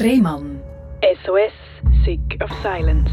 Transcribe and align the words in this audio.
Rehmann. 0.00 0.60
SOS, 1.24 1.52
Sick 2.04 2.20
of 2.40 2.50
Silence. 2.62 3.10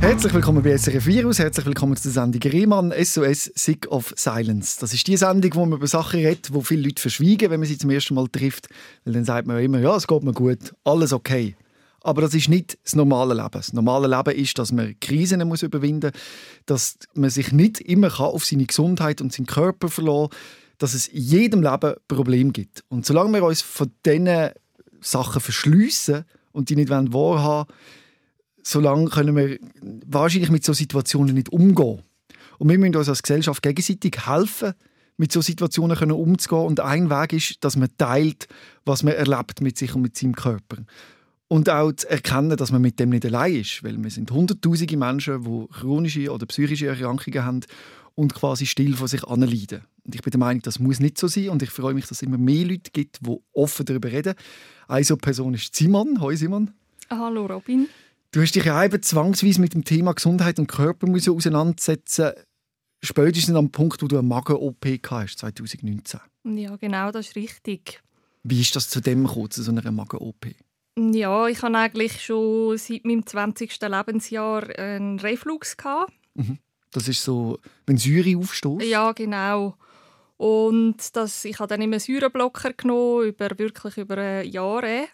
Herzlich 0.00 0.32
willkommen 0.32 0.62
bei 0.62 0.76
SRF 0.76 1.04
Virus, 1.04 1.40
herzlich 1.40 1.66
willkommen 1.66 1.96
zur 1.96 2.12
Sendung 2.12 2.40
Rehmann, 2.42 2.92
SOS 2.92 3.50
Sick 3.56 3.90
of 3.90 4.14
Silence. 4.16 4.78
Das 4.78 4.94
ist 4.94 5.04
die 5.08 5.16
Sendung, 5.16 5.52
wo 5.54 5.66
man 5.66 5.78
über 5.78 5.88
Sachen 5.88 6.20
redet, 6.20 6.54
wo 6.54 6.60
viele 6.60 6.82
Leute 6.82 7.02
verschwiegen, 7.02 7.50
wenn 7.50 7.58
man 7.58 7.68
sie 7.68 7.76
zum 7.76 7.90
ersten 7.90 8.14
Mal 8.14 8.28
trifft. 8.28 8.68
Weil 9.04 9.14
dann 9.14 9.24
sagt 9.24 9.48
man 9.48 9.58
immer, 9.58 9.80
ja, 9.80 9.96
es 9.96 10.06
geht 10.06 10.22
mir 10.22 10.32
gut, 10.32 10.72
alles 10.84 11.12
okay. 11.12 11.56
Aber 12.02 12.22
das 12.22 12.34
ist 12.34 12.48
nicht 12.48 12.78
das 12.84 12.94
normale 12.94 13.34
Leben. 13.34 13.50
Das 13.50 13.72
normale 13.72 14.06
Leben 14.06 14.38
ist, 14.38 14.56
dass 14.60 14.70
man 14.70 14.94
Krisen 15.00 15.46
muss 15.48 15.64
überwinden 15.64 16.12
muss, 16.12 16.22
dass 16.66 16.98
man 17.14 17.30
sich 17.30 17.50
nicht 17.50 17.80
immer 17.80 18.20
auf 18.20 18.44
seine 18.44 18.66
Gesundheit 18.66 19.20
und 19.20 19.32
seinen 19.32 19.46
Körper 19.46 19.88
verlassen 19.88 20.30
kann, 20.30 20.38
dass 20.78 20.94
es 20.94 21.08
in 21.08 21.22
jedem 21.22 21.62
Leben 21.62 21.94
Probleme 22.06 22.52
gibt. 22.52 22.84
Und 22.88 23.06
solange 23.06 23.32
wir 23.32 23.44
uns 23.44 23.62
von 23.62 23.90
diesen 24.04 24.50
Sachen 25.02 25.40
verschliessen 25.40 26.24
und 26.52 26.70
die 26.70 26.76
nicht 26.76 26.90
wahrhaben 26.90 27.12
wollen, 27.12 27.66
solange 28.62 29.10
können 29.10 29.36
wir 29.36 29.58
wahrscheinlich 30.06 30.50
mit 30.50 30.64
solchen 30.64 30.80
Situationen 30.80 31.34
nicht 31.34 31.50
umgehen. 31.50 32.02
Und 32.58 32.68
wir 32.68 32.78
müssen 32.78 32.96
uns 32.96 33.08
als 33.08 33.22
Gesellschaft 33.22 33.62
gegenseitig 33.62 34.26
helfen, 34.26 34.74
mit 35.16 35.32
solchen 35.32 35.52
Situationen 35.52 35.96
können 35.96 36.12
umzugehen. 36.12 36.66
Und 36.66 36.80
ein 36.80 37.10
Weg 37.10 37.32
ist, 37.32 37.64
dass 37.64 37.76
man 37.76 37.88
teilt, 37.98 38.48
was 38.84 39.02
man 39.02 39.14
erlebt 39.14 39.60
mit 39.60 39.78
sich 39.78 39.94
und 39.94 40.02
mit 40.02 40.16
seinem 40.16 40.34
Körper. 40.34 40.78
Und 41.48 41.68
auch 41.68 41.92
zu 41.92 42.08
erkennen, 42.08 42.56
dass 42.56 42.72
man 42.72 42.80
mit 42.80 42.98
dem 42.98 43.10
nicht 43.10 43.26
allein 43.26 43.56
ist. 43.56 43.84
Weil 43.84 44.02
wir 44.02 44.10
sind 44.10 44.30
hunderttausende 44.30 44.96
Menschen, 44.96 45.44
die 45.44 45.66
chronische 45.72 46.32
oder 46.32 46.46
psychische 46.46 46.86
Erkrankungen 46.86 47.44
haben 47.44 47.60
und 48.14 48.34
quasi 48.34 48.66
still 48.66 48.96
von 48.96 49.08
sich 49.08 49.24
anleiden. 49.24 49.82
Und 50.04 50.14
ich 50.14 50.22
bin 50.22 50.30
der 50.30 50.40
Meinung, 50.40 50.62
das 50.62 50.78
muss 50.78 51.00
nicht 51.00 51.18
so 51.18 51.28
sein. 51.28 51.50
Und 51.50 51.62
ich 51.62 51.70
freue 51.70 51.94
mich, 51.94 52.06
dass 52.06 52.18
es 52.18 52.22
immer 52.22 52.38
mehr 52.38 52.64
Leute 52.64 52.90
gibt, 52.92 53.20
die 53.26 53.36
offen 53.52 53.86
darüber 53.86 54.10
reden. 54.10 54.34
Eine 54.88 55.04
so 55.04 55.16
Person 55.16 55.54
ist 55.54 55.74
Simon. 55.74 56.20
Hallo 56.20 56.34
Simon. 56.34 56.72
Hallo 57.08 57.46
Robin. 57.46 57.88
Du 58.32 58.40
hast 58.40 58.54
dich 58.54 58.64
ja 58.64 58.82
eben 58.84 59.02
zwangsweise 59.02 59.60
mit 59.60 59.74
dem 59.74 59.84
Thema 59.84 60.12
Gesundheit 60.14 60.58
und 60.58 60.66
Körper 60.66 61.06
auseinandersetzen 61.08 62.32
Spätestens 63.04 63.56
am 63.56 63.70
Punkt, 63.72 64.00
wo 64.00 64.06
du 64.06 64.16
eine 64.16 64.28
Magen-OP 64.28 64.86
hast, 65.10 65.40
2019. 65.40 66.20
Ja, 66.44 66.76
genau, 66.76 67.10
das 67.10 67.28
ist 67.28 67.36
richtig. 67.36 68.00
Wie 68.44 68.60
ist 68.60 68.76
das 68.76 68.88
zu 68.88 69.00
dem 69.00 69.26
gekommen, 69.26 69.50
zu 69.50 69.62
so 69.62 69.72
einer 69.72 69.90
Magen-OP? 69.90 70.46
Ja, 70.96 71.48
ich 71.48 71.62
hatte 71.62 71.76
eigentlich 71.76 72.22
schon 72.22 72.78
seit 72.78 73.04
meinem 73.04 73.26
20. 73.26 73.80
Lebensjahr 73.80 74.68
einen 74.78 75.18
Reflux. 75.18 75.76
Mhm. 76.34 76.58
Das 76.92 77.08
ist 77.08 77.24
so, 77.24 77.58
wenn 77.86 77.96
Säure 77.96 78.38
aufstößt? 78.38 78.86
Ja, 78.86 79.10
genau. 79.10 79.76
Und 80.42 81.14
das, 81.14 81.44
ich 81.44 81.60
habe 81.60 81.68
dann 81.68 81.82
immer 81.82 82.00
Säureblocker 82.00 82.72
genommen, 82.72 83.28
über, 83.28 83.48
wirklich 83.58 83.96
über 83.96 84.42
Jahre. 84.42 85.04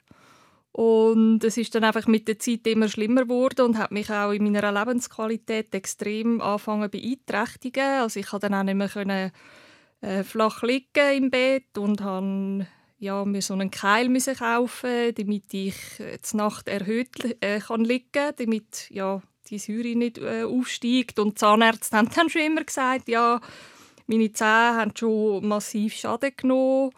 Und 0.72 1.44
es 1.44 1.58
ist 1.58 1.74
dann 1.74 1.84
einfach 1.84 2.06
mit 2.06 2.28
der 2.28 2.38
Zeit 2.38 2.66
immer 2.66 2.88
schlimmer 2.88 3.24
geworden 3.24 3.66
und 3.66 3.78
hat 3.78 3.92
mich 3.92 4.10
auch 4.10 4.32
in 4.32 4.50
meiner 4.50 4.72
Lebensqualität 4.72 5.74
extrem 5.74 6.40
angefangen 6.40 6.90
beeinträchtigen. 6.90 8.00
Also 8.00 8.20
ich 8.20 8.26
konnte 8.26 8.48
dann 8.48 8.58
auch 8.58 8.62
nicht 8.62 8.76
mehr 8.76 8.88
können, 8.88 9.30
äh, 10.00 10.24
flach 10.24 10.62
liegen 10.62 11.14
im 11.14 11.30
Bett 11.30 11.76
und 11.76 12.00
habe 12.00 12.66
ja, 12.98 13.22
mir 13.26 13.42
so 13.42 13.52
einen 13.52 13.70
Keil 13.70 14.08
müssen 14.08 14.34
kaufen, 14.34 15.14
damit 15.14 15.52
ich 15.52 15.76
äh, 16.00 16.16
die 16.16 16.36
Nacht 16.38 16.68
erhöht 16.68 17.36
äh, 17.42 17.60
kann 17.60 17.84
liegen, 17.84 18.32
damit 18.38 18.88
ja 18.88 19.20
die 19.50 19.58
Säure 19.58 19.94
nicht 19.94 20.16
äh, 20.16 20.44
aufsteigt. 20.44 21.18
Und 21.18 21.38
Zahnärzte 21.38 21.98
haben 21.98 22.08
dann 22.14 22.30
schon 22.30 22.40
immer 22.40 22.64
gesagt, 22.64 23.10
ja, 23.10 23.42
meine 24.08 24.32
Zähne 24.32 24.76
haben 24.76 24.96
schon 24.96 25.46
massiv 25.46 25.94
Schaden 25.94 26.32
genommen. 26.36 26.90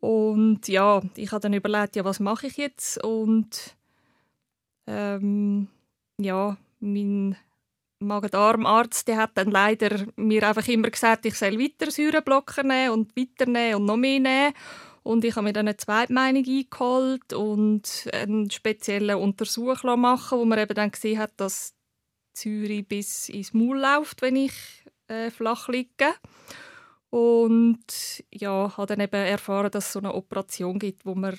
Und 0.00 0.68
ja, 0.68 1.00
ich 1.16 1.32
habe 1.32 1.40
dann 1.40 1.54
überlegt, 1.54 1.96
ja, 1.96 2.04
was 2.04 2.20
mache 2.20 2.48
ich 2.48 2.56
jetzt? 2.56 3.02
Und 3.02 3.76
ähm, 4.86 5.68
ja, 6.20 6.56
mein 6.80 7.36
Magen-Darm-Arzt, 8.00 9.08
hat 9.14 9.32
dann 9.34 9.50
leider 9.50 10.06
mir 10.16 10.46
einfach 10.46 10.66
immer 10.68 10.90
gesagt, 10.90 11.26
ich 11.26 11.34
soll 11.34 11.58
weiter 11.58 11.90
Säureblocker 11.90 12.62
nehmen 12.62 12.92
und 12.92 13.16
weiter 13.16 13.50
nehmen 13.50 13.76
und 13.76 13.84
noch 13.86 13.96
mehr 13.96 14.20
nehmen. 14.20 14.54
Und 15.02 15.24
ich 15.24 15.34
habe 15.36 15.44
mir 15.44 15.52
dann 15.52 15.68
eine 15.68 15.76
Zweitmeinung 15.76 16.44
eingeholt 16.44 17.32
und 17.32 18.08
einen 18.12 18.50
speziellen 18.50 19.16
Untersuch 19.16 19.82
machen 19.84 20.38
wo 20.38 20.44
man 20.44 20.58
eben 20.58 20.74
dann 20.74 20.90
gesehen 20.90 21.18
hat, 21.18 21.32
dass 21.38 21.74
Zürich 22.34 22.86
bis 22.86 23.28
ins 23.28 23.54
Maul 23.54 23.80
läuft, 23.80 24.22
wenn 24.22 24.36
ich 24.36 24.52
äh, 25.08 25.30
flach 25.30 25.68
liege. 25.68 26.14
Und 27.10 28.24
ja, 28.32 28.76
habe 28.76 28.86
dann 28.86 29.00
eben 29.00 29.14
erfahren, 29.14 29.70
dass 29.70 29.86
es 29.86 29.92
so 29.92 29.98
eine 29.98 30.14
Operation 30.14 30.78
gibt, 30.78 31.06
wo 31.06 31.14
man 31.14 31.38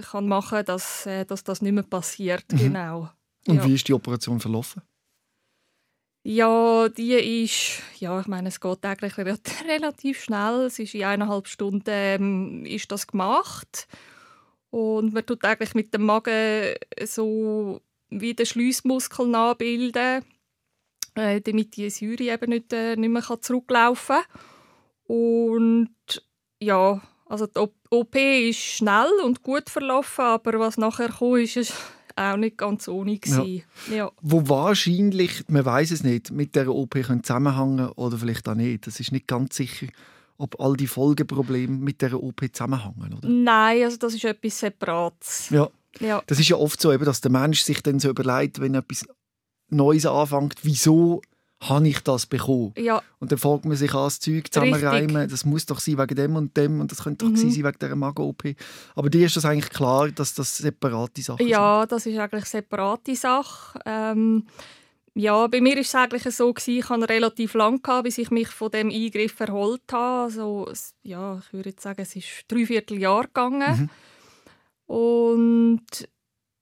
kann 0.00 0.28
machen 0.28 0.58
kann, 0.58 0.64
dass, 0.64 1.06
äh, 1.06 1.24
dass 1.24 1.44
das 1.44 1.62
nicht 1.62 1.72
mehr 1.72 1.82
passiert. 1.82 2.44
Mhm. 2.52 2.58
Genau. 2.58 3.10
Und 3.46 3.56
ja. 3.56 3.64
wie 3.66 3.74
ist 3.74 3.88
die 3.88 3.94
Operation 3.94 4.40
verlaufen? 4.40 4.82
Ja, 6.24 6.88
die 6.88 7.42
ist, 7.42 7.82
ja, 7.98 8.20
ich 8.20 8.28
meine, 8.28 8.48
es 8.48 8.60
geht 8.60 8.84
eigentlich 8.84 9.16
relativ 9.68 10.22
schnell. 10.22 10.66
Es 10.66 10.78
ist 10.78 10.94
in 10.94 11.04
eineinhalb 11.04 11.48
Stunden 11.48 11.84
ähm, 11.88 12.64
ist 12.64 12.92
das 12.92 13.08
gemacht 13.08 13.88
und 14.72 15.12
man 15.12 15.26
tut 15.26 15.44
eigentlich 15.44 15.74
mit 15.74 15.92
dem 15.92 16.04
Magen 16.04 16.74
so 17.04 17.82
wie 18.08 18.34
den 18.34 18.46
Schliessmuskel 18.46 19.26
nachbilden, 19.26 20.24
äh, 21.14 21.40
damit 21.40 21.76
die 21.76 21.90
Säure 21.90 22.22
eben 22.22 22.50
nicht, 22.50 22.72
äh, 22.72 22.96
nicht 22.96 23.10
mehr 23.10 23.22
zurücklaufen 23.40 24.16
kann. 24.16 25.14
Und 25.14 25.94
ja, 26.60 27.00
also 27.26 27.46
die 27.46 27.60
OP 27.90 28.14
ist 28.16 28.58
schnell 28.58 29.10
und 29.24 29.42
gut 29.42 29.70
verlaufen, 29.70 30.24
aber 30.24 30.58
was 30.60 30.76
nachher 30.76 31.08
kam, 31.08 31.36
ist 31.36 31.74
auch 32.16 32.36
nicht 32.36 32.58
ganz 32.58 32.88
ohne 32.88 33.18
Ja. 33.24 33.44
Ja. 33.90 34.12
Wo 34.20 34.48
wahrscheinlich, 34.48 35.44
man 35.48 35.64
weiß 35.64 35.92
es 35.92 36.02
nicht, 36.02 36.30
mit 36.30 36.54
der 36.54 36.68
OP 36.68 36.94
zusammenhängen 37.22 37.88
oder 37.90 38.18
vielleicht 38.18 38.48
auch 38.48 38.54
nicht. 38.54 38.86
Das 38.86 39.00
ist 39.00 39.12
nicht 39.12 39.26
ganz 39.26 39.56
sicher, 39.56 39.86
ob 40.36 40.60
all 40.60 40.76
die 40.76 40.86
Folgeprobleme 40.86 41.76
mit 41.76 42.02
der 42.02 42.22
OP 42.22 42.42
zusammenhängen, 42.52 43.14
oder? 43.14 43.28
Nein, 43.28 43.84
also 43.84 43.96
das 43.96 44.14
ist 44.14 44.24
etwas 44.24 44.58
Separates. 44.58 45.50
Ja. 45.50 45.68
ja. 46.00 46.22
Das 46.26 46.38
ist 46.38 46.48
ja 46.48 46.56
oft 46.56 46.80
so, 46.80 46.94
dass 46.96 47.20
der 47.20 47.30
Mensch 47.30 47.62
sich 47.62 47.82
dann 47.82 47.98
so 47.98 48.10
überlegt, 48.10 48.60
wenn 48.60 48.74
etwas 48.74 49.06
Neues 49.72 50.06
anfängt, 50.06 50.56
wieso 50.62 51.22
habe 51.60 51.88
ich 51.88 52.00
das 52.00 52.26
bekommen? 52.26 52.72
Ja. 52.76 53.02
Und 53.20 53.30
dann 53.30 53.38
fragt 53.38 53.64
man 53.64 53.76
sich 53.76 53.94
an, 53.94 54.04
das 54.04 54.18
Zeug 54.20 54.52
zusammenreimen, 54.52 55.28
das 55.28 55.44
muss 55.44 55.66
doch 55.66 55.78
sein 55.78 55.98
wegen 55.98 56.16
dem 56.16 56.36
und 56.36 56.56
dem 56.56 56.80
und 56.80 56.90
das 56.90 57.04
könnte 57.04 57.24
doch 57.24 57.30
mhm. 57.30 57.36
sein 57.36 57.64
wegen 57.64 57.78
dieser 57.80 57.96
Magen-OP. 57.96 58.42
Aber 58.94 59.10
dir 59.10 59.26
ist 59.26 59.36
das 59.36 59.44
eigentlich 59.44 59.70
klar, 59.70 60.10
dass 60.10 60.34
das 60.34 60.58
separate 60.58 61.22
Sachen 61.22 61.46
ja, 61.46 61.46
sind? 61.46 61.52
Ja, 61.52 61.86
das 61.86 62.06
ist 62.06 62.18
eigentlich 62.18 62.44
separate 62.46 63.14
Sache. 63.14 63.78
Ähm, 63.86 64.44
ja, 65.14 65.46
bei 65.46 65.60
mir 65.60 65.74
war 65.74 65.82
es 65.82 65.94
eigentlich 65.94 66.22
so, 66.34 66.52
gewesen, 66.52 66.78
ich 66.78 66.88
hatte 66.88 67.08
relativ 67.08 67.54
lange, 67.54 67.80
bis 68.02 68.18
ich 68.18 68.30
mich 68.30 68.48
von 68.48 68.70
dem 68.70 68.88
Eingriff 68.88 69.38
erholt 69.40 69.82
habe. 69.92 70.24
Also, 70.24 70.68
ja, 71.02 71.38
ich 71.38 71.52
würde 71.52 71.74
sagen, 71.78 72.00
es 72.00 72.16
ist 72.16 72.26
drei 72.48 72.66
Vierteljahr 72.66 73.24
gegangen. 73.24 73.90
Mhm. 74.88 74.94
Und 74.94 76.08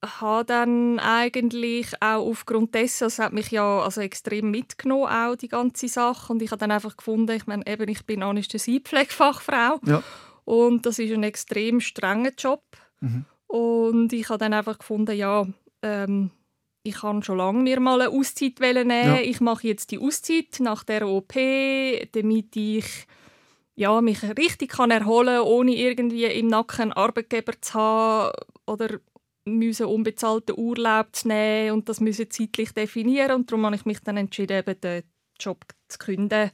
habe 0.05 0.45
dann 0.47 0.99
eigentlich 0.99 1.93
auch 2.01 2.27
aufgrund 2.27 2.75
dessen, 2.75 3.07
es 3.07 3.19
hat 3.19 3.33
mich 3.33 3.51
ja 3.51 3.83
also 3.83 4.01
extrem 4.01 4.51
mitgenommen, 4.51 5.09
auch 5.09 5.37
die 5.37 5.49
ganze 5.49 5.89
Sache. 5.89 6.33
Und 6.33 6.43
ich 6.43 6.51
habe 6.51 6.61
dann 6.61 6.71
einfach 6.71 6.97
gefunden, 6.97 7.37
ich 7.37 7.47
meine, 7.47 7.67
eben, 7.67 7.89
ich 7.89 8.07
bin 8.07 8.23
Anästhesiepflegefachfrau 8.23 9.81
ja. 9.85 10.03
und 10.45 10.87
das 10.87 10.99
ist 10.99 11.13
ein 11.13 11.23
extrem 11.23 11.81
strenger 11.81 12.33
Job. 12.37 12.63
Mhm. 13.01 13.27
Und 13.47 14.13
ich 14.13 14.29
habe 14.29 14.39
dann 14.39 14.55
einfach 14.55 14.79
gefunden, 14.79 15.17
ja, 15.17 15.47
ähm, 15.83 16.31
ich 16.83 16.95
kann 16.95 17.23
schon 17.23 17.39
lange 17.39 17.63
mir 17.63 17.79
mal 17.79 18.01
eine 18.01 18.11
Auszeit 18.11 18.59
nehmen. 18.61 18.91
Ja. 18.91 19.21
Ich 19.21 19.41
mache 19.41 19.67
jetzt 19.67 19.91
die 19.91 19.99
Auszeit 19.99 20.61
nach 20.61 20.83
der 20.83 21.07
OP, 21.07 21.35
damit 22.13 22.57
ich 22.57 23.07
ja, 23.75 24.01
mich 24.01 24.23
richtig 24.23 24.73
kann 24.73 24.91
erholen 24.91 25.39
kann, 25.39 25.47
ohne 25.47 25.75
irgendwie 25.75 26.25
im 26.25 26.49
Nacken 26.49 26.83
einen 26.83 26.93
Arbeitgeber 26.93 27.53
zu 27.61 27.75
haben 27.75 28.33
oder 28.67 29.01
müssen 29.45 29.87
unbezahlten 29.87 30.59
Urlaub 30.59 31.09
zu 31.13 31.29
nehmen 31.29 31.73
und 31.73 31.89
das 31.89 32.01
müssen 32.01 32.31
zeitlich 32.31 32.73
definieren 32.73 33.33
und 33.33 33.51
darum 33.51 33.67
habe 33.67 33.77
ich 33.77 33.87
mich 33.87 34.01
dann 34.01 34.17
entschieden, 34.17 34.59
eben 34.59 34.81
den 34.81 35.03
Job 35.39 35.65
zu 35.89 35.99
künden 35.99 36.51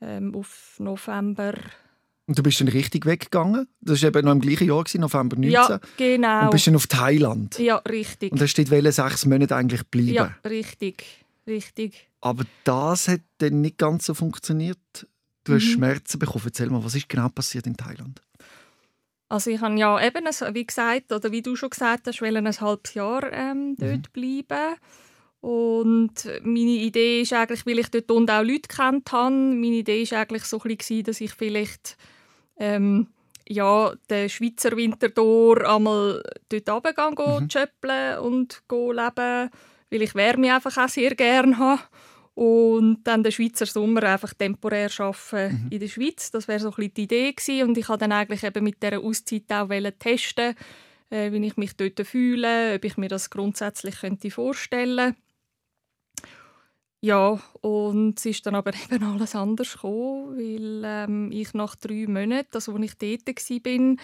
ähm, 0.00 0.34
auf 0.34 0.76
November. 0.78 1.54
Und 2.26 2.38
du 2.38 2.42
bist 2.42 2.60
dann 2.60 2.68
richtig 2.68 3.06
weggegangen? 3.06 3.68
Das 3.80 4.02
war 4.02 4.08
eben 4.08 4.24
noch 4.24 4.32
im 4.32 4.40
gleichen 4.40 4.66
Jahr, 4.66 4.84
November 4.94 5.36
19. 5.36 5.50
Ja, 5.52 5.80
genau. 5.96 6.44
Und 6.44 6.50
bist 6.50 6.66
dann 6.66 6.74
auf 6.74 6.86
Thailand? 6.88 7.58
Ja, 7.58 7.76
richtig. 7.76 8.32
Und 8.32 8.40
hast 8.40 8.54
dort 8.54 8.94
sechs 8.94 9.26
Monate 9.26 9.54
eigentlich 9.54 9.84
bleiben? 9.86 10.12
Ja, 10.12 10.34
richtig. 10.44 11.04
richtig. 11.46 12.08
Aber 12.20 12.44
das 12.64 13.06
hat 13.06 13.20
dann 13.38 13.60
nicht 13.60 13.78
ganz 13.78 14.06
so 14.06 14.14
funktioniert. 14.14 15.06
Du 15.44 15.54
hast 15.54 15.64
mhm. 15.64 15.70
Schmerzen 15.70 16.18
bekommen. 16.18 16.44
Erzähl 16.46 16.68
mal, 16.68 16.82
was 16.82 16.96
ist 16.96 17.08
genau 17.08 17.28
passiert 17.28 17.68
in 17.68 17.76
Thailand? 17.76 18.20
Also 19.28 19.50
ich 19.50 19.60
habe 19.60 19.78
ja 19.78 20.00
eben, 20.04 20.24
wie 20.24 20.66
gesagt, 20.66 21.12
oder 21.12 21.32
wie 21.32 21.42
du 21.42 21.56
schon 21.56 21.70
gesagt 21.70 22.06
hast, 22.06 22.22
ein 22.22 22.60
halbes 22.60 22.94
Jahr 22.94 23.32
ähm, 23.32 23.70
mhm. 23.70 23.76
dort 23.76 23.90
mhm. 23.90 24.02
bleiben. 24.12 24.76
Und 25.40 26.28
meine 26.42 26.70
Idee 26.70 27.22
ist 27.22 27.32
eigentlich, 27.32 27.66
weil 27.66 27.78
ich 27.78 27.88
dort 27.90 28.10
auch 28.10 28.42
Leute 28.42 28.68
kennt 28.68 29.12
habe, 29.12 29.34
meine 29.34 29.76
Idee 29.76 30.02
ist 30.02 30.12
eigentlich 30.12 30.44
so 30.44 30.60
ein 30.60 30.76
bisschen, 30.76 31.04
dass 31.04 31.20
ich 31.20 31.32
vielleicht 31.34 31.96
ähm, 32.58 33.08
ja, 33.48 33.92
den 34.10 34.28
Schweizer 34.28 34.76
Winter 34.76 35.08
durch 35.08 35.64
einmal 35.64 36.22
dort 36.48 36.68
runtergehen, 36.68 37.44
mhm. 37.44 37.50
schöppeln 37.50 38.18
und 38.18 38.62
leben, 38.70 39.50
weil 39.90 40.02
ich 40.02 40.14
Wärme 40.14 40.54
einfach 40.54 40.76
auch 40.78 40.88
sehr 40.88 41.14
gerne 41.14 41.58
habe. 41.58 41.82
Und 42.36 42.98
dann 43.04 43.22
den 43.22 43.32
Schweizer 43.32 43.64
Sommer 43.64 44.02
einfach 44.02 44.34
temporär 44.34 44.90
arbeiten 44.98 45.64
mhm. 45.64 45.68
in 45.70 45.80
der 45.80 45.88
Schweiz. 45.88 46.30
Das 46.30 46.48
wäre 46.48 46.60
so 46.60 46.68
ein 46.68 46.74
bisschen 46.74 46.94
die 46.94 47.02
Idee 47.04 47.32
gewesen. 47.32 47.68
Und 47.68 47.78
ich 47.78 47.88
wollte 47.88 48.00
dann 48.00 48.12
eigentlich 48.12 48.44
eben 48.44 48.62
mit 48.62 48.82
dieser 48.82 49.00
Auszeit 49.00 49.50
auch 49.50 49.68
testen, 49.98 50.54
äh, 51.08 51.32
wie 51.32 51.46
ich 51.46 51.56
mich 51.56 51.76
dort 51.76 52.06
fühle, 52.06 52.74
ob 52.74 52.84
ich 52.84 52.98
mir 52.98 53.08
das 53.08 53.30
grundsätzlich 53.30 54.00
könnte 54.00 54.30
vorstellen 54.30 55.14
könnte. 55.14 55.20
Ja, 57.00 57.40
und 57.60 58.18
es 58.18 58.26
ist 58.26 58.44
dann 58.46 58.54
aber 58.54 58.72
eben 58.90 59.04
alles 59.04 59.34
anders 59.34 59.72
gekommen, 59.72 60.36
weil 60.36 60.82
ähm, 60.84 61.32
ich 61.32 61.54
nach 61.54 61.74
drei 61.76 62.04
Monaten, 62.06 62.48
also 62.52 62.74
als 62.74 62.84
ich 62.84 62.94
dort 62.98 63.26
war, 63.26 63.96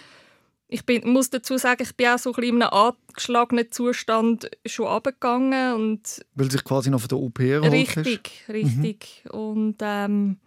ich 0.69 0.87
bin, 0.87 1.07
muss 1.09 1.29
dazu 1.31 1.59
sagen, 1.59 1.83
ich 1.83 1.95
bin 1.95 2.09
auch 2.09 2.19
so 2.19 2.31
ein 2.31 2.37
bisschen 2.37 2.57
in 2.57 2.63
einem 2.63 2.95
angeschlagenen 3.09 3.71
Zustand 3.71 4.51
schon 4.65 4.87
abgegangen 4.87 5.75
und 5.75 6.25
weil 6.35 6.51
sich 6.51 6.65
quasi 6.65 6.91
noch 6.91 7.01
von 7.01 7.09
der 7.09 7.19
OP 7.19 7.41
erholt 7.41 7.73
Richtig, 7.73 8.45
hast. 8.47 8.55
richtig. 8.55 9.23
Mhm. 9.25 9.31
Und 9.31 9.77
ähm, 9.81 10.39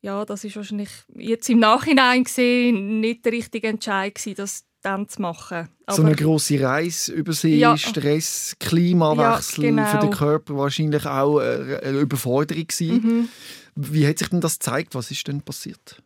ja, 0.00 0.24
das 0.24 0.44
ist 0.44 0.54
wahrscheinlich 0.56 0.90
jetzt 1.16 1.48
im 1.50 1.58
Nachhinein 1.58 2.24
gesehen 2.24 3.00
nicht 3.00 3.24
der 3.24 3.32
richtige 3.32 3.68
Entscheid 3.68 4.14
gewesen, 4.14 4.36
das 4.36 4.64
dann 4.82 5.08
zu 5.08 5.22
machen. 5.22 5.68
Aber 5.86 5.96
so 5.96 6.02
eine 6.02 6.14
große 6.14 6.60
Reise 6.60 7.12
über 7.12 7.32
See, 7.32 7.56
ja. 7.56 7.76
Stress, 7.76 8.54
Klimawechsel 8.60 9.64
ja, 9.64 9.70
genau. 9.70 9.86
für 9.86 9.98
den 9.98 10.10
Körper 10.10 10.56
wahrscheinlich 10.56 11.04
auch 11.04 11.38
eine 11.38 11.98
Überforderung 11.98 12.66
gewesen. 12.66 13.02
Mhm. 13.02 13.28
Wie 13.74 14.06
hat 14.06 14.18
sich 14.18 14.28
denn 14.28 14.40
das 14.40 14.58
gezeigt? 14.58 14.94
Was 14.94 15.10
ist 15.10 15.26
denn 15.26 15.42
passiert? 15.42 16.02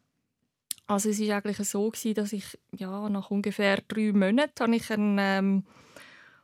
Also 0.86 1.10
es 1.10 1.20
war 1.20 1.36
eigentlich 1.36 1.58
so, 1.68 1.90
gewesen, 1.90 2.14
dass 2.14 2.32
ich 2.32 2.58
ja, 2.76 3.08
nach 3.08 3.30
ungefähr 3.30 3.78
drei 3.88 4.12
Monaten 4.12 4.60
habe 4.60 4.76
ich, 4.76 4.90
einen, 4.90 5.18
ähm, 5.20 5.64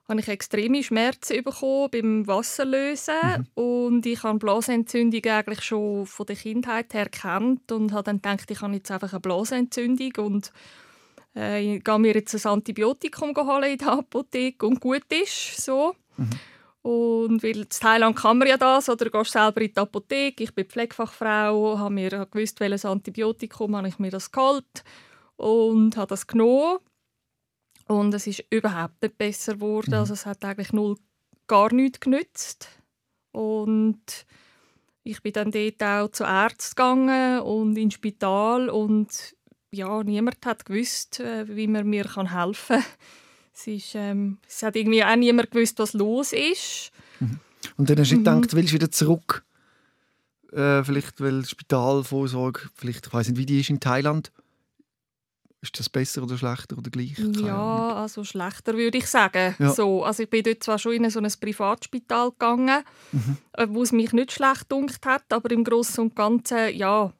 habe 0.08 0.20
ich 0.20 0.28
extreme 0.28 0.82
Schmerzen 0.82 1.42
bekommen 1.42 1.90
beim 1.90 2.26
Wasserlösen 2.26 3.14
mhm. 3.54 3.62
und 3.62 4.06
ich 4.06 4.22
habe 4.22 4.38
Blasenentzündung 4.38 5.24
eigentlich 5.24 5.62
schon 5.62 6.06
von 6.06 6.26
der 6.26 6.36
Kindheit 6.36 6.94
her 6.94 7.08
kennt 7.08 7.70
und 7.72 7.92
habe 7.92 8.04
dann 8.04 8.16
gedacht, 8.16 8.50
ich 8.50 8.60
habe 8.60 8.74
jetzt 8.74 8.90
einfach 8.90 9.12
eine 9.12 9.20
Blasenentzündung 9.20 10.12
und 10.18 10.52
äh, 11.36 11.76
ich 11.76 11.84
gehe 11.84 11.98
mir 11.98 12.14
jetzt 12.14 12.34
ein 12.34 12.52
Antibiotikum 12.52 13.34
holen 13.36 13.72
in 13.72 13.78
der 13.78 13.92
Apotheke 13.92 14.66
und 14.66 14.80
gut 14.80 15.04
ist 15.10 15.62
so. 15.62 15.94
Mhm. 16.16 16.30
Und 16.82 17.42
weil 17.42 17.58
in 17.58 17.68
Thailand 17.68 18.16
kann 18.16 18.38
man 18.38 18.48
ja 18.48 18.56
das, 18.56 18.88
oder 18.88 19.04
du 19.04 19.10
gehst 19.10 19.32
selber 19.32 19.60
in 19.60 19.72
die 19.72 19.80
Apotheke. 19.80 20.44
Ich 20.44 20.54
bin 20.54 20.64
Pflegefachfrau, 20.64 21.78
habe 21.78 21.94
mir 21.94 22.26
gewusst, 22.30 22.60
welches 22.60 22.84
Antibiotikum 22.84 23.76
habe 23.76 23.88
ich 23.88 23.98
mir 23.98 24.10
das 24.10 24.30
geholt 24.30 24.84
und 25.36 25.96
habe 25.96 26.08
das 26.08 26.26
genommen. 26.26 26.78
Und 27.88 28.14
es 28.14 28.26
ist 28.26 28.44
überhaupt 28.50 29.02
nicht 29.02 29.18
besser 29.18 29.54
geworden. 29.54 29.90
Mhm. 29.90 29.98
Also 29.98 30.14
es 30.14 30.26
hat 30.26 30.44
eigentlich 30.44 30.72
null 30.72 30.96
gar 31.46 31.72
nichts 31.72 32.00
genützt. 32.00 32.68
Und 33.32 34.26
ich 35.02 35.22
bin 35.22 35.32
dann 35.32 35.50
dort 35.50 35.82
auch 35.82 36.10
zu 36.10 36.24
Ärzten 36.24 36.76
gegangen 36.76 37.40
und 37.40 37.76
ins 37.76 37.94
Spital 37.94 38.68
und 38.68 39.34
ja, 39.70 40.02
niemand 40.02 40.44
hat 40.44 40.64
gewusst, 40.64 41.20
äh, 41.20 41.44
wie 41.54 41.66
man 41.66 41.88
mir 41.88 42.04
helfen 42.04 42.76
kann. 42.76 42.84
Es, 43.58 43.66
ist, 43.66 43.94
ähm, 43.96 44.38
es 44.46 44.62
hat 44.62 44.76
irgendwie 44.76 45.02
auch 45.02 45.16
niemand 45.16 45.50
gewusst, 45.50 45.80
was 45.80 45.92
los 45.92 46.32
ist. 46.32 46.92
Mhm. 47.18 47.40
Und 47.76 47.90
dann 47.90 47.98
hast 47.98 48.10
du 48.10 48.14
mhm. 48.14 48.18
gedacht, 48.20 48.54
willst 48.54 48.70
du 48.70 48.74
wieder 48.74 48.90
zurück? 48.90 49.44
Äh, 50.52 50.84
vielleicht, 50.84 51.20
weil 51.20 51.44
Spitalvorsorge, 51.44 52.60
vielleicht, 52.74 53.08
ich 53.08 53.12
weiß 53.12 53.28
nicht, 53.28 53.38
wie 53.38 53.46
die 53.46 53.60
ist 53.60 53.70
in 53.70 53.80
Thailand. 53.80 54.30
Ist 55.60 55.76
das 55.76 55.88
besser 55.88 56.22
oder 56.22 56.38
schlechter 56.38 56.78
oder 56.78 56.88
gleich? 56.88 57.18
ja, 57.18 57.94
also 57.94 58.22
schlechter 58.22 58.76
würde 58.76 58.98
ich 58.98 59.08
sagen. 59.08 59.56
Ja. 59.58 59.72
So, 59.72 60.04
also 60.04 60.22
ich 60.22 60.30
bin 60.30 60.44
dort 60.44 60.62
zwar 60.62 60.78
schon 60.78 60.92
in 60.92 61.10
so 61.10 61.18
ein 61.18 61.32
Privatspital 61.40 62.30
gegangen, 62.30 62.84
mhm. 63.10 63.38
Äh, 63.54 63.66
wo 63.70 63.82
es 63.82 63.90
mich 63.90 64.12
nicht 64.12 64.30
schlecht 64.30 64.70
dunkt 64.70 65.04
hat, 65.04 65.32
aber 65.32 65.50
im 65.50 65.64
Großen 65.64 66.04
und 66.04 66.14
Ganzen, 66.14 66.76
ja, 66.76 67.12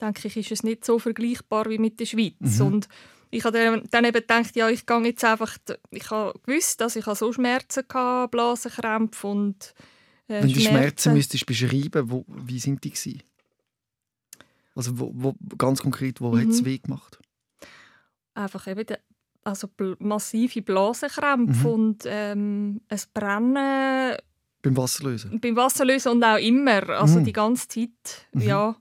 denke 0.00 0.28
ich, 0.28 0.36
ist 0.36 0.52
es 0.52 0.62
nicht 0.62 0.84
so 0.84 1.00
vergleichbar 1.00 1.68
wie 1.68 1.78
mit 1.78 1.98
der 1.98 2.06
Schweiz. 2.06 2.60
Mhm. 2.60 2.66
Und 2.66 2.88
ich 3.30 3.44
habe 3.44 3.82
dann 3.90 4.04
eben 4.04 4.20
gedacht, 4.20 4.56
ja, 4.56 4.68
ich 4.68 4.86
gehe 4.86 5.04
jetzt 5.04 5.24
einfach, 5.24 5.56
ich 5.90 6.10
habe 6.10 6.38
gewusst, 6.44 6.80
dass 6.80 6.96
ich 6.96 7.04
so 7.04 7.32
Schmerzen 7.32 7.84
hatte, 7.92 8.28
Blasenkrämpfe 8.28 9.26
und 9.26 9.74
äh, 10.28 10.42
Wenn 10.42 10.52
du 10.52 10.60
Schmerzen 10.60 11.12
müsstest 11.12 11.46
beschreiben, 11.46 12.10
wo, 12.10 12.24
wie 12.28 12.58
sind 12.58 12.82
die 12.84 12.90
gewesen? 12.90 13.22
Also 14.74 14.98
wo, 14.98 15.12
wo, 15.14 15.34
ganz 15.58 15.82
konkret, 15.82 16.20
wo 16.20 16.32
mhm. 16.32 16.40
hat 16.40 16.48
es 16.48 16.64
weh 16.64 16.78
gemacht? 16.78 17.18
Einfach 18.34 18.66
eben, 18.66 18.86
de, 18.86 18.96
also 19.44 19.68
massive 19.98 20.62
Blasenkrämpfe 20.62 21.68
mhm. 21.68 21.74
und 21.74 22.02
ähm, 22.06 22.80
ein 22.88 23.00
Brennen. 23.14 24.16
Beim 24.62 24.76
Wasserlösen? 24.76 25.40
Beim 25.40 25.56
Wasserlösen 25.56 26.12
und 26.12 26.24
auch 26.24 26.36
immer, 26.36 26.88
also 26.90 27.20
mhm. 27.20 27.24
die 27.24 27.32
ganze 27.32 27.68
Zeit, 27.68 28.26
mhm. 28.32 28.42
ja. 28.42 28.76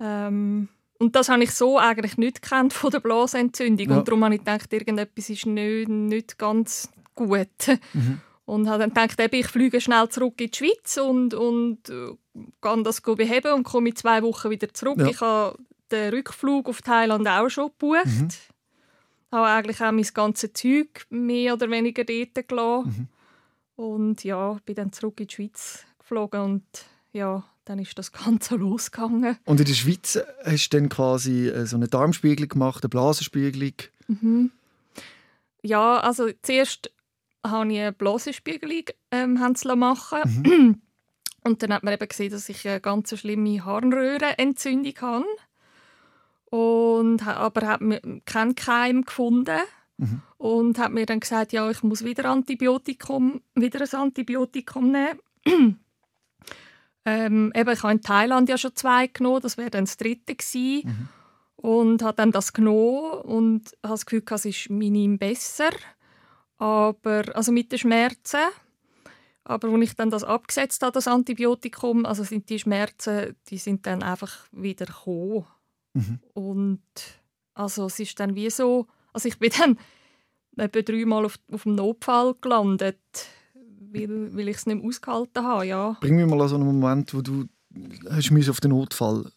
Ähm, 0.00 0.68
und 0.98 1.16
das 1.16 1.28
habe 1.28 1.42
ich 1.42 1.50
so 1.50 1.78
eigentlich 1.78 2.16
nicht 2.16 2.42
kennt 2.42 2.72
von 2.72 2.90
der 2.90 3.00
Blasenentzündung. 3.00 3.90
Ja. 3.90 3.98
Und 3.98 4.08
darum 4.08 4.24
habe 4.24 4.34
ich 4.34 4.40
gedacht, 4.40 4.72
irgendetwas 4.72 5.28
ist 5.28 5.46
nicht, 5.46 5.88
nicht 5.88 6.38
ganz 6.38 6.88
gut. 7.14 7.48
Mhm. 7.92 8.20
Und 8.46 8.68
habe 8.68 8.80
dann 8.80 8.90
gedacht, 8.90 9.18
eben, 9.20 9.40
ich 9.40 9.46
fliege 9.46 9.80
schnell 9.80 10.08
zurück 10.08 10.40
in 10.40 10.50
die 10.50 10.56
Schweiz 10.56 10.96
und, 10.98 11.34
und 11.34 11.88
äh, 11.88 12.14
kann 12.60 12.84
das 12.84 13.00
beheben 13.00 13.54
und 13.54 13.64
komme 13.64 13.88
in 13.88 13.96
zwei 13.96 14.22
Wochen 14.22 14.50
wieder 14.50 14.72
zurück. 14.72 14.98
Ja. 14.98 15.06
Ich 15.06 15.20
habe 15.20 15.58
den 15.90 16.12
Rückflug 16.12 16.68
auf 16.68 16.82
Thailand 16.82 17.26
auch 17.26 17.48
schon 17.48 17.68
gebucht. 17.68 18.04
Mhm. 18.06 18.28
Habe 19.32 19.46
eigentlich 19.48 19.80
auch 19.82 19.92
mein 19.92 20.06
ganzes 20.12 20.52
Zeug 20.52 21.06
mehr 21.10 21.54
oder 21.54 21.70
weniger 21.70 22.04
dort 22.04 22.48
gelassen. 22.48 23.08
Mhm. 23.76 23.84
Und 23.84 24.24
ja, 24.24 24.58
bin 24.64 24.76
dann 24.76 24.92
zurück 24.92 25.18
in 25.20 25.26
die 25.26 25.34
Schweiz 25.34 25.84
geflogen 25.98 26.40
und 26.40 26.64
ja, 27.12 27.42
dann 27.64 27.78
ist 27.78 27.98
das 27.98 28.12
Ganze 28.24 28.56
losgegangen. 28.56 29.36
Und 29.44 29.60
in 29.60 29.66
der 29.66 29.74
Schweiz 29.74 30.18
hast 30.44 30.70
du 30.70 30.78
dann 30.78 30.88
quasi 30.88 31.48
äh, 31.48 31.66
so 31.66 31.76
eine 31.76 31.88
Darmspiegelung 31.88 32.48
gemacht, 32.48 32.84
eine 32.84 32.88
Blasenspiegelung? 32.88 33.74
Mhm. 34.08 34.50
Ja, 35.62 35.98
also 36.00 36.28
zuerst 36.42 36.90
habe 37.44 37.72
ich 37.72 37.80
eine 37.80 37.92
Blasenspiegelung 37.92 38.84
ähm, 39.10 39.38
machen 39.76 40.18
mhm. 40.24 40.80
Und 41.46 41.62
dann 41.62 41.74
hat 41.74 41.82
man 41.82 41.92
eben 41.92 42.08
gesehen, 42.08 42.32
dass 42.32 42.48
ich 42.48 42.66
eine 42.66 42.80
ganz 42.80 43.16
schlimme 43.18 43.62
Harnröhrenentzündung 43.66 44.94
habe. 45.02 45.26
Und, 46.46 47.26
aber 47.26 47.66
hat 47.66 47.80
keinen 48.24 48.54
Keim 48.54 49.04
gefunden. 49.04 49.58
Mhm. 49.98 50.22
Und 50.38 50.78
hat 50.78 50.92
mir 50.92 51.04
dann 51.04 51.20
gesagt, 51.20 51.52
ja, 51.52 51.70
ich 51.70 51.82
muss 51.82 52.02
wieder, 52.02 52.24
Antibiotikum, 52.26 53.42
wieder 53.54 53.82
ein 53.82 54.00
Antibiotikum 54.00 54.90
nehmen. 54.90 55.78
Ähm, 57.04 57.52
eben, 57.54 57.70
ich 57.70 57.82
habe 57.82 57.92
in 57.92 58.00
Thailand 58.00 58.48
ja 58.48 58.56
schon 58.56 58.74
zwei 58.74 59.06
genommen, 59.08 59.42
das 59.42 59.58
wäre 59.58 59.70
dann 59.70 59.84
das 59.84 59.96
dritte 59.96 60.34
gewesen. 60.34 60.82
Mhm. 60.84 61.08
Und 61.56 62.02
habe 62.02 62.16
dann 62.16 62.32
das 62.32 62.52
genommen 62.52 63.20
und 63.22 63.72
habe 63.82 63.94
das 63.94 64.06
Gefühl, 64.06 64.22
es 64.30 64.44
ist 64.44 64.70
minim 64.70 65.18
besser. 65.18 65.70
Aber, 66.58 67.24
also 67.34 67.52
mit 67.52 67.72
den 67.72 67.78
Schmerzen. 67.78 68.40
Aber 69.44 69.68
als 69.68 69.82
ich 69.82 69.94
dann 69.94 70.10
das 70.10 70.24
abgesetzt 70.24 70.82
habe, 70.82 70.92
das 70.92 71.08
Antibiotikum, 71.08 72.06
also 72.06 72.24
sind 72.24 72.48
die 72.48 72.58
Schmerzen, 72.58 73.36
die 73.48 73.58
sind 73.58 73.86
dann 73.86 74.02
einfach 74.02 74.46
wieder 74.52 74.86
gekommen. 74.86 75.46
Mhm. 75.94 76.18
Und 76.32 76.82
also 77.54 77.86
es 77.86 78.00
ist 78.00 78.18
dann 78.18 78.34
wie 78.34 78.50
so, 78.50 78.86
also 79.12 79.28
ich 79.28 79.38
bin 79.38 79.52
dann 79.58 79.78
etwa 80.56 80.82
dreimal 80.82 81.26
auf, 81.26 81.38
auf 81.52 81.64
dem 81.64 81.74
Notfall 81.74 82.34
gelandet 82.40 82.98
weil, 83.94 84.36
weil 84.36 84.48
ich 84.48 84.56
es 84.56 84.66
nicht 84.66 84.76
mehr 84.76 84.86
ausgehalten 84.86 85.44
habe. 85.44 85.66
Ja. 85.66 85.96
Bring 86.00 86.16
mir 86.16 86.26
mal 86.26 86.40
an 86.42 86.48
so 86.48 86.56
einen 86.56 86.66
Moment, 86.66 87.14
wo 87.14 87.22
du 87.22 87.44
hast 88.10 88.50
auf 88.50 88.60
den 88.60 88.70
Notfall 88.70 89.30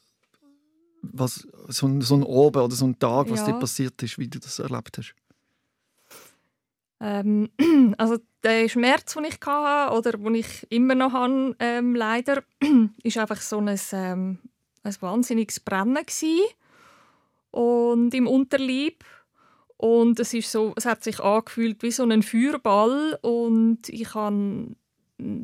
was, 1.02 1.48
so, 1.70 1.88
ein, 1.88 2.02
so 2.02 2.16
ein 2.16 2.24
Abend 2.24 2.58
oder 2.58 2.76
so 2.76 2.86
ein 2.86 2.98
Tag, 3.00 3.30
was 3.30 3.42
ja. 3.42 3.48
dir 3.48 3.60
passiert 3.60 4.02
ist, 4.04 4.18
wie 4.18 4.28
du 4.28 4.40
das 4.40 4.60
erlebt 4.60 4.98
hast. 4.98 5.16
Ähm, 7.00 7.50
also 7.98 8.18
der 8.44 8.68
Schmerz, 8.70 9.14
den 9.14 9.26
ich 9.26 9.40
hatte 9.46 9.96
oder 9.96 10.14
den 10.14 10.36
ich 10.36 10.66
immer 10.72 10.96
noch 10.96 11.14
habe, 11.14 11.56
ähm, 11.60 11.96
leider, 11.96 12.44
ist 13.04 13.18
einfach 13.18 13.42
so 13.42 13.60
ein, 13.60 13.80
ähm, 13.92 14.40
ein 14.84 14.96
wahnsinniges 15.00 15.60
Brennen 15.60 16.06
gewesen. 16.06 16.46
und 17.52 18.14
im 18.14 18.28
Unterleib 18.28 19.04
und 19.78 20.20
es, 20.20 20.34
ist 20.34 20.52
so, 20.52 20.74
es 20.76 20.86
hat 20.86 21.04
sich 21.04 21.20
angefühlt 21.20 21.84
wie 21.84 21.92
so 21.92 22.04
ein 22.04 22.24
Feuerball. 22.24 23.18
Und 23.22 23.88
ich 23.90 24.16
habe 24.16 24.76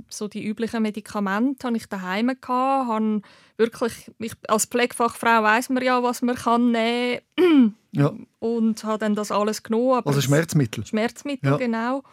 so 0.10 0.28
die 0.28 0.46
üblichen 0.46 0.82
Medikamente 0.82 1.66
habe 1.66 1.78
ich 1.78 1.88
daheim 1.88 2.28
gehabt, 2.28 2.48
habe 2.88 3.22
wirklich 3.58 4.12
ich, 4.20 4.34
als 4.48 4.66
Pflegefachfrau 4.66 5.44
weiß 5.44 5.70
man 5.70 5.84
ja, 5.84 6.02
was 6.04 6.22
man 6.22 6.36
kann 6.36 6.72
nehmen 6.72 7.76
ja. 7.92 8.14
und 8.40 8.84
habe 8.84 9.00
dann 9.00 9.16
das 9.16 9.32
alles 9.32 9.64
genommen. 9.64 10.02
also 10.06 10.22
Schmerzmittel. 10.22 10.86
Schmerzmittel 10.86 11.52
ja. 11.52 11.58
genau. 11.58 12.04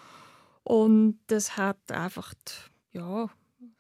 Und 0.62 1.18
das 1.26 1.56
hat 1.56 1.90
einfach 1.90 2.32
ja 2.92 3.28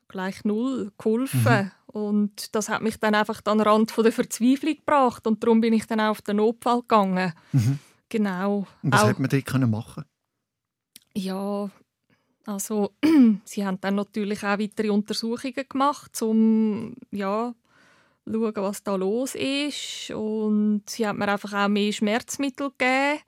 gleich 0.08 0.44
null 0.44 0.92
geholfen. 0.98 1.64
Mhm. 1.64 1.70
Und 1.86 2.54
das 2.54 2.68
hat 2.68 2.82
mich 2.82 2.98
dann 2.98 3.14
einfach 3.14 3.40
an 3.44 3.58
den 3.58 3.66
Rand 3.66 3.90
von 3.90 4.04
der 4.04 4.12
Verzweiflung 4.12 4.76
gebracht 4.76 5.26
und 5.26 5.42
darum 5.42 5.60
bin 5.60 5.72
ich 5.72 5.86
dann 5.86 6.00
auch 6.00 6.10
auf 6.10 6.22
den 6.22 6.36
Notfall 6.36 6.82
gegangen. 6.82 7.32
Mhm. 7.52 7.78
Genau. 8.10 8.66
Und 8.82 8.92
was 8.92 9.02
Auch- 9.02 9.08
hat 9.08 9.18
man 9.18 9.30
dort 9.30 9.46
können 9.46 9.70
machen 9.70 10.04
Ja, 11.16 11.70
also 12.44 12.90
sie 13.44 13.64
haben 13.64 13.80
dann 13.80 13.94
natürlich 13.94 14.40
auch 14.44 14.58
weitere 14.58 14.90
Untersuchungen 14.90 15.64
gemacht, 15.68 16.20
um 16.22 16.94
ja 17.10 17.54
schauen, 18.26 18.54
was 18.56 18.82
da 18.82 18.96
los 18.96 19.34
ist. 19.34 20.10
Und 20.10 20.82
sie 20.88 21.06
haben 21.06 21.18
mir 21.18 21.28
einfach 21.28 21.52
auch 21.54 21.68
mehr 21.68 21.92
Schmerzmittel 21.92 22.70
gegeben. 22.76 23.20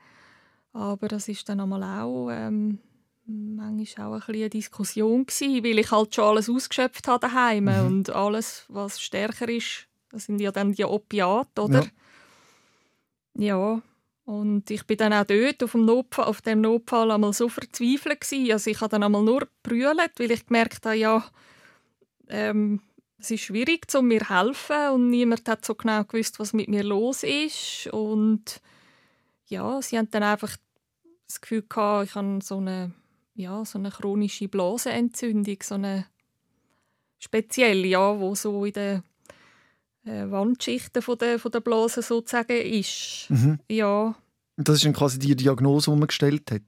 Aber 0.74 1.08
das 1.08 1.28
ist 1.28 1.48
dann 1.48 1.60
einmal 1.60 1.82
auch 1.82 2.28
ähm, 2.30 2.78
manchmal 3.26 4.06
auch 4.08 4.12
ein 4.14 4.18
bisschen 4.20 4.34
eine 4.36 4.50
Diskussion 4.50 5.26
gewesen, 5.26 5.64
weil 5.64 5.78
ich 5.78 5.90
halt 5.90 6.14
schon 6.14 6.24
alles 6.24 6.48
ausgeschöpft 6.50 7.06
habe 7.08 7.20
daheim 7.28 7.64
Mhm. 7.64 7.86
und 7.86 8.10
alles, 8.10 8.64
was 8.68 9.00
stärker 9.00 9.48
ist, 9.48 9.86
das 10.10 10.24
sind 10.26 10.40
ja 10.40 10.50
dann 10.50 10.72
die 10.72 10.84
Opiate, 10.84 11.62
oder? 11.62 11.86
Ja. 13.34 13.80
Und 14.24 14.70
ich 14.70 14.86
bin 14.86 14.96
dann 14.98 15.12
auch 15.12 15.24
dort 15.24 15.62
auf 15.62 15.72
dem 15.72 15.84
Notfall, 15.84 16.26
auf 16.26 16.42
dem 16.42 16.60
Notfall 16.60 17.10
einmal 17.10 17.32
so 17.32 17.48
verzweifelt 17.48 18.20
gewesen. 18.20 18.52
Also 18.52 18.70
ich 18.70 18.80
habe 18.80 18.90
dann 18.90 19.02
einmal 19.02 19.22
nur 19.22 19.48
brüllt, 19.62 20.12
weil 20.18 20.30
ich 20.30 20.46
gemerkt 20.46 20.86
habe, 20.86 20.96
ja, 20.96 21.24
ähm, 22.28 22.80
es 23.18 23.30
ist 23.30 23.42
schwierig, 23.42 23.86
um 23.94 24.08
mir 24.08 24.20
zu 24.20 24.28
helfen 24.30 24.88
und 24.94 25.10
niemand 25.10 25.48
hat 25.48 25.64
so 25.64 25.74
genau 25.74 26.04
gewusst, 26.04 26.38
was 26.40 26.52
mit 26.52 26.68
mir 26.68 26.82
los 26.82 27.22
ist. 27.22 27.88
Und 27.92 28.60
ja, 29.46 29.80
sie 29.82 29.98
haben 29.98 30.10
dann 30.10 30.22
einfach 30.22 30.56
das 31.26 31.40
Gefühl 31.40 31.62
gehabt, 31.62 32.08
ich 32.08 32.14
habe 32.14 32.40
so 32.42 32.58
eine, 32.58 32.92
ja, 33.34 33.64
so 33.64 33.78
eine 33.78 33.90
chronische 33.90 34.48
Blasenentzündung, 34.48 35.58
so 35.62 35.74
eine 35.76 36.06
spezielle, 37.18 37.86
ja, 37.86 38.18
wo 38.18 38.34
so 38.34 38.64
in 38.64 38.74
äh, 38.74 39.00
Wandschichten 40.04 41.02
von 41.02 41.18
der, 41.18 41.38
von 41.38 41.52
der 41.52 41.60
Blase 41.60 42.02
sozusagen 42.02 42.60
ist. 42.60 43.26
Mhm. 43.28 43.58
Ja, 43.68 44.14
das 44.56 44.76
ist 44.76 44.84
dann 44.84 44.92
quasi 44.92 45.18
die 45.18 45.34
Diagnose, 45.34 45.90
die 45.90 45.96
man 45.96 46.08
gestellt 46.08 46.50
hat. 46.50 46.62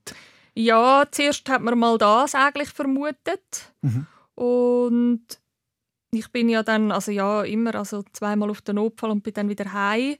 Ja, 0.54 1.04
zuerst 1.10 1.48
hat 1.48 1.62
man 1.62 1.78
mal 1.78 1.98
das 1.98 2.34
eigentlich 2.34 2.70
vermutet. 2.70 3.74
Mhm. 3.82 4.06
Und 4.34 5.24
ich 6.12 6.30
bin 6.30 6.48
ja 6.48 6.62
dann, 6.62 6.92
also 6.92 7.10
ja, 7.10 7.42
immer 7.42 7.74
also 7.74 8.04
zweimal 8.12 8.50
auf 8.50 8.62
den 8.62 8.76
Notfall 8.76 9.10
und 9.10 9.22
bin 9.22 9.34
dann 9.34 9.48
wieder 9.48 9.72
heim. 9.72 10.16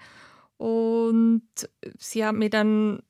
Und 0.57 1.49
sie 1.99 2.25
haben 2.25 2.39
mir 2.39 2.51
dann 2.51 3.03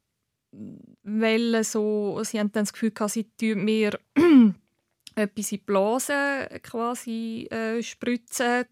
wollen 1.03 1.65
so, 1.65 2.23
sie 2.23 2.39
haben 2.39 2.53
dann 2.53 2.65
das 2.65 2.73
Gefühl 2.73 2.93
gehabt, 2.93 3.13
sie 3.13 3.29
tun 3.37 3.65
mir 3.65 3.99
etwas 5.15 5.53
in 5.53 5.59
die 5.59 5.65
Blase 5.65 6.49
quasi 6.63 7.49
äh, 7.51 7.83
spritzen, 7.83 8.67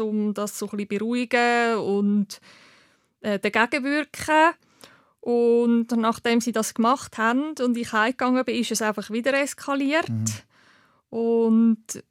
um 0.00 0.34
das 0.34 0.58
so 0.58 0.66
ein 0.66 0.76
bisschen 0.76 0.88
beruhigen 0.88 1.76
und 1.76 2.40
äh, 3.20 3.38
dagegen 3.38 3.84
wirken. 3.84 4.54
Und 5.20 5.92
nachdem 5.92 6.40
sie 6.40 6.52
das 6.52 6.74
gemacht 6.74 7.16
haben 7.16 7.54
und 7.60 7.76
ich 7.76 7.92
heimgegangen 7.92 8.44
bin, 8.44 8.60
ist 8.60 8.72
es 8.72 8.82
einfach 8.82 9.10
wieder 9.10 9.40
eskaliert. 9.40 10.08
Mhm. 10.08 10.26
Und 11.10 12.04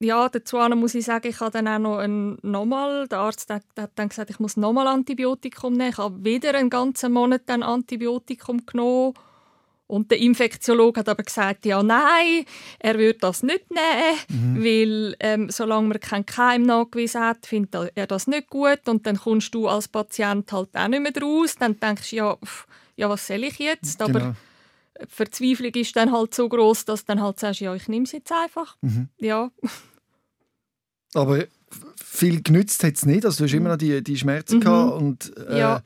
ja, 0.00 0.28
dazu 0.28 0.56
muss 0.74 0.94
ich 0.94 1.04
sagen, 1.04 1.28
ich 1.28 1.40
habe 1.40 1.50
dann 1.50 1.68
auch 1.68 1.78
noch 1.78 1.98
ein, 1.98 2.38
nochmal, 2.42 3.06
der 3.08 3.18
Arzt 3.18 3.50
hat, 3.50 3.64
hat 3.78 3.92
dann 3.96 4.08
gesagt, 4.08 4.30
ich 4.30 4.38
muss 4.38 4.56
nochmal 4.56 4.86
Antibiotikum 4.86 5.74
nehmen. 5.74 5.90
Ich 5.90 5.98
habe 5.98 6.24
wieder 6.24 6.54
einen 6.54 6.70
ganzen 6.70 7.12
Monat 7.12 7.42
dann 7.46 7.62
Antibiotikum 7.62 8.64
genommen. 8.66 9.14
Und 9.86 10.10
der 10.10 10.18
Infektiologe 10.18 11.00
hat 11.00 11.08
aber 11.10 11.22
gesagt, 11.22 11.66
ja, 11.66 11.82
nein, 11.82 12.46
er 12.78 12.98
würde 12.98 13.18
das 13.18 13.42
nicht 13.42 13.64
nehmen, 13.70 14.62
weil 14.64 15.14
ähm, 15.20 15.50
solange 15.50 15.88
man 15.88 16.00
keinen 16.00 16.24
Keim 16.24 16.62
nachgewiesen 16.62 17.20
hat, 17.20 17.44
findet 17.46 17.92
er 17.94 18.06
das 18.06 18.26
nicht 18.26 18.48
gut 18.48 18.80
und 18.88 19.06
dann 19.06 19.18
kommst 19.18 19.54
du 19.54 19.68
als 19.68 19.88
Patient 19.88 20.50
halt 20.52 20.70
auch 20.74 20.88
nicht 20.88 21.02
mehr 21.02 21.12
raus. 21.22 21.56
Dann 21.58 21.78
denkst 21.78 22.10
du, 22.10 22.16
ja, 22.16 22.36
pff, 22.36 22.66
ja 22.96 23.10
was 23.10 23.26
soll 23.26 23.44
ich 23.44 23.58
jetzt? 23.58 24.00
Aber 24.00 24.20
Genau. 24.20 24.34
die 25.02 25.06
Verzweiflung 25.08 25.74
ist 25.74 25.94
dann 25.96 26.12
halt 26.12 26.34
so 26.34 26.48
groß, 26.48 26.86
dass 26.86 27.00
du 27.04 27.06
dann 27.08 27.20
halt 27.22 27.38
sagst, 27.38 27.60
ja, 27.60 27.74
ich 27.74 27.86
nehme 27.88 28.04
es 28.04 28.12
jetzt 28.12 28.32
einfach. 28.32 28.76
Mhm. 28.80 29.08
Ja, 29.18 29.50
Aber 31.14 31.44
viel 32.02 32.42
genützt 32.42 32.82
hat 32.84 32.94
es 32.94 33.04
nicht. 33.06 33.24
Also 33.24 33.38
du 33.38 33.44
hast 33.44 33.54
immer 33.54 33.70
noch 33.70 33.76
die, 33.76 34.02
die 34.02 34.16
Schmerzen 34.16 34.56
Mhm. 34.56 34.60
gehabt 34.60 34.92
und 35.02 35.36
äh, 35.48 35.58
Ja. 35.58 35.82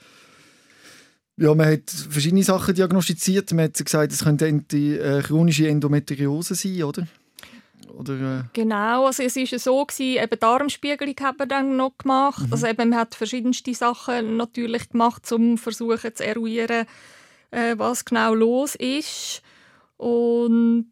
Ja, 1.38 1.54
man 1.54 1.72
hat 1.72 1.90
verschiedene 1.90 2.42
Sachen 2.42 2.74
diagnostiziert. 2.74 3.52
Man 3.52 3.66
hat 3.66 3.84
gesagt, 3.84 4.12
es 4.12 4.24
könnte 4.24 4.52
die 4.52 4.96
äh, 4.96 5.22
chronische 5.22 5.68
Endometriose 5.68 6.54
sein, 6.54 6.82
oder? 6.82 7.06
Oder 7.96 8.40
äh, 8.40 8.42
Genau, 8.52 9.06
also 9.06 9.22
es 9.22 9.36
war 9.36 9.58
so, 9.58 9.84
gewesen, 9.84 10.22
eben 10.22 10.40
Darmspiegelung 10.40 11.14
hat 11.22 11.38
man 11.38 11.48
dann 11.48 11.76
noch 11.76 11.96
gemacht. 11.98 12.46
Also 12.50 12.66
eben, 12.66 12.90
man 12.90 12.98
hat 12.98 13.14
verschiedenste 13.14 13.74
Sachen 13.74 14.36
natürlich 14.36 14.90
gemacht, 14.90 15.30
um 15.32 15.56
zu 15.56 15.62
versuchen 15.62 16.14
zu 16.14 16.24
eruieren, 16.24 16.86
äh, 17.50 17.74
was 17.76 18.04
genau 18.04 18.34
los 18.34 18.74
ist. 18.74 19.42
Und 19.96 20.90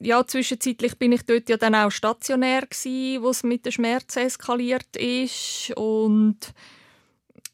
ja, 0.00 0.26
zwischenzeitlich 0.26 0.98
bin 0.98 1.12
ich 1.12 1.22
dort 1.22 1.48
ja 1.48 1.56
dann 1.56 1.74
auch 1.74 1.90
stationär 1.90 2.66
gsi, 2.66 3.18
wo 3.20 3.30
es 3.30 3.42
mit 3.42 3.66
den 3.66 3.72
Schmerzen 3.72 4.20
eskaliert 4.20 4.96
ist 4.96 5.72
und 5.76 6.38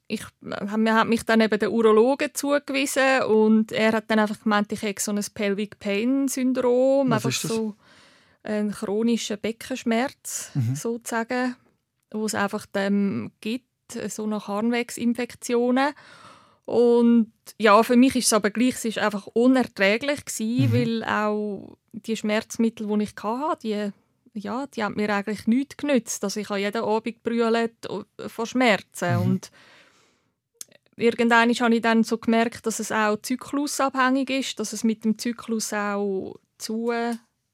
ich, 0.09 0.23
man 0.41 0.93
hat 0.95 1.09
mich 1.09 1.25
dann 1.25 1.41
eben 1.41 1.59
den 1.59 1.71
Urologen 1.71 2.31
zugewiesen 2.35 3.23
und 3.29 3.73
er 3.73 3.93
hat 3.93 4.05
dann 4.09 4.21
einfach 4.21 4.41
gemeint, 4.41 4.71
ich 4.73 4.83
hätte 4.83 5.03
so 5.03 5.11
ein 5.13 5.25
Pelvic 5.35 5.79
Pain 5.81 6.29
Syndrom, 6.29 7.11
Was 7.11 7.25
einfach 7.27 7.33
so 7.41 7.75
ein 8.45 8.71
chronischer 8.71 9.37
Beckenschmerz 9.37 10.51
Mhm. 10.55 10.77
sozusagen, 10.77 11.57
wo 12.13 12.25
es 12.27 12.35
einfach 12.35 12.67
dem 12.67 13.33
gibt, 13.41 13.65
so 14.09 14.27
nach 14.27 14.47
Harnwegsinfektionen. 14.49 15.93
Und 16.65 17.33
ja, 17.59 17.83
für 17.83 17.97
mich 17.97 18.17
ist 18.17 18.27
es 18.27 18.33
aber 18.33 18.51
gleich, 18.51 18.75
es 18.75 18.85
ist 18.85 18.99
einfach 18.99 19.27
unerträglich 19.29 20.25
gewesen, 20.25 20.71
Mhm. 20.71 20.73
weil 20.73 21.05
auch 21.05 21.77
die 21.93 22.17
Schmerzmittel, 22.17 22.87
die 22.87 23.05
ich 23.05 23.15
hatte, 23.23 23.93
die, 24.35 24.41
ja, 24.41 24.67
die 24.67 24.83
haben 24.85 24.97
mir 24.97 25.15
eigentlich 25.15 25.47
nichts 25.47 25.77
genützt. 25.77 26.23
Also 26.25 26.41
ich 26.41 26.49
habe 26.49 26.61
jeden 26.61 26.83
Abend 26.83 27.23
brüllt 27.23 27.87
äh, 27.89 28.29
von 28.29 28.47
Schmerzen 28.47 29.15
Mhm. 29.17 29.23
und 29.23 29.51
irgendwann 30.97 31.55
habe 31.55 31.75
ich 31.75 31.83
dann 31.83 32.05
so 32.05 32.19
gemerkt, 32.19 32.67
dass 32.67 32.79
es 32.81 32.93
auch 32.93 33.17
zyklusabhängig 33.21 34.31
ist, 34.31 34.59
dass 34.61 34.73
es 34.73 34.85
mit 34.85 35.05
dem 35.05 35.19
Zyklus 35.19 35.73
auch 35.73 36.37
zu, 36.59 36.93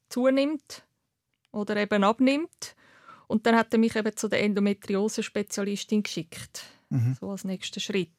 zunimmt 0.08 0.84
oder 1.50 1.76
eben 1.76 2.04
abnimmt. 2.04 2.74
Und 3.26 3.46
dann 3.46 3.56
hat 3.56 3.72
er 3.72 3.78
mich 3.78 3.96
eben 3.96 4.14
zu 4.16 4.28
der 4.28 4.42
Endometriose-Spezialistin 4.42 6.02
geschickt, 6.02 6.64
Mhm. 6.90 7.16
so 7.18 7.30
als 7.30 7.44
nächsten 7.44 7.80
Schritt. 7.80 8.10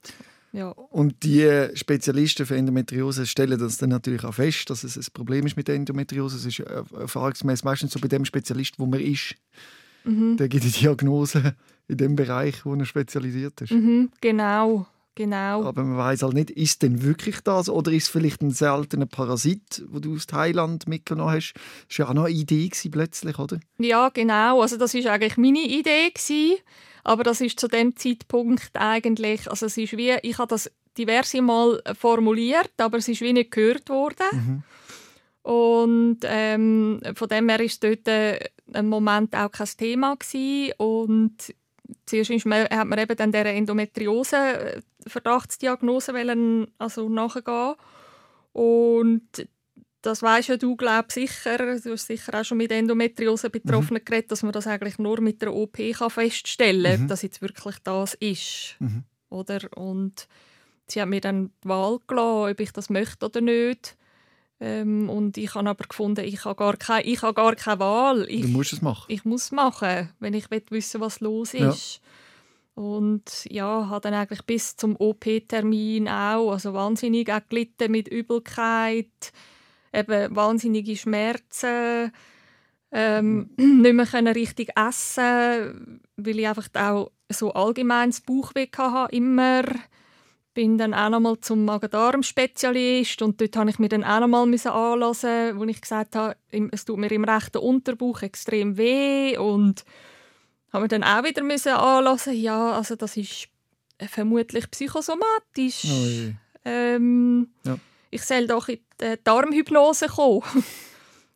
Ja. 0.51 0.69
Und 0.69 1.23
die 1.23 1.69
Spezialisten 1.75 2.45
für 2.45 2.55
Endometriose 2.55 3.25
stellen 3.25 3.59
das 3.59 3.77
dann 3.77 3.89
natürlich 3.89 4.23
auch 4.23 4.33
fest, 4.33 4.69
dass 4.69 4.83
es 4.83 4.97
ein 4.97 5.05
Problem 5.13 5.45
ist 5.45 5.55
mit 5.57 5.67
der 5.67 5.75
Endometriose. 5.75 6.37
Es 6.37 6.45
ist 6.45 6.59
äh, 6.59 6.83
erfahrungsgemäß 6.99 7.63
meistens 7.63 7.91
so 7.91 7.99
bei 7.99 8.07
dem 8.07 8.23
Spezialist, 8.25 8.77
wo 8.79 8.85
man 8.85 8.99
ist. 8.99 9.35
Mhm. 10.03 10.37
Der 10.37 10.49
gibt 10.49 10.63
die 10.63 10.71
Diagnose 10.71 11.55
in 11.87 11.97
dem 11.97 12.15
Bereich, 12.15 12.65
wo 12.65 12.75
er 12.75 12.85
spezialisiert 12.85 13.61
ist. 13.61 13.71
Mhm, 13.71 14.11
genau, 14.21 14.85
genau. 15.15 15.63
Aber 15.63 15.83
man 15.83 15.97
weiß 15.97 16.23
halt 16.23 16.33
nicht, 16.33 16.49
ist 16.51 16.81
denn 16.83 17.03
wirklich 17.03 17.41
das 17.41 17.69
oder 17.69 17.91
ist 17.91 18.03
es 18.03 18.09
vielleicht 18.09 18.41
ein 18.41 18.51
seltener 18.51 19.05
Parasit, 19.05 19.83
wo 19.87 19.99
du 19.99 20.15
aus 20.15 20.27
Thailand 20.27 20.87
mitgenommen 20.87 21.31
hast? 21.31 21.53
Das 21.87 21.99
war 21.99 22.05
ja 22.05 22.09
auch 22.09 22.15
noch 22.15 22.25
eine 22.25 22.33
Idee 22.33 22.67
gewesen, 22.67 22.91
plötzlich, 22.91 23.39
oder? 23.39 23.59
Ja, 23.77 24.09
genau. 24.09 24.61
Also 24.61 24.77
das 24.77 24.93
ist 24.93 25.07
eigentlich 25.07 25.37
meine 25.37 25.63
Idee 25.63 26.09
gewesen, 26.09 26.57
aber 27.03 27.23
das 27.23 27.41
ist 27.41 27.59
zu 27.59 27.67
dem 27.67 27.95
Zeitpunkt 27.95 28.71
eigentlich, 28.73 29.49
also 29.49 29.65
es 29.65 29.77
ist 29.77 29.97
wie, 29.97 30.15
ich 30.21 30.37
habe 30.37 30.49
das 30.49 30.71
diverse 30.97 31.41
Mal 31.41 31.81
formuliert, 31.99 32.73
aber 32.77 32.97
es 32.97 33.07
ist 33.07 33.21
wie 33.21 33.33
nicht 33.33 33.51
gehört 33.51 33.89
worden. 33.89 34.25
Mhm. 34.31 34.63
Und 35.43 36.19
ähm, 36.23 37.01
von 37.15 37.27
dem 37.27 37.49
her 37.49 37.59
ist 37.59 37.83
dort 37.83 38.07
äh, 38.07 38.39
im 38.73 38.87
Moment 38.87 39.35
auch 39.35 39.51
kein 39.51 39.67
Thema 39.77 40.15
gewesen. 40.15 40.73
und 40.77 41.53
zuerst 42.05 42.29
ist 42.31 42.45
man, 42.45 42.63
hat 42.69 42.87
man 42.87 42.99
eben 42.99 43.15
dann 43.15 43.31
dieser 43.31 43.45
Endometriose 43.45 44.35
äh, 44.37 44.81
Verdachtsdiagnose 45.07 46.13
wollen, 46.13 46.67
also 46.77 47.09
nachgehen 47.09 47.75
und 48.53 49.47
das 50.01 50.21
weisst 50.21 50.49
ja 50.49 50.57
du, 50.57 50.75
glaub 50.75 51.11
sicher. 51.13 51.57
Du 51.79 51.91
hast 51.91 52.07
sicher 52.07 52.39
auch 52.39 52.43
schon 52.43 52.57
mit 52.57 52.71
Endometriose 52.71 53.49
Betroffenen 53.49 54.03
geredet, 54.03 54.31
dass 54.31 54.43
man 54.43 54.51
das 54.51 54.67
eigentlich 54.67 54.99
nur 54.99 55.21
mit 55.21 55.41
der 55.41 55.53
OP 55.53 55.77
kann 55.93 56.09
feststellen 56.09 56.83
kann, 56.83 56.95
Mhm. 56.99 57.03
ob 57.03 57.09
das 57.09 57.21
jetzt 57.21 57.41
wirklich 57.41 57.77
das 57.83 58.13
ist. 58.15 58.75
Mhm. 58.79 59.03
Oder? 59.29 59.59
Und 59.77 60.27
sie 60.87 61.01
hat 61.01 61.07
mir 61.07 61.21
dann 61.21 61.51
die 61.63 61.69
Wahl 61.69 61.99
gelassen, 62.05 62.51
ob 62.51 62.59
ich 62.59 62.71
das 62.73 62.89
möchte 62.89 63.25
oder 63.25 63.39
nicht. 63.39 63.95
Ähm, 64.65 65.09
und 65.09 65.37
ich 65.37 65.55
habe 65.55 65.69
aber 65.69 65.83
gefunden, 65.83 66.23
ich 66.23 66.45
habe 66.45 66.55
gar 66.55 66.77
keine, 66.77 67.03
ich 67.03 67.21
habe 67.21 67.33
gar 67.33 67.53
keine 67.53 67.79
Wahl. 67.81 68.25
Ich, 68.29 68.43
Du 68.43 68.47
musst 68.47 68.71
es 68.71 68.81
machen. 68.81 69.03
ich 69.09 69.25
muss 69.25 69.51
machen, 69.51 70.09
wenn 70.21 70.33
ich 70.33 70.49
will 70.51 70.63
wissen 70.69 71.01
was 71.01 71.19
los 71.19 71.51
Ja. 71.51 71.69
ist. 71.69 71.99
Und 72.73 73.45
ja, 73.49 73.89
habe 73.89 73.99
dann 73.99 74.13
eigentlich 74.13 74.43
bis 74.43 74.77
zum 74.77 74.95
OP-Termin 74.95 76.07
auch, 76.07 76.53
also 76.53 76.73
wahnsinnig 76.73 77.29
auch 77.29 77.41
gelitten 77.49 77.91
mit 77.91 78.07
Übelkeit, 78.07 79.33
eben 79.91 80.33
wahnsinnige 80.33 80.95
Schmerzen, 80.95 82.13
ähm, 82.93 83.49
nicht 83.57 83.93
mehr 83.93 84.05
können 84.07 84.33
richtig 84.33 84.69
essen, 84.77 85.99
weil 86.15 86.39
ich 86.39 86.47
einfach 86.47 86.69
auch 86.75 87.11
so 87.29 87.51
allgemeines 87.53 88.21
Bauchweh 88.21 88.67
hatte, 88.77 89.13
immer 89.13 89.63
bin 90.53 90.77
dann 90.77 90.93
auch 90.93 91.09
noch 91.09 91.19
mal 91.19 91.39
zum 91.39 91.65
Magen-Darm-Spezialist 91.65 93.21
und 93.21 93.41
dort 93.41 93.55
habe 93.55 93.69
ich 93.69 93.79
mir 93.79 93.89
dann 93.89 94.03
auch 94.03 94.19
noch 94.19 94.27
mal 94.27 94.43
anlassen, 94.43 95.57
wo 95.57 95.63
ich 95.65 95.81
gesagt 95.81 96.15
habe, 96.15 96.35
es 96.71 96.85
tut 96.85 96.97
mir 96.97 97.11
im 97.11 97.23
rechten 97.23 97.57
Unterbauch 97.57 98.21
extrem 98.21 98.77
weh 98.77 99.37
und 99.37 99.83
habe 100.71 100.83
mir 100.83 100.89
dann 100.89 101.03
auch 101.03 101.23
wieder 101.23 101.43
müssen 101.43 101.73
anlassen, 101.73 102.33
ja, 102.33 102.73
also 102.73 102.95
das 102.95 103.17
ist 103.17 103.47
vermutlich 104.09 104.69
psychosomatisch. 104.71 105.85
Oh 105.85 106.33
ähm, 106.65 107.49
ja. 107.63 107.77
Ich 108.09 108.23
soll 108.23 108.47
doch 108.47 108.69
in 108.69 108.79
die 109.01 109.15
Darmhypnose 109.23 110.07
kommen. 110.07 110.43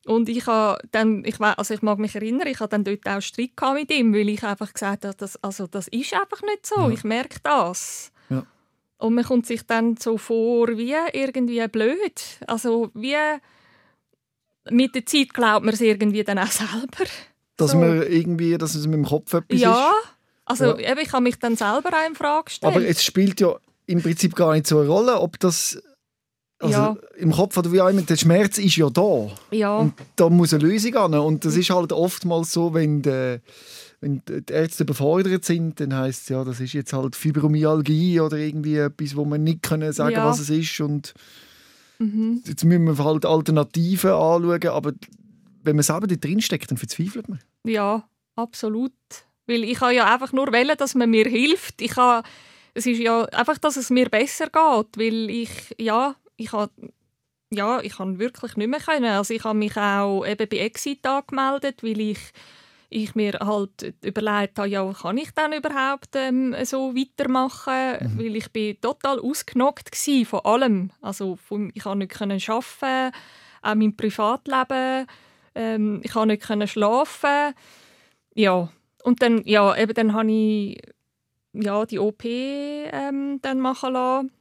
Und 0.05 0.29
ich, 0.29 0.45
dann, 0.45 1.25
ich, 1.25 1.41
also 1.41 1.73
ich 1.73 1.81
mag 1.81 1.99
mich 1.99 2.15
erinnern, 2.15 2.47
ich 2.47 2.61
hatte 2.61 2.79
dann 2.79 2.85
dort 2.85 3.05
auch 3.07 3.21
Streit 3.21 3.51
mit 3.73 3.91
ihm, 3.91 4.13
weil 4.13 4.29
ich 4.29 4.41
einfach 4.41 4.71
gesagt 4.71 5.03
habe, 5.03 5.15
das, 5.17 5.35
also 5.43 5.67
das 5.67 5.89
ist 5.89 6.13
einfach 6.13 6.41
nicht 6.43 6.65
so, 6.65 6.79
ja. 6.79 6.89
ich 6.89 7.03
merke 7.03 7.39
das. 7.43 8.13
Und 8.97 9.13
man 9.13 9.23
kommt 9.23 9.45
sich 9.45 9.63
dann 9.63 9.97
so 9.97 10.17
vor 10.17 10.69
wie 10.69 10.95
irgendwie 11.13 11.67
blöd. 11.67 12.21
Also 12.47 12.89
wie 12.93 13.15
mit 14.69 14.95
der 14.95 15.05
Zeit 15.05 15.33
glaubt 15.33 15.65
man 15.65 15.73
es 15.73 15.81
irgendwie 15.81 16.23
dann 16.23 16.39
auch 16.39 16.51
selber. 16.51 17.05
Dass 17.57 17.71
so. 17.71 17.77
man 17.77 18.03
irgendwie, 18.03 18.57
dass 18.57 18.75
es 18.75 18.85
mit 18.85 18.95
dem 18.95 19.05
Kopf 19.05 19.33
etwas 19.33 19.59
ja. 19.59 19.89
ist? 19.89 20.09
Also 20.45 20.77
ja. 20.77 20.97
Ich 20.97 21.11
habe 21.11 21.23
mich 21.23 21.37
dann 21.39 21.55
selber 21.55 21.89
auch 21.89 22.07
in 22.07 22.15
Frage 22.15 22.45
gestellt. 22.45 22.75
Aber 22.75 22.85
es 22.85 23.03
spielt 23.03 23.39
ja 23.39 23.55
im 23.85 24.01
Prinzip 24.01 24.35
gar 24.35 24.53
nicht 24.53 24.67
so 24.67 24.79
eine 24.79 24.87
Rolle, 24.87 25.19
ob 25.19 25.39
das 25.39 25.81
also 26.59 26.73
ja. 26.73 26.97
im 27.17 27.31
Kopf 27.31 27.55
oder 27.57 27.71
wie 27.71 27.81
auch 27.81 27.89
immer, 27.89 28.01
der 28.01 28.15
Schmerz 28.15 28.57
ist 28.57 28.77
ja 28.77 28.89
da. 28.89 29.29
Ja. 29.51 29.77
Und 29.77 29.93
da 30.15 30.29
muss 30.29 30.53
eine 30.53 30.63
Lösung 30.63 30.95
an. 30.95 31.13
Und 31.13 31.45
das 31.45 31.55
ist 31.55 31.69
halt 31.69 31.91
oftmals 31.91 32.51
so, 32.51 32.73
wenn, 32.73 33.01
die, 33.01 33.39
wenn 33.99 34.21
die 34.27 34.43
Ärzte 34.53 34.83
überfordert 34.83 35.43
sind, 35.45 35.79
dann 35.79 35.95
heißt 35.95 36.23
es 36.23 36.29
ja, 36.29 36.43
das 36.43 36.59
ist 36.59 36.73
jetzt 36.73 36.93
halt 36.93 37.15
Fibromyalgie 37.15 38.19
oder 38.19 38.37
irgendwie 38.37 38.77
etwas, 38.77 39.15
wo 39.15 39.25
man 39.25 39.43
nicht 39.43 39.63
können 39.63 39.91
sagen 39.93 40.13
Ja. 40.15 40.25
was 40.25 40.39
es 40.39 40.49
ist. 40.49 40.79
Und 40.81 41.13
Mhm. 41.99 42.43
jetzt 42.45 42.63
müssen 42.63 42.83
wir 42.85 43.03
halt 43.03 43.25
Alternativen 43.25 44.11
anschauen, 44.11 44.67
aber 44.67 44.93
wenn 45.63 45.75
man 45.75 45.83
selber 45.83 46.05
da 46.07 46.15
drin 46.15 46.41
steckt, 46.41 46.69
dann 46.69 46.77
verzweifelt 46.77 47.27
man. 47.27 47.39
Ja, 47.65 48.07
absolut. 48.35 48.93
Weil 49.47 49.63
ich 49.63 49.79
kann 49.79 49.95
ja 49.95 50.13
einfach 50.13 50.31
nur 50.31 50.51
wählen, 50.51 50.77
dass 50.77 50.93
man 50.93 51.09
mir 51.09 51.25
hilft. 51.25 51.81
Ich 51.81 51.91
kann, 51.91 52.23
es 52.75 52.85
ist 52.85 52.99
ja 52.99 53.23
einfach, 53.25 53.57
dass 53.57 53.77
es 53.77 53.89
mir 53.89 54.09
besser 54.09 54.45
geht, 54.45 54.97
weil 54.97 55.29
ich, 55.29 55.49
ja, 55.79 56.15
ich 56.35 56.51
habe 56.51 56.71
ja, 57.49 57.79
ich 57.81 57.95
kann 57.95 58.19
wirklich 58.19 58.57
nicht 58.57 58.67
mehr 58.67 58.81
können. 58.81 59.05
Also 59.05 59.33
ich 59.33 59.43
habe 59.45 59.57
mich 59.57 59.75
auch 59.77 60.25
eben 60.25 60.49
bei 60.49 60.57
Exit 60.57 61.05
angemeldet, 61.07 61.81
weil 61.81 61.99
ich, 62.01 62.17
ich 62.89 63.15
mir 63.15 63.33
halt 63.39 63.95
überlegt 64.03 64.59
habe, 64.59 64.69
ja, 64.69 64.93
kann 64.93 65.17
ich 65.17 65.31
dann 65.31 65.53
überhaupt 65.53 66.15
ähm, 66.15 66.55
so 66.63 66.95
weitermachen? 66.95 68.13
Mhm. 68.13 68.19
Weil 68.19 68.35
ich 68.35 68.51
bin 68.51 68.79
total 68.79 69.19
ausgenockt 69.19 69.95
von 70.25 70.39
allem. 70.45 70.91
Also 71.01 71.35
von, 71.35 71.71
ich 71.73 71.83
konnte 71.83 71.99
nicht 71.99 72.13
können 72.13 72.41
arbeiten, 72.47 73.15
auch 73.61 73.75
mein 73.75 73.97
Privatleben. 73.97 75.07
Ähm, 75.55 76.01
ich 76.03 76.11
konnte 76.11 76.57
nicht 76.57 76.71
schlafen. 76.71 77.53
Ja, 78.33 78.69
und 79.03 79.21
dann, 79.21 79.41
ja, 79.45 79.75
eben 79.77 79.93
dann 79.93 80.13
habe 80.13 80.31
ich 80.31 80.81
ja, 81.53 81.85
die 81.85 81.99
OP 81.99 82.23
ähm, 82.25 83.39
dann 83.41 83.59
machen 83.59 83.93
lassen. 83.93 84.31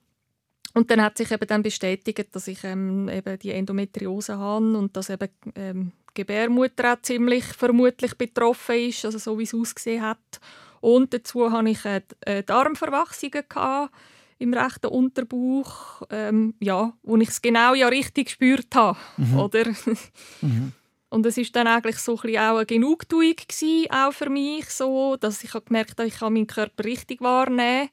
Und 0.75 0.91
dann 0.91 1.03
hat 1.03 1.17
sich 1.17 1.31
eben 1.31 1.47
dann 1.47 1.63
bestätigt, 1.63 2.35
dass 2.35 2.49
ich 2.49 2.63
ähm, 2.65 3.09
eben 3.09 3.39
die 3.39 3.53
Endometriose 3.53 4.37
habe 4.37 4.77
und 4.77 4.95
dass 4.95 5.09
eben 5.09 5.29
ähm, 5.55 5.93
Gebärmutter 6.17 6.95
auch 6.95 7.03
ziemlich 7.03 7.45
vermutlich 7.45 8.15
betroffen 8.17 8.77
ist, 8.77 9.05
also 9.05 9.19
so 9.19 9.39
wie 9.39 9.45
es 9.45 9.55
ausgesehen 9.55 10.03
hat. 10.03 10.41
Und 10.81 11.15
dazu 11.15 11.51
hatte 11.51 11.69
ich 11.69 11.85
äh, 11.85 12.03
äh, 12.21 12.43
Darmverwachsungen 12.43 13.45
gehabt 13.49 13.95
im 14.39 14.53
rechten 14.53 14.89
Unterbauch, 14.89 16.03
ähm, 16.11 16.55
ja, 16.61 16.93
wo 17.03 17.17
ich 17.17 17.29
es 17.29 17.41
genau 17.41 17.75
ja 17.75 17.89
richtig 17.89 18.27
gespürt 18.27 18.75
habe, 18.75 18.99
oder? 19.37 19.65
Mhm. 20.43 20.73
Und 21.09 21.25
es 21.25 21.39
ist 21.39 21.55
dann 21.55 21.67
eigentlich 21.67 21.99
so 21.99 22.17
ein 22.17 22.23
bisschen 22.23 22.39
auch 22.41 22.57
eine 22.57 22.67
Genugtuung 22.67 23.35
gewesen, 23.37 23.91
auch 23.91 24.13
für 24.13 24.29
mich, 24.29 24.69
so, 24.69 25.17
dass 25.17 25.43
ich 25.45 25.53
gemerkt 25.65 25.99
habe, 25.99 26.09
ich 26.09 26.19
kann 26.19 26.33
meinen 26.33 26.47
Körper 26.47 26.85
richtig 26.85 27.21
wahrnehmen. 27.21 27.89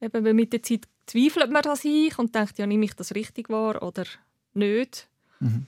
Eben, 0.00 0.24
weil 0.24 0.34
mit 0.34 0.52
der 0.52 0.62
Zeit 0.62 0.88
zweifelt 1.06 1.50
man 1.50 1.64
an 1.64 1.76
sich 1.76 2.18
und 2.18 2.34
denkt, 2.34 2.58
ja, 2.58 2.66
nehme 2.66 2.86
ich 2.86 2.94
das 2.94 3.14
richtig 3.14 3.48
wahr 3.50 3.82
oder 3.82 4.04
nicht. 4.54 5.08
Mhm. 5.40 5.66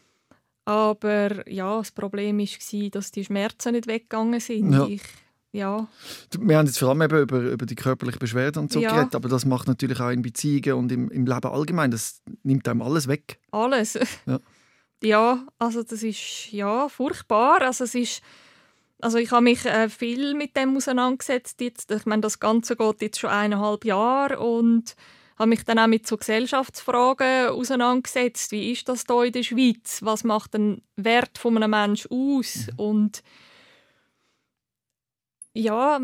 Aber 0.66 1.48
ja, 1.48 1.78
das 1.78 1.92
Problem 1.92 2.38
war, 2.38 2.90
dass 2.90 3.12
die 3.12 3.24
Schmerzen 3.24 3.72
nicht 3.72 3.86
weggegangen 3.86 4.40
sind. 4.40 4.72
Ja. 4.72 4.86
Ich, 4.86 5.00
ja, 5.52 5.88
Wir 6.38 6.58
haben 6.58 6.66
jetzt 6.66 6.78
vor 6.78 6.90
allem 6.90 7.00
eben 7.02 7.18
über, 7.20 7.38
über 7.40 7.64
die 7.64 7.76
körperliche 7.76 8.18
Beschwerden 8.18 8.64
und 8.64 8.72
so 8.72 8.80
Ja. 8.80 8.92
geredet, 8.92 9.14
aber 9.14 9.28
das 9.30 9.46
macht 9.46 9.68
natürlich 9.68 10.00
auch 10.00 10.10
in 10.10 10.20
Beziehungen 10.20 10.74
und 10.74 10.92
im, 10.92 11.08
im 11.10 11.24
Leben 11.24 11.46
allgemein, 11.46 11.90
das 11.92 12.20
nimmt 12.42 12.68
einem 12.68 12.82
alles 12.82 13.08
weg. 13.08 13.38
alles. 13.52 13.94
Ja. 14.26 14.38
Ja, 15.02 15.46
also 15.58 15.82
das 15.82 16.02
ist 16.02 16.50
ja 16.52 16.88
furchtbar. 16.88 17.60
Also 17.60 17.84
es 17.84 17.94
ist, 17.94 18.22
also 19.02 19.18
ich 19.18 19.30
habe 19.30 19.42
mich 19.42 19.66
äh, 19.66 19.90
viel 19.90 20.32
mit 20.34 20.56
dem 20.56 20.74
auseinandergesetzt. 20.74 21.60
Jetzt, 21.60 21.90
ich 21.90 22.06
meine, 22.06 22.22
das 22.22 22.40
Ganze 22.40 22.76
geht 22.76 23.02
jetzt 23.02 23.20
schon 23.20 23.28
eineinhalb 23.28 23.84
Jahre 23.84 24.38
und 24.40 24.96
habe 25.38 25.48
mich 25.48 25.64
dann 25.64 25.78
auch 25.78 25.86
mit 25.86 26.06
so 26.06 26.16
Gesellschaftsfragen 26.16 27.48
auseinandergesetzt. 27.48 28.52
Wie 28.52 28.72
ist 28.72 28.88
das 28.88 29.04
hier 29.06 29.24
in 29.24 29.32
der 29.32 29.42
Schweiz? 29.42 30.00
Was 30.02 30.24
macht 30.24 30.54
den 30.54 30.82
Wert 30.96 31.36
von 31.38 31.56
einem 31.56 31.70
Menschen 31.70 32.10
aus? 32.10 32.68
Und 32.76 33.22
ja, 35.52 36.00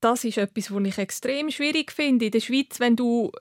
das 0.00 0.24
ist 0.24 0.38
etwas, 0.38 0.72
was 0.72 0.84
ich 0.84 0.98
extrem 0.98 1.50
schwierig 1.50 1.92
finde. 1.92 2.26
In 2.26 2.30
der 2.30 2.40
Schweiz, 2.40 2.78
wenn 2.78 2.96
du 2.96 3.32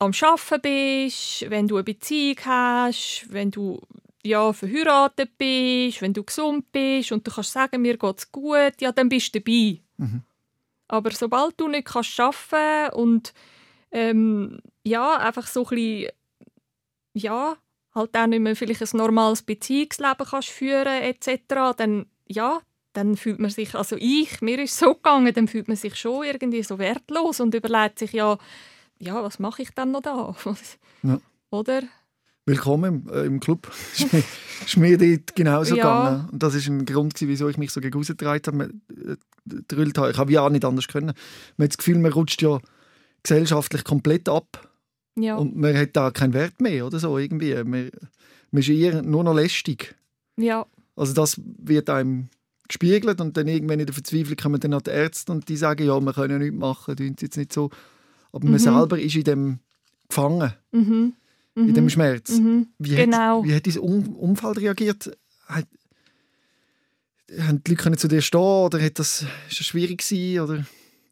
am 0.00 0.12
Arbeiten 0.20 0.62
bist, 0.62 1.48
wenn 1.48 1.68
du 1.68 1.76
eine 1.76 1.84
Beziehung 1.84 2.38
hast, 2.44 3.26
wenn 3.30 3.50
du 3.50 3.80
ja, 4.24 4.52
verheiratet 4.52 5.38
bist, 5.38 6.02
wenn 6.02 6.12
du 6.12 6.24
gesund 6.24 6.70
bist 6.72 7.12
und 7.12 7.26
du 7.26 7.30
kannst 7.30 7.52
sagen, 7.52 7.82
mir 7.82 7.96
geht's 7.96 8.30
gut, 8.30 8.80
ja, 8.80 8.92
dann 8.92 9.08
bist 9.08 9.34
du 9.34 9.40
dabei. 9.40 9.80
Mhm. 9.96 10.22
Aber 10.88 11.10
sobald 11.12 11.60
du 11.60 11.68
nicht 11.68 11.86
kannst 11.86 12.18
arbeiten 12.18 12.94
und 12.96 13.32
ähm, 13.90 14.60
ja, 14.84 15.16
einfach 15.16 15.46
so 15.46 15.64
ein 15.66 15.76
bisschen, 15.76 16.12
ja, 17.14 17.56
halt 17.94 18.16
auch 18.16 18.26
nicht 18.26 18.40
mehr 18.40 18.56
vielleicht 18.56 18.82
ein 18.82 18.96
normales 18.98 19.42
Beziehungsleben 19.42 20.26
kannst 20.28 20.48
führen 20.50 21.02
etc., 21.02 21.76
dann, 21.76 22.06
ja, 22.26 22.60
dann 22.92 23.16
fühlt 23.16 23.38
man 23.38 23.50
sich, 23.50 23.74
also 23.74 23.96
ich, 23.98 24.40
mir 24.40 24.58
ist 24.62 24.76
so 24.76 24.94
gegangen, 24.94 25.32
dann 25.34 25.48
fühlt 25.48 25.68
man 25.68 25.76
sich 25.76 25.96
schon 25.96 26.24
irgendwie 26.24 26.62
so 26.62 26.78
wertlos 26.78 27.40
und 27.40 27.54
überlegt 27.54 27.98
sich, 27.98 28.12
ja, 28.12 28.38
ja, 28.98 29.22
was 29.22 29.38
mache 29.38 29.62
ich 29.62 29.70
dann 29.70 29.92
noch 29.92 30.02
da? 30.02 30.34
Ja. 31.04 31.20
Oder? 31.50 31.82
Willkommen 32.44 33.06
im, 33.06 33.14
äh, 33.14 33.24
im 33.24 33.38
Club. 33.38 33.70
ist 34.64 34.76
mir, 34.76 34.98
dort 34.98 35.36
genauso 35.36 35.76
Ja. 35.76 36.02
gegangen. 36.02 36.28
Und 36.32 36.42
das 36.42 36.54
ist 36.54 36.66
ein 36.66 36.84
Grund, 36.84 37.14
gewesen, 37.14 37.28
wieso 37.28 37.48
ich 37.48 37.56
mich 37.56 37.70
so 37.70 37.80
gegen 37.80 37.96
rausgetragen 37.96 38.60
habe. 38.60 38.74
Äh, 39.70 39.92
habe. 39.96 40.10
Ich 40.10 40.18
habe 40.18 40.32
ja 40.32 40.40
auch 40.42 40.50
nicht 40.50 40.64
anders 40.64 40.88
können. 40.88 41.12
Man 41.56 41.66
hat 41.66 41.72
das 41.72 41.78
Gefühl, 41.78 41.98
man 41.98 42.12
rutscht 42.12 42.42
ja 42.42 42.58
gesellschaftlich 43.22 43.84
komplett 43.84 44.28
ab. 44.28 44.70
Ja. 45.16 45.36
Und 45.36 45.56
man 45.56 45.76
hat 45.76 45.96
da 45.96 46.10
keinen 46.10 46.32
Wert 46.32 46.60
mehr 46.60 46.86
oder 46.86 46.98
so 47.00 47.18
irgendwie. 47.18 47.54
Man, 47.64 47.90
man 48.50 48.60
ist 48.60 48.68
eher 48.68 49.02
nur 49.02 49.24
noch 49.24 49.34
lästig. 49.34 49.94
ja. 50.36 50.66
Also 50.96 51.12
das 51.14 51.40
wird 51.58 51.88
einem 51.90 52.28
gespiegelt 52.66 53.20
und 53.20 53.36
dann 53.36 53.46
irgendwann 53.46 53.78
in 53.78 53.86
der 53.86 53.94
Verzweiflung 53.94 54.36
kommen 54.36 54.58
dann 54.58 54.74
an 54.74 54.82
die 54.84 54.90
Ärzte 54.90 55.30
und 55.30 55.48
die 55.48 55.56
sagen, 55.56 55.86
ja, 55.86 56.00
wir 56.00 56.12
können 56.12 56.32
ja 56.32 56.38
nichts 56.40 56.58
machen, 56.58 56.96
tun 56.96 57.14
jetzt 57.20 57.36
nicht 57.36 57.52
so. 57.52 57.70
Aber 58.32 58.44
man 58.44 58.54
Mhm. 58.54 58.58
selber 58.58 58.98
ist 58.98 59.14
in 59.14 59.22
dem 59.22 59.58
gefangen, 60.08 60.52
Mhm. 60.72 61.12
in 61.54 61.72
dem 61.74 61.88
Schmerz. 61.88 62.30
Mhm. 62.30 62.66
Wie 62.78 62.96
Genau. 62.96 63.42
Hat, 63.42 63.48
wie 63.48 63.54
hat 63.54 63.66
dein 63.68 63.78
um 63.78 64.08
Umfeld 64.16 64.58
reagiert? 64.60 65.16
Hat, 65.46 65.66
haben 67.38 67.62
die 67.62 67.70
Leute 67.70 67.82
können 67.82 67.98
zu 67.98 68.08
dir 68.08 68.20
stehen 68.22 68.40
oder 68.40 68.82
hat 68.82 68.98
das, 68.98 69.22
ist 69.48 69.60
das 69.60 69.66
schwierig 69.68 69.98
gewesen, 70.04 70.40
oder 70.40 70.66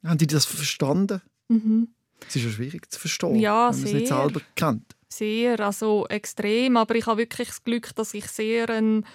haben 0.04 0.18
die 0.18 0.26
das 0.26 0.46
verstanden? 0.46 1.20
Mhm. 1.48 1.88
Es 2.28 2.36
ist 2.36 2.44
ja 2.44 2.50
schwierig 2.50 2.90
zu 2.90 2.98
verstehen, 3.00 3.36
Ja, 3.36 3.70
wenn 3.70 3.76
man 3.76 3.84
es 3.86 3.92
nicht 3.92 4.08
sehr. 4.08 4.16
selber 4.18 4.40
kennt. 4.54 4.96
Sehr, 5.08 5.60
also 5.60 6.06
extrem. 6.08 6.76
Aber 6.76 6.94
ich 6.94 7.06
habe 7.06 7.18
wirklich 7.18 7.48
das 7.48 7.64
Glück, 7.64 7.94
dass 7.94 8.14
ich 8.14 8.26
sehr 8.26 8.68
einen, 8.68 9.06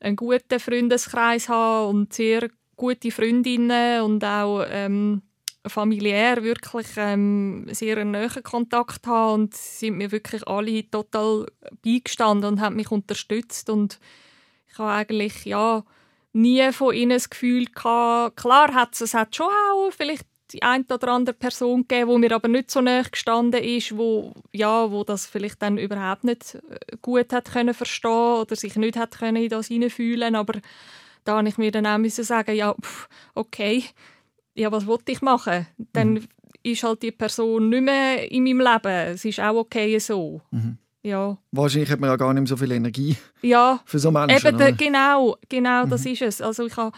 einen 0.00 0.16
guten 0.16 0.60
Freundeskreis 0.60 1.48
habe 1.48 1.88
und 1.88 2.12
sehr 2.12 2.48
gute 2.76 3.10
Freundinnen 3.10 4.02
und 4.02 4.24
auch 4.24 4.64
ähm, 4.68 5.22
familiär 5.66 6.42
wirklich 6.42 6.88
ähm, 6.96 7.66
sehr 7.70 7.98
einen 7.98 8.10
nahen 8.10 8.42
Kontakt 8.42 9.06
habe 9.06 9.34
und 9.34 9.54
sie 9.54 9.86
sind 9.86 9.96
mir 9.98 10.10
wirklich 10.10 10.46
alle 10.46 10.90
total 10.90 11.46
beigestanden 11.84 12.54
und 12.54 12.60
haben 12.60 12.76
mich 12.76 12.90
unterstützt 12.90 13.70
und 13.70 13.98
ich 14.68 14.78
habe 14.78 14.90
eigentlich 14.90 15.44
ja 15.44 15.84
nie 16.32 16.72
von 16.72 16.94
ihnen 16.94 17.10
das 17.10 17.30
Gefühl 17.30 17.66
gehabt, 17.66 18.36
klar 18.38 18.74
hat 18.74 18.94
es, 18.94 19.02
es 19.02 19.14
hat 19.14 19.36
schon 19.36 19.46
auch 19.46 19.90
vielleicht 19.96 20.26
die 20.52 20.62
eine 20.62 20.84
oder 20.90 21.08
andere 21.08 21.34
Person 21.34 21.86
gegeben, 21.86 22.08
wo 22.08 22.18
mir 22.18 22.32
aber 22.32 22.48
nicht 22.48 22.70
so 22.70 22.80
nahe 22.80 23.04
gestanden 23.10 23.62
ist, 23.62 23.96
wo, 23.96 24.32
ja, 24.52 24.90
wo 24.90 25.04
das 25.04 25.26
vielleicht 25.26 25.62
dann 25.62 25.78
überhaupt 25.78 26.24
nicht 26.24 26.54
äh, 26.54 26.96
gut 27.00 27.32
hat 27.32 27.52
können 27.52 27.74
verstehen 27.74 28.40
oder 28.40 28.56
sich 28.56 28.76
nicht 28.76 28.96
hat 28.96 29.18
können 29.18 29.42
in 29.42 29.48
das 29.48 29.68
hineinfühlen, 29.68 30.34
aber 30.34 30.60
da 31.24 31.38
habe 31.38 31.48
ich 31.48 31.58
mir 31.58 31.70
dann 31.70 31.86
auch 31.86 31.98
müssen 31.98 32.24
sagen, 32.24 32.54
ja, 32.54 32.74
pff, 32.74 33.08
okay, 33.34 33.84
ja, 34.54 34.70
was 34.70 34.86
wollte 34.86 35.12
ich 35.12 35.22
machen? 35.22 35.66
Dann 35.92 36.14
mhm. 36.14 36.28
ist 36.62 36.82
halt 36.82 37.02
die 37.02 37.12
Person 37.12 37.68
nicht 37.68 37.82
mehr 37.82 38.30
in 38.30 38.44
meinem 38.44 38.60
Leben. 38.60 39.14
Es 39.14 39.24
ist 39.24 39.40
auch 39.40 39.56
okay 39.56 39.98
so. 39.98 40.40
Mhm. 40.50 40.78
Ja. 41.02 41.36
Wahrscheinlich 41.50 41.90
hat 41.90 42.00
man 42.00 42.10
ja 42.10 42.16
gar 42.16 42.32
nicht 42.32 42.42
mehr 42.42 42.48
so 42.48 42.56
viel 42.56 42.70
Energie 42.70 43.16
ja, 43.42 43.80
für 43.84 43.98
so 43.98 44.10
Menschen. 44.10 44.60
Eben, 44.60 44.76
genau, 44.76 45.36
genau, 45.48 45.84
mhm. 45.84 45.90
das 45.90 46.06
ist 46.06 46.22
es. 46.22 46.40
Also 46.40 46.66
ich 46.66 46.76
habe, 46.76 46.96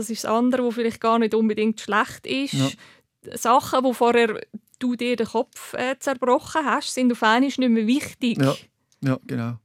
das 0.00 0.10
ist 0.10 0.24
das 0.24 0.30
andere, 0.30 0.66
was 0.66 0.74
vielleicht 0.74 1.00
gar 1.00 1.18
nicht 1.18 1.34
unbedingt 1.34 1.80
schlecht 1.80 2.26
ist. 2.26 2.54
Ja. 2.54 3.36
Sachen, 3.36 3.84
wo 3.84 3.92
vorher 3.92 4.40
du 4.78 4.96
dir 4.96 5.14
den 5.16 5.26
Kopf 5.26 5.74
äh, 5.74 5.96
zerbrochen 5.98 6.64
hast, 6.64 6.94
sind 6.94 7.12
auf 7.12 7.22
einmal 7.22 7.40
nicht 7.40 7.58
mehr 7.58 7.86
wichtig. 7.86 8.38
Ja, 8.40 8.56
ja 9.02 9.18
genau. 9.26 9.58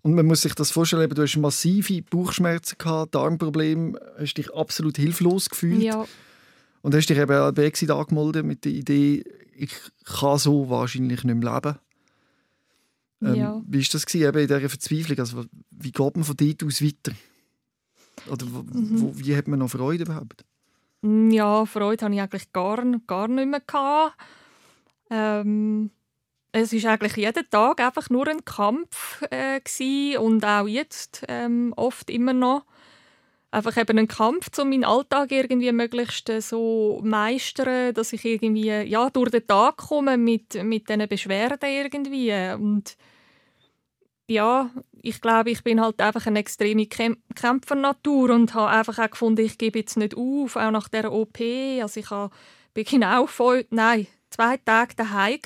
Und 0.00 0.14
man 0.14 0.24
muss 0.24 0.40
sich 0.40 0.54
das 0.54 0.70
vorstellen, 0.70 1.08
du 1.10 1.22
hast 1.22 1.36
massive 1.36 2.00
Bauchschmerzen 2.02 2.78
gehabt, 2.78 3.14
Darmprobleme, 3.14 4.00
hast 4.18 4.34
dich 4.34 4.54
absolut 4.54 4.96
hilflos 4.96 5.50
gefühlt. 5.50 5.82
Ja. 5.82 6.06
Und 6.80 6.94
hast 6.94 7.08
dich 7.10 7.18
eben 7.18 7.30
an 7.30 7.52
Brexit 7.52 7.90
angemeldet 7.90 8.46
mit 8.46 8.64
der 8.64 8.72
Idee, 8.72 9.24
ich 9.54 9.74
kann 10.04 10.38
so 10.38 10.70
wahrscheinlich 10.70 11.24
nicht 11.24 11.36
mehr 11.36 11.54
leben. 11.54 11.78
Ähm, 13.20 13.34
ja. 13.34 13.62
Wie 13.66 13.80
war 13.80 13.88
das 13.92 14.06
gewesen, 14.06 14.28
eben 14.28 14.38
in 14.38 14.46
dieser 14.46 14.68
Verzweiflung? 14.70 15.18
Also, 15.18 15.44
wie 15.70 15.92
geht 15.92 16.16
man 16.16 16.24
von 16.24 16.36
dort 16.36 16.64
aus 16.64 16.82
weiter? 16.82 17.12
Oder 18.30 18.46
wo, 18.50 18.62
mhm. 18.62 19.00
wo, 19.00 19.12
wie 19.14 19.36
hat 19.36 19.48
man 19.48 19.60
noch 19.60 19.70
Freude 19.70 20.04
überhaupt? 20.04 20.44
Ja, 21.02 21.64
Freude 21.64 22.04
hatte 22.04 22.14
ich 22.14 22.20
eigentlich 22.20 22.52
gar, 22.52 22.84
gar 23.06 23.28
nicht 23.28 23.48
mehr. 23.48 23.60
Gehabt. 23.60 24.14
Ähm, 25.10 25.90
es 26.52 26.72
war 26.72 26.92
eigentlich 26.92 27.16
jeden 27.16 27.50
Tag 27.50 27.80
einfach 27.80 28.10
nur 28.10 28.26
ein 28.28 28.44
Kampf 28.44 29.22
äh, 29.30 29.60
und 30.16 30.44
auch 30.44 30.66
jetzt 30.66 31.24
ähm, 31.28 31.72
oft 31.76 32.10
immer 32.10 32.32
noch 32.32 32.64
einfach 33.50 33.76
eben 33.76 33.98
ein 33.98 34.08
Kampf, 34.08 34.58
um 34.58 34.70
meinen 34.70 34.84
Alltag 34.84 35.30
irgendwie 35.30 35.72
möglichst 35.72 36.28
äh, 36.28 36.40
so 36.40 37.00
meistern, 37.02 37.94
dass 37.94 38.12
ich 38.12 38.24
irgendwie 38.24 38.70
ja 38.70 39.08
durch 39.10 39.30
den 39.30 39.46
Tag 39.46 39.76
komme 39.76 40.16
mit 40.16 40.62
mit 40.62 40.88
diesen 40.88 41.08
Beschwerden 41.08 41.68
irgendwie 41.68 42.32
und 42.54 42.96
ja, 44.28 44.70
ich 45.02 45.20
glaube, 45.20 45.50
ich 45.50 45.64
bin 45.64 45.80
halt 45.80 46.00
einfach 46.00 46.26
eine 46.26 46.40
extreme 46.40 46.86
Kämpfernatur 46.86 48.30
und 48.30 48.54
habe 48.54 48.68
einfach 48.68 48.98
auch 48.98 49.10
gefunden, 49.10 49.44
ich 49.44 49.56
gebe 49.56 49.78
jetzt 49.78 49.96
nicht 49.96 50.16
auf, 50.16 50.56
auch 50.56 50.70
nach 50.70 50.88
der 50.88 51.10
OP. 51.12 51.40
Also 51.40 52.00
ich 52.00 52.10
habe, 52.10 52.34
bin 52.74 52.84
genau 52.84 53.26
voll, 53.26 53.66
nein, 53.70 54.06
zwei 54.30 54.58
Tage 54.58 54.94
daheim 54.96 55.38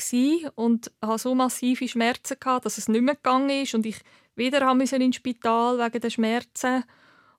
und 0.57 0.91
hatte 1.01 1.23
so 1.23 1.35
massive 1.35 1.87
Schmerzen 1.87 2.37
gehabt, 2.41 2.67
dass 2.67 2.79
es 2.79 2.89
nicht 2.89 3.03
mehr 3.03 3.15
gegangen 3.15 3.51
ist 3.51 3.75
und 3.75 3.87
ich 3.87 4.01
wieder 4.35 4.67
haben 4.67 4.81
ins 4.81 5.17
Spital 5.17 5.79
wegen 5.79 6.01
der 6.01 6.11
Schmerzen 6.11 6.85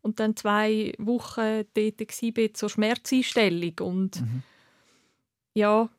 und 0.02 0.20
dann 0.20 0.38
zwei 0.38 0.94
Wochen 0.98 1.64
dort 1.74 2.00
war 2.00 2.54
zur 2.54 2.70
Schmerzeinstellung 2.70 3.74
und 3.82 4.22
mhm. 4.22 4.44
ja. 5.54 5.90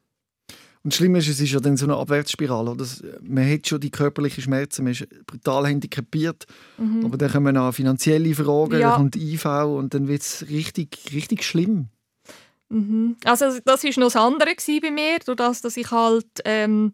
Und 0.84 0.92
schlimm 0.92 1.16
ist, 1.16 1.28
es 1.28 1.40
ist 1.40 1.50
ja 1.50 1.60
dann 1.60 1.78
so 1.78 1.86
eine 1.86 1.96
Abwärtsspirale. 1.96 2.70
Oder? 2.70 2.84
Man 3.22 3.50
hat 3.50 3.66
schon 3.66 3.80
die 3.80 3.90
körperlichen 3.90 4.42
Schmerzen, 4.42 4.84
man 4.84 4.92
ist 4.92 5.06
brutal 5.26 5.66
handicapiert, 5.66 6.44
mhm. 6.76 7.06
aber 7.06 7.16
dann 7.16 7.32
kommen 7.32 7.56
auch 7.56 7.72
finanzielle 7.72 8.34
Fragen, 8.34 8.78
ja. 8.78 8.90
dann 8.90 8.96
kommt 8.96 9.16
IV 9.16 9.46
und 9.46 9.94
dann 9.94 10.08
wird 10.08 10.20
es 10.20 10.46
richtig, 10.50 10.98
richtig 11.14 11.42
schlimm. 11.42 11.88
Mhm. 12.68 13.16
Also 13.24 13.46
das 13.64 13.82
war 13.82 13.90
noch 13.96 14.12
das 14.12 14.16
andere 14.16 14.54
bei 14.82 14.90
mir, 14.90 15.18
durch 15.24 15.36
das, 15.36 15.62
dass 15.62 15.78
ich 15.78 15.90
halt 15.90 16.26
ähm, 16.44 16.92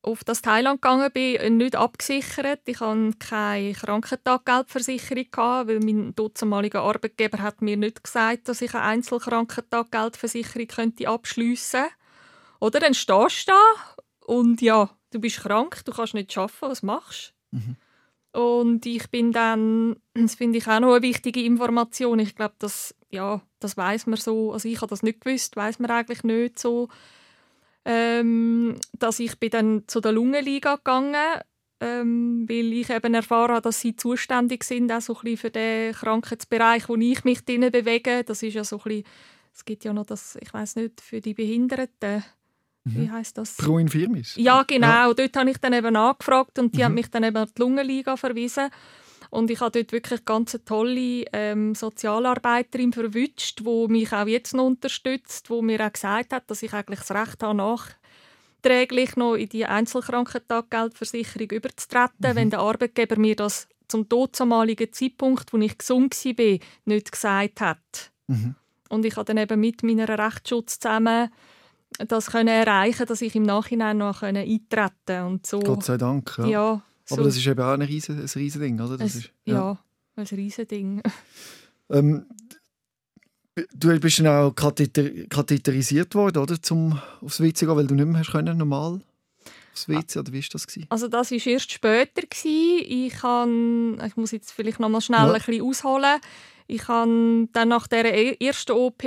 auf 0.00 0.24
das 0.24 0.40
Thailand 0.40 0.80
gegangen 0.80 1.10
bin, 1.12 1.58
nicht 1.58 1.76
abgesichert. 1.76 2.60
Ich 2.66 2.80
hatte 2.80 3.12
keine 3.18 3.72
Krankentaggeldversicherung, 3.74 5.26
weil 5.36 5.80
mein 5.80 6.14
damaliger 6.14 6.82
Arbeitgeber 6.82 7.38
hat 7.38 7.60
mir 7.60 7.76
nicht 7.76 8.02
gesagt, 8.02 8.48
dass 8.48 8.62
ich 8.62 8.74
eine 8.74 8.84
Einzelkrankentaggeldversicherung 8.84 10.68
könnte 10.68 11.08
abschliessen 11.08 11.82
könnte. 11.82 12.03
Oder 12.60 12.80
dann 12.80 12.94
stehst 12.94 13.48
du 13.48 13.52
da 13.52 13.96
und 14.26 14.62
ja, 14.62 14.90
du 15.10 15.20
bist 15.20 15.40
krank, 15.40 15.84
du 15.84 15.92
kannst 15.92 16.14
nicht 16.14 16.36
arbeiten, 16.36 16.56
was 16.60 16.82
machst 16.82 17.34
mhm. 17.50 17.76
Und 18.32 18.84
ich 18.84 19.08
bin 19.10 19.30
dann, 19.30 19.94
das 20.12 20.34
finde 20.34 20.58
ich 20.58 20.66
auch 20.66 20.80
noch 20.80 20.94
eine 20.94 21.02
wichtige 21.02 21.44
Information, 21.44 22.18
ich 22.18 22.34
glaube, 22.34 22.54
das, 22.58 22.92
ja, 23.08 23.40
das 23.60 23.76
weiß 23.76 24.08
man 24.08 24.18
so, 24.18 24.52
also 24.52 24.68
ich 24.68 24.78
habe 24.78 24.90
das 24.90 25.04
nicht 25.04 25.20
gewusst, 25.20 25.54
weiß 25.54 25.78
man 25.78 25.92
eigentlich 25.92 26.24
nicht 26.24 26.58
so, 26.58 26.88
ähm, 27.84 28.74
dass 28.98 29.20
ich 29.20 29.38
bin 29.38 29.50
dann 29.50 29.84
zu 29.86 30.00
der 30.00 30.10
Lungenliga 30.10 30.76
gegangen 30.76 31.42
ähm, 31.80 32.46
weil 32.48 32.72
ich 32.72 32.88
eben 32.90 33.14
erfahren 33.14 33.52
habe, 33.52 33.62
dass 33.62 33.80
sie 33.80 33.94
zuständig 33.94 34.64
sind 34.64 34.90
auch 34.90 35.00
so 35.00 35.18
ein 35.22 35.36
für 35.36 35.50
den 35.50 35.92
Krankheitsbereich, 35.92 36.88
wo 36.88 36.96
ich 36.96 37.24
mich 37.24 37.44
drinnen 37.44 37.70
bewege. 37.70 38.24
Das 38.24 38.42
ist 38.42 38.54
ja 38.54 38.64
so 38.64 38.78
ein 38.78 38.82
bisschen, 38.84 39.04
es 39.52 39.64
gibt 39.64 39.84
ja 39.84 39.92
noch 39.92 40.06
das, 40.06 40.38
ich 40.40 40.52
weiß 40.52 40.76
nicht, 40.76 41.00
für 41.00 41.20
die 41.20 41.34
Behinderten. 41.34 42.24
Mhm. 42.84 42.96
Wie 42.96 43.10
heißt 43.10 43.38
das? 43.38 43.56
Pro 43.56 43.78
Infirmis? 43.78 44.34
Ja, 44.36 44.62
genau. 44.62 44.86
Ja. 44.86 45.14
Dort 45.14 45.36
habe 45.36 45.50
ich 45.50 45.58
dann 45.58 45.72
eben 45.72 45.96
angefragt 45.96 46.58
und 46.58 46.74
die 46.74 46.80
mhm. 46.80 46.84
haben 46.84 46.94
mich 46.94 47.10
dann 47.10 47.24
eben 47.24 47.36
an 47.36 47.48
die 47.56 47.60
Lungenliga 47.60 48.16
verwiesen. 48.16 48.70
Und 49.30 49.50
ich 49.50 49.60
habe 49.60 49.72
dort 49.72 49.90
wirklich 49.90 50.24
ganz 50.24 50.54
eine 50.54 50.64
tolle 50.64 51.24
ähm, 51.32 51.74
Sozialarbeiterin 51.74 52.92
verwünscht, 52.92 53.60
die 53.60 53.86
mich 53.88 54.12
auch 54.12 54.26
jetzt 54.26 54.54
noch 54.54 54.66
unterstützt, 54.66 55.48
die 55.48 55.62
mir 55.62 55.84
auch 55.84 55.92
gesagt 55.92 56.32
hat, 56.32 56.48
dass 56.48 56.62
ich 56.62 56.72
eigentlich 56.72 57.00
das 57.00 57.10
Recht 57.10 57.42
habe, 57.42 57.56
nachträglich 57.56 59.16
noch 59.16 59.34
in 59.34 59.48
die 59.48 59.66
Einzelkrankentaggeldversicherung 59.66 61.50
überzutreten, 61.50 62.30
mhm. 62.30 62.34
wenn 62.36 62.50
der 62.50 62.60
Arbeitgeber 62.60 63.18
mir 63.18 63.34
das 63.34 63.66
zum 63.88 64.08
damaligen 64.08 64.92
Zeitpunkt, 64.92 65.52
wo 65.52 65.58
ich 65.58 65.78
gesund 65.78 66.14
war, 66.14 66.58
nicht 66.84 67.12
gesagt 67.12 67.60
hat. 67.60 68.12
Mhm. 68.28 68.54
Und 68.88 69.04
ich 69.04 69.16
habe 69.16 69.24
dann 69.24 69.38
eben 69.38 69.58
mit 69.58 69.82
meiner 69.82 70.08
Rechtsschutz 70.16 70.78
zusammen 70.78 71.30
das 71.98 72.30
können 72.30 72.48
erreichen, 72.48 73.06
dass 73.06 73.22
ich 73.22 73.34
im 73.34 73.44
Nachhinein 73.44 73.98
noch 73.98 74.22
eintreten 74.22 75.26
und 75.26 75.46
so. 75.46 75.60
Gott 75.60 75.84
sei 75.84 75.96
Dank. 75.96 76.36
Ja. 76.38 76.46
ja 76.46 76.82
so. 77.04 77.14
Aber 77.16 77.24
das 77.24 77.36
ist 77.36 77.46
eben 77.46 77.60
auch 77.60 77.72
ein 77.72 77.82
riesen, 77.82 78.18
ein 78.18 78.28
riesen 78.34 78.60
Ding, 78.60 78.80
oder? 78.80 78.96
Das 78.96 79.10
es, 79.10 79.16
ist, 79.16 79.30
ja. 79.44 79.54
ja, 79.54 79.78
ein 80.16 80.26
riesen 80.26 80.66
Ding. 80.66 81.02
Ähm, 81.90 82.24
du 83.74 84.00
bist 84.00 84.20
dann 84.20 84.26
auch 84.26 84.52
katheter, 84.52 85.26
katheterisiert 85.28 86.14
worden, 86.14 86.38
oder? 86.38 86.60
Zum 86.60 86.98
aufs 87.20 87.40
WC 87.40 87.66
gehen, 87.66 87.76
weil 87.76 87.86
du 87.86 87.94
nicht 87.94 88.06
mehr 88.06 88.20
hast 88.20 88.32
können, 88.32 88.56
normal 88.56 89.02
aufs 89.70 89.86
WC, 89.86 90.20
oder 90.20 90.32
wie 90.32 90.40
war 90.40 90.48
das? 90.50 90.66
Gewesen? 90.66 90.86
Also 90.88 91.08
das 91.08 91.30
war 91.30 91.46
erst 91.46 91.70
später. 91.70 92.22
Gewesen. 92.22 92.84
Ich, 92.88 93.12
kann, 93.12 94.00
ich 94.02 94.16
muss 94.16 94.30
jetzt 94.30 94.50
vielleicht 94.50 94.80
noch 94.80 94.88
mal 94.88 95.02
schnell 95.02 95.26
ja. 95.26 95.32
ein 95.32 95.42
bisschen 95.42 95.62
ausholen. 95.62 96.20
Ich 96.66 96.88
habe 96.88 97.48
dann 97.52 97.68
nach 97.68 97.86
der 97.86 98.14
e-, 98.14 98.36
ersten 98.40 98.72
OP 98.72 99.02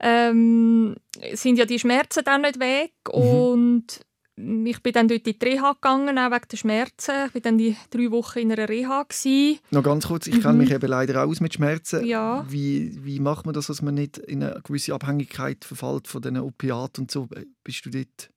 ähm, 0.00 0.96
sind 1.32 1.58
ja 1.58 1.64
die 1.64 1.78
Schmerzen 1.78 2.24
dann 2.24 2.42
nicht 2.42 2.60
weg 2.60 2.92
mhm. 3.12 3.20
und 3.20 4.00
ich 4.38 4.82
bin 4.82 4.92
dann 4.92 5.08
dort 5.08 5.26
in 5.26 5.38
die 5.38 5.44
Reha 5.46 5.72
gegangen, 5.72 6.18
auch 6.18 6.30
wegen 6.30 6.48
der 6.50 6.56
Schmerzen. 6.58 7.26
Ich 7.28 7.34
war 7.34 7.40
dann 7.40 7.56
die 7.56 7.74
drei 7.88 8.10
Wochen 8.10 8.40
in 8.40 8.52
einer 8.52 8.68
Reha. 8.68 9.04
Gewesen. 9.04 9.60
Noch 9.70 9.82
ganz 9.82 10.08
kurz, 10.08 10.26
ich 10.26 10.34
mhm. 10.34 10.42
kenne 10.42 10.58
mich 10.58 10.70
eben 10.70 10.86
leider 10.86 11.24
aus 11.24 11.40
mit 11.40 11.54
Schmerzen. 11.54 12.04
Ja. 12.04 12.44
Wie, 12.46 13.02
wie 13.02 13.18
macht 13.18 13.46
man 13.46 13.54
das, 13.54 13.68
dass 13.68 13.80
man 13.80 13.94
nicht 13.94 14.18
in 14.18 14.42
eine 14.42 14.60
gewisse 14.62 14.92
Abhängigkeit 14.92 15.64
verfällt 15.64 16.06
von 16.06 16.20
diesen 16.20 16.38
Opiaten 16.38 17.02
und 17.02 17.10
so? 17.10 17.28
Bist 17.64 17.86
du 17.86 17.90
dort? 17.90 18.30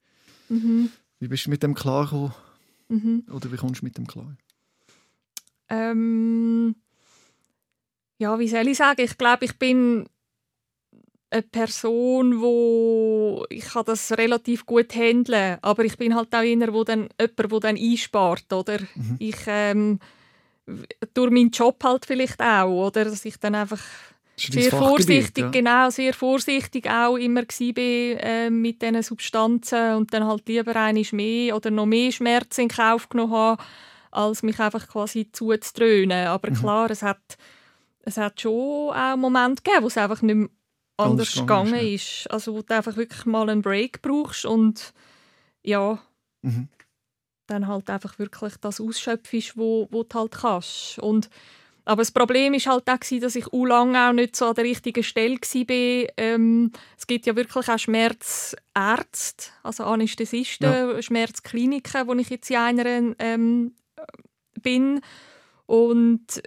Mhm. 0.47 0.89
Wie 1.19 1.27
bist 1.27 1.47
du 1.47 1.49
mit 1.49 1.63
dem 1.63 1.75
klar 1.75 2.33
mhm. 2.87 3.25
Oder 3.29 3.51
wie 3.51 3.57
kommst 3.57 3.81
du 3.81 3.85
mit 3.85 3.97
dem 3.97 4.07
klar? 4.07 4.37
Ähm, 5.67 6.75
ja, 8.19 8.39
wie 8.39 8.47
soll 8.47 8.69
ich 8.69 8.77
sagen? 8.77 9.01
Ich 9.01 9.17
glaube, 9.17 9.43
ich 9.43 9.59
bin 9.59 10.07
eine 11.31 11.41
Person, 11.43 12.41
wo 12.41 13.45
ich 13.49 13.65
kann 13.65 13.85
das 13.85 14.11
relativ 14.17 14.65
gut 14.65 14.95
handeln, 14.95 15.57
aber 15.61 15.85
ich 15.85 15.97
bin 15.97 16.15
halt 16.15 16.33
auch 16.33 16.39
einer, 16.39 16.73
wo 16.73 16.83
dann 16.83 17.09
jemand, 17.19 17.51
wo 17.51 17.59
dann 17.59 17.77
einspart, 17.77 18.51
oder? 18.51 18.79
Mhm. 18.95 19.15
Ich 19.19 19.37
ähm, 19.45 19.99
durch 21.13 21.31
meinen 21.31 21.51
Job 21.51 21.83
halt 21.83 22.05
vielleicht 22.05 22.41
auch, 22.41 22.87
oder, 22.87 23.05
dass 23.05 23.25
ich 23.25 23.37
dann 23.37 23.55
einfach 23.55 23.81
sehr 24.37 24.71
vorsichtig, 24.71 25.43
ja. 25.43 25.49
genau, 25.49 25.89
sehr 25.89 26.13
vorsichtig 26.13 26.89
auch 26.89 27.17
immer 27.17 27.41
war 27.41 27.77
äh, 27.77 28.49
mit 28.49 28.81
diesen 28.81 29.03
Substanzen 29.03 29.95
und 29.95 30.13
dann 30.13 30.25
halt 30.25 30.47
lieber 30.47 30.75
einiges 30.75 31.11
mehr 31.11 31.55
oder 31.55 31.71
noch 31.71 31.85
mehr 31.85 32.11
Schmerzen 32.11 32.61
in 32.61 32.67
Kauf 32.69 33.09
genommen 33.09 33.33
habe, 33.33 33.61
als 34.11 34.43
mich 34.43 34.59
einfach 34.59 34.87
quasi 34.87 35.29
zuzudröhnen. 35.31 36.27
Aber 36.27 36.49
mhm. 36.49 36.55
klar, 36.55 36.89
es 36.89 37.01
hat, 37.01 37.37
es 38.03 38.17
hat 38.17 38.39
schon 38.39 38.91
auch 38.91 39.17
Momente 39.17 39.61
gegeben, 39.61 39.83
wo 39.83 39.87
es 39.87 39.97
einfach 39.97 40.21
nicht 40.21 40.35
mehr 40.35 40.49
anders 40.99 41.33
gegangen 41.33 41.75
ist. 41.75 42.25
ist. 42.25 42.31
Also 42.31 42.53
wo 42.53 42.61
du 42.61 42.75
einfach 42.75 42.95
wirklich 42.97 43.25
mal 43.25 43.49
einen 43.49 43.61
Break 43.61 44.01
brauchst 44.01 44.45
und 44.45 44.93
ja, 45.63 45.99
mhm. 46.41 46.67
dann 47.47 47.67
halt 47.67 47.89
einfach 47.89 48.19
wirklich 48.19 48.55
das 48.57 48.79
ausschöpfst, 48.79 49.55
wo, 49.55 49.87
wo 49.91 50.03
du 50.03 50.19
halt 50.19 50.31
kannst. 50.31 50.99
Und, 50.99 51.29
aber 51.85 52.01
das 52.01 52.11
Problem 52.11 52.53
ist 52.53 52.67
halt 52.67 52.89
auch, 52.89 53.19
dass 53.19 53.35
ich 53.35 53.47
auch 53.47 53.65
lange 53.65 54.09
auch 54.09 54.13
nicht 54.13 54.35
so 54.35 54.47
an 54.47 54.55
der 54.55 54.63
richtigen 54.65 55.03
Stelle 55.03 55.37
war. 55.37 56.13
Ähm, 56.17 56.71
es 56.97 57.07
gibt 57.07 57.25
ja 57.25 57.35
wirklich 57.35 57.67
auch 57.67 57.79
Schmerzärzte, 57.79 59.51
also 59.63 59.83
Anästhesisten, 59.85 60.71
ja. 60.71 61.01
Schmerzkliniken, 61.01 62.07
wo 62.07 62.13
ich 62.13 62.29
jetzt 62.29 62.49
in 62.49 62.57
einer 62.57 63.15
ähm, 63.19 63.73
bin. 64.61 65.01
Und 65.65 66.41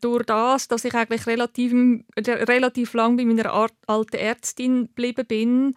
durch 0.00 0.24
das, 0.24 0.68
dass 0.68 0.84
ich 0.84 0.94
eigentlich 0.94 1.26
relativ, 1.26 1.72
relativ 2.16 2.92
lang 2.94 3.16
bei 3.16 3.24
meiner 3.24 3.52
Art, 3.52 3.74
alten 3.86 4.16
Ärztin 4.16 4.86
geblieben 4.86 5.26
bin, 5.26 5.74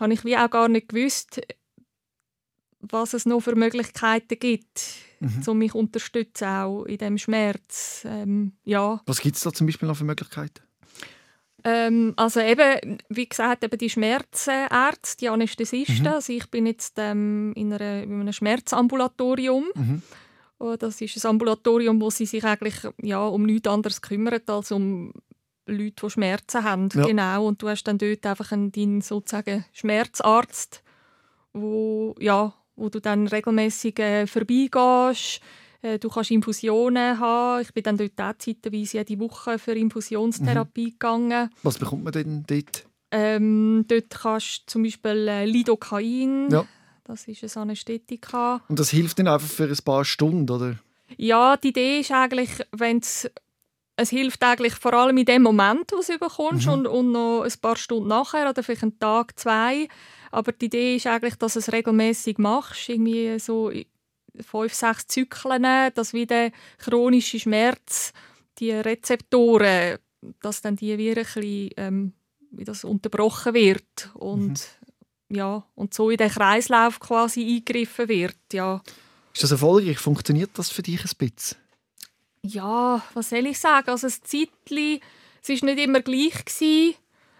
habe 0.00 0.12
ich 0.12 0.24
wie 0.24 0.36
auch 0.36 0.50
gar 0.50 0.68
nicht 0.68 0.88
gewusst, 0.88 1.40
was 2.80 3.14
es 3.14 3.26
noch 3.26 3.40
für 3.40 3.54
Möglichkeiten 3.54 4.38
gibt, 4.38 4.94
mhm. 5.20 5.42
um 5.46 5.58
mich 5.58 5.72
zu 5.72 5.78
unterstützen, 5.78 6.48
auch 6.48 6.84
in 6.84 6.98
diesem 6.98 7.18
Schmerz. 7.18 8.02
Ähm, 8.04 8.52
ja. 8.64 9.00
Was 9.06 9.20
gibt 9.20 9.36
es 9.36 9.42
da 9.42 9.52
zum 9.52 9.66
Beispiel 9.66 9.88
noch 9.88 9.96
für 9.96 10.04
Möglichkeiten? 10.04 10.62
Ähm, 11.66 12.12
also 12.16 12.40
eben, 12.40 12.98
wie 13.08 13.26
gesagt, 13.26 13.64
eben 13.64 13.78
die 13.78 13.88
Schmerzärzte, 13.88 15.16
die 15.18 15.28
Anästhesisten. 15.30 16.02
Mhm. 16.02 16.06
Also 16.08 16.32
ich 16.34 16.50
bin 16.50 16.66
jetzt 16.66 16.94
ähm, 16.98 17.52
in, 17.56 17.72
einer, 17.72 18.02
in, 18.02 18.20
einem 18.20 18.32
Schmerzambulatorium. 18.32 19.64
Mhm. 19.74 20.02
Oh, 20.58 20.76
das 20.76 21.00
ist 21.00 21.24
ein 21.24 21.30
Ambulatorium, 21.30 22.00
wo 22.00 22.10
sie 22.10 22.26
sich 22.26 22.44
eigentlich 22.44 22.76
ja, 23.02 23.24
um 23.26 23.44
nichts 23.44 23.68
anderes 23.68 24.00
kümmern 24.00 24.40
als 24.46 24.72
um 24.72 25.12
Leute, 25.66 26.06
die 26.06 26.10
Schmerzen 26.10 26.64
haben. 26.64 26.88
Ja. 26.94 27.06
Genau. 27.06 27.46
Und 27.46 27.62
du 27.62 27.68
hast 27.68 27.84
dann 27.84 27.98
dort 27.98 28.24
einfach 28.26 28.52
einen, 28.52 28.70
deinen 28.70 29.00
sozusagen 29.00 29.64
Schmerzarzt, 29.72 30.82
wo, 31.52 32.14
ja, 32.18 32.54
wo 32.76 32.88
du 32.88 33.00
dann 33.00 33.26
regelmäßig 33.26 33.98
äh, 33.98 34.26
vorbeigehst 34.26 35.40
äh, 35.84 35.98
du 35.98 36.08
kannst 36.08 36.30
Infusionen 36.30 37.20
haben. 37.20 37.62
Ich 37.62 37.72
bin 37.72 37.82
dann 37.82 37.96
dort 37.96 38.18
auch 38.20 38.38
zeitweise 38.38 38.98
jede 38.98 39.20
Woche 39.20 39.58
für 39.58 39.72
Infusionstherapie 39.72 40.86
mhm. 40.86 40.90
gegangen. 40.90 41.50
Was 41.62 41.78
bekommt 41.78 42.04
man 42.04 42.12
denn 42.12 42.44
dort? 42.46 42.86
Ähm, 43.10 43.84
dort 43.86 44.10
kannst 44.10 44.62
du 44.62 44.72
zum 44.72 44.82
Beispiel 44.82 45.28
äh, 45.28 45.44
Lidocain, 45.44 46.48
ja. 46.50 46.64
Das 47.04 47.28
ist 47.28 47.44
ein 47.44 47.62
Anästhetika. 47.62 48.62
Und 48.68 48.78
das 48.78 48.90
hilft 48.90 49.18
dann 49.18 49.28
einfach 49.28 49.48
für 49.48 49.64
ein 49.64 49.78
paar 49.84 50.04
Stunden, 50.04 50.50
oder? 50.50 50.78
Ja, 51.16 51.56
die 51.56 51.68
Idee 51.68 52.00
ist 52.00 52.10
eigentlich, 52.10 52.50
wenn 52.72 52.98
es 53.96 54.10
hilft 54.10 54.42
eigentlich 54.42 54.74
vor 54.74 54.94
allem 54.94 55.16
in 55.18 55.26
dem 55.26 55.42
Moment, 55.42 55.92
wo 55.92 55.96
du 55.96 56.02
es 56.02 56.18
bekommst 56.18 56.66
mhm. 56.66 56.72
und, 56.72 56.86
und 56.86 57.12
noch 57.12 57.42
ein 57.42 57.52
paar 57.60 57.76
Stunden 57.76 58.08
nachher 58.08 58.48
oder 58.48 58.62
vielleicht 58.62 58.82
einen 58.82 58.98
Tag, 58.98 59.38
zwei. 59.38 59.88
Aber 60.32 60.50
die 60.52 60.66
Idee 60.66 60.96
ist 60.96 61.06
eigentlich, 61.06 61.36
dass 61.36 61.52
du 61.52 61.60
es 61.60 61.70
regelmäßig 61.70 62.38
machst, 62.38 62.88
irgendwie 62.88 63.38
so 63.38 63.70
fünf, 64.40 64.74
sechs 64.74 65.06
Zyklen, 65.06 65.92
dass 65.94 66.12
wie 66.12 66.26
der 66.26 66.50
chronische 66.78 67.38
Schmerz, 67.38 68.12
die 68.58 68.72
Rezeptoren, 68.72 69.98
dass 70.42 70.60
dann 70.60 70.76
die 70.76 70.98
wieder 70.98 71.20
ein 71.20 71.24
bisschen, 71.24 71.70
ähm, 71.76 72.12
wie 72.50 72.64
das 72.64 72.84
unterbrochen 72.84 73.54
wird 73.54 74.10
und 74.14 74.48
mhm. 74.48 74.83
Ja 75.34 75.64
und 75.74 75.94
so 75.94 76.10
in 76.10 76.16
den 76.16 76.30
Kreislauf 76.30 77.00
quasi 77.00 77.42
eingegriffen 77.42 78.08
wird, 78.08 78.36
ja. 78.52 78.82
Ist 79.34 79.42
das 79.42 79.50
erfolgreich? 79.50 79.98
Funktioniert 79.98 80.50
das 80.54 80.70
für 80.70 80.82
dich 80.82 81.00
ein 81.00 81.10
bisschen? 81.18 81.58
Ja, 82.42 83.02
was 83.14 83.30
soll 83.30 83.46
ich 83.46 83.58
sagen? 83.58 83.88
Also 83.88 84.06
das 84.06 84.20
Zeitli, 84.20 85.00
es 85.42 85.48
ist 85.48 85.64
nicht 85.64 85.78
immer 85.78 86.02
gleich 86.02 86.44
gewesen, 86.44 86.94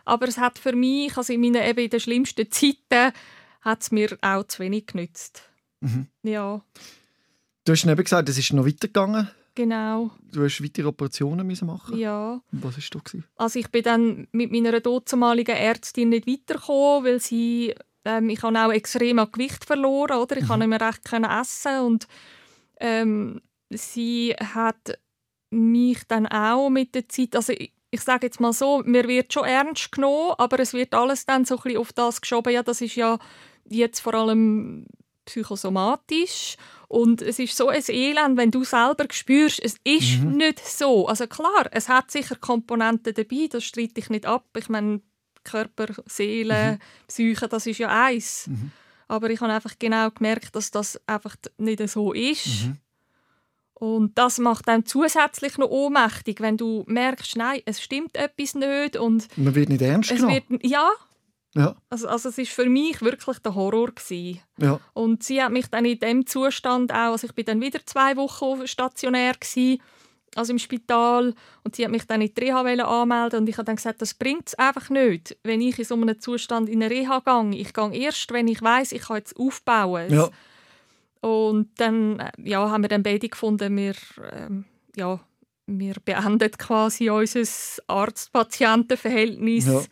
aber 0.04 0.28
es 0.28 0.38
hat 0.38 0.59
für 0.59 0.74
mich, 0.74 1.16
also 1.16 1.33
in 1.33 1.40
meinen 1.40 1.62
eben 1.62 1.85
in 1.85 1.90
den 1.90 2.00
schlimmsten 2.00 2.50
Zeiten, 2.50 3.12
hat 3.61 3.83
es 3.83 3.90
mir 3.90 4.18
auch 4.22 4.44
zu 4.44 4.61
wenig 4.61 4.87
genützt. 4.87 5.42
Mhm. 5.80 6.09
Ja. 6.22 6.62
Du 7.64 7.72
hast 7.72 7.87
eben 7.87 8.02
gesagt, 8.02 8.28
es 8.28 8.38
ist 8.38 8.52
noch 8.52 8.66
weitergegangen. 8.66 9.30
Genau. 9.54 10.10
Du 10.32 10.42
hast 10.42 10.62
weitere 10.62 10.88
Operationen 10.88 11.46
müssen 11.46 11.66
machen. 11.66 11.96
Ja. 11.96 12.40
Was 12.50 12.76
war 12.76 13.02
da? 13.12 13.18
Also 13.36 13.58
ich 13.60 13.70
bin 13.70 13.82
dann 13.84 14.28
mit 14.32 14.50
meiner 14.50 14.80
damaligen 14.80 15.56
Ärztin 15.56 16.08
nicht 16.08 16.26
weitergekommen, 16.26 17.04
weil 17.04 17.20
sie 17.20 17.74
ähm, 18.04 18.28
ich 18.30 18.42
habe 18.42 18.58
auch 18.58 18.72
extrem 18.72 19.18
an 19.18 19.32
Gewicht 19.32 19.64
verloren, 19.64 20.18
oder? 20.18 20.36
Ich 20.36 20.44
mhm. 20.44 20.48
konnte 20.48 20.66
nicht 20.66 20.78
mehr 20.78 20.88
recht 20.88 21.04
können 21.04 21.30
essen 21.30 21.80
und 21.80 22.06
ähm, 22.80 23.40
sie 23.70 24.34
hat 24.34 24.98
mich 25.50 26.04
dann 26.06 26.26
auch 26.26 26.68
mit 26.68 26.94
der 26.94 27.08
Zeit, 27.08 27.36
also 27.36 27.52
ich, 27.52 27.72
ich 27.90 28.00
sage 28.00 28.26
jetzt 28.26 28.40
mal 28.40 28.52
so, 28.52 28.82
mir 28.84 29.06
wird 29.08 29.32
schon 29.32 29.44
ernst 29.44 29.92
genommen, 29.92 30.34
aber 30.36 30.58
es 30.60 30.74
wird 30.74 30.94
alles 30.94 31.26
dann 31.26 31.44
so 31.44 31.56
ein 31.56 31.62
bisschen 31.62 31.78
auf 31.78 31.92
das 31.92 32.20
geschoben, 32.20 32.52
ja, 32.52 32.62
das 32.62 32.80
ist 32.80 32.96
ja 32.96 33.18
jetzt 33.68 34.00
vor 34.00 34.14
allem 34.14 34.86
psychosomatisch 35.24 36.56
und 36.94 37.22
es 37.22 37.40
ist 37.40 37.57
so 37.57 37.70
ein 37.70 37.83
Elend, 37.88 38.37
wenn 38.37 38.52
du 38.52 38.62
selber 38.62 39.07
spürst, 39.11 39.61
es 39.61 39.74
ist 39.83 40.20
mhm. 40.20 40.37
nicht 40.37 40.64
so. 40.64 41.09
Also 41.09 41.26
klar, 41.26 41.66
es 41.72 41.88
hat 41.88 42.12
sicher 42.12 42.37
Komponenten 42.37 43.12
dabei, 43.12 43.48
das 43.50 43.64
streite 43.64 43.98
ich 43.98 44.11
nicht 44.11 44.26
ab. 44.26 44.46
Ich 44.57 44.68
meine, 44.68 45.00
Körper, 45.42 45.88
Seele, 46.07 46.74
mhm. 46.74 46.78
Psyche, 47.09 47.48
das 47.48 47.66
ist 47.66 47.78
ja 47.78 47.88
eins. 47.88 48.46
Mhm. 48.46 48.70
Aber 49.09 49.28
ich 49.28 49.40
habe 49.40 49.52
einfach 49.52 49.74
genau 49.76 50.09
gemerkt, 50.11 50.54
dass 50.54 50.70
das 50.70 51.00
einfach 51.09 51.35
nicht 51.59 51.87
so 51.88 52.12
ist. 52.12 52.66
Mhm. 52.66 52.78
Und 53.74 54.16
das 54.16 54.38
macht 54.38 54.68
dann 54.68 54.87
zusätzlich 54.87 55.59
noch 55.59 55.70
ohnmächtig, 55.70 56.40
wenn 56.40 56.57
du 56.57 56.85
merkst, 56.87 57.37
nein, 57.37 57.61
es 57.64 57.83
stimmt 57.83 58.16
etwas 58.16 58.54
nicht. 58.54 58.96
Und 58.96 59.26
Man 59.37 59.57
wird 59.57 59.68
nicht 59.68 59.83
ernst 59.83 60.11
genommen. 60.11 60.42
Wird, 60.48 60.64
ja, 60.64 60.88
ja. 61.54 61.76
Also, 61.88 62.08
also 62.08 62.28
es 62.28 62.38
war 62.38 62.44
für 62.44 62.68
mich 62.68 63.00
wirklich 63.00 63.38
der 63.38 63.54
Horror. 63.54 63.92
Gewesen. 63.92 64.40
Ja. 64.58 64.80
Und 64.92 65.22
sie 65.22 65.42
hat 65.42 65.52
mich 65.52 65.66
dann 65.68 65.84
in 65.84 65.98
dem 65.98 66.26
Zustand 66.26 66.92
auch, 66.92 67.12
also 67.12 67.26
ich 67.26 67.34
bin 67.34 67.44
dann 67.44 67.60
wieder 67.60 67.80
zwei 67.86 68.16
Wochen 68.16 68.66
stationär 68.66 69.34
gewesen, 69.34 69.80
also 70.34 70.52
im 70.52 70.58
Spital 70.58 71.32
und 71.62 71.76
sie 71.76 71.84
hat 71.84 71.92
mich 71.92 72.06
dann 72.06 72.20
in 72.20 72.34
die 72.34 72.40
Reha 72.40 72.60
anmelden 72.60 73.40
und 73.40 73.48
ich 73.48 73.56
habe 73.56 73.66
dann 73.66 73.76
gesagt, 73.76 74.02
das 74.02 74.14
bringt 74.14 74.48
es 74.48 74.54
einfach 74.54 74.90
nicht, 74.90 75.36
wenn 75.44 75.60
ich 75.60 75.78
in 75.78 75.84
so 75.84 75.94
einem 75.94 76.18
Zustand 76.18 76.68
in 76.68 76.82
eine 76.82 76.92
Reha 76.92 77.20
gehe. 77.20 77.60
Ich 77.60 77.72
gehe 77.72 77.94
erst, 77.94 78.32
wenn 78.32 78.48
ich 78.48 78.60
weiß, 78.60 78.90
ich 78.92 79.02
kann 79.02 79.18
jetzt 79.18 79.36
aufbauen. 79.36 80.12
Ja. 80.12 80.30
Und 81.20 81.70
dann 81.76 82.18
äh, 82.18 82.32
ja, 82.38 82.68
haben 82.68 82.82
wir 82.82 82.88
dann 82.88 83.04
beide 83.04 83.28
gefunden, 83.28 83.76
wir, 83.76 83.94
ähm, 84.32 84.64
ja, 84.96 85.20
wir 85.66 85.94
beenden 86.04 86.50
quasi 86.52 87.10
unser 87.10 87.42
Arzt-Patienten-Verhältnis. 87.86 89.66
Ja 89.66 89.82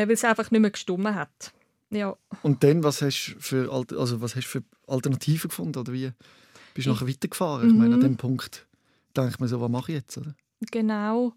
weil 0.00 0.12
es 0.12 0.24
einfach 0.24 0.50
nicht 0.50 0.60
mehr 0.60 0.70
gestummen 0.70 1.14
hat. 1.14 1.52
Ja. 1.90 2.16
Und 2.42 2.64
dann, 2.64 2.82
was 2.82 3.02
hast 3.02 3.34
du 3.34 3.40
für, 3.40 3.72
also 3.72 4.20
was 4.20 4.36
hast 4.36 4.46
für 4.46 4.62
Alternativen 4.86 5.48
gefunden? 5.48 5.78
Oder 5.78 5.92
wie 5.92 6.10
bist 6.74 6.86
du 6.86 6.90
nachher 6.90 7.08
weitergefahren? 7.08 7.68
Mhm. 7.68 7.74
Ich 7.74 7.78
meine, 7.80 7.94
an 7.94 8.00
mhm. 8.00 8.04
dem 8.04 8.16
Punkt 8.16 8.66
denkt 9.16 9.40
man 9.40 9.48
so, 9.48 9.60
was 9.60 9.70
mache 9.70 9.92
ich 9.92 9.98
jetzt? 9.98 10.18
Oder? 10.18 10.34
Genau. 10.70 11.32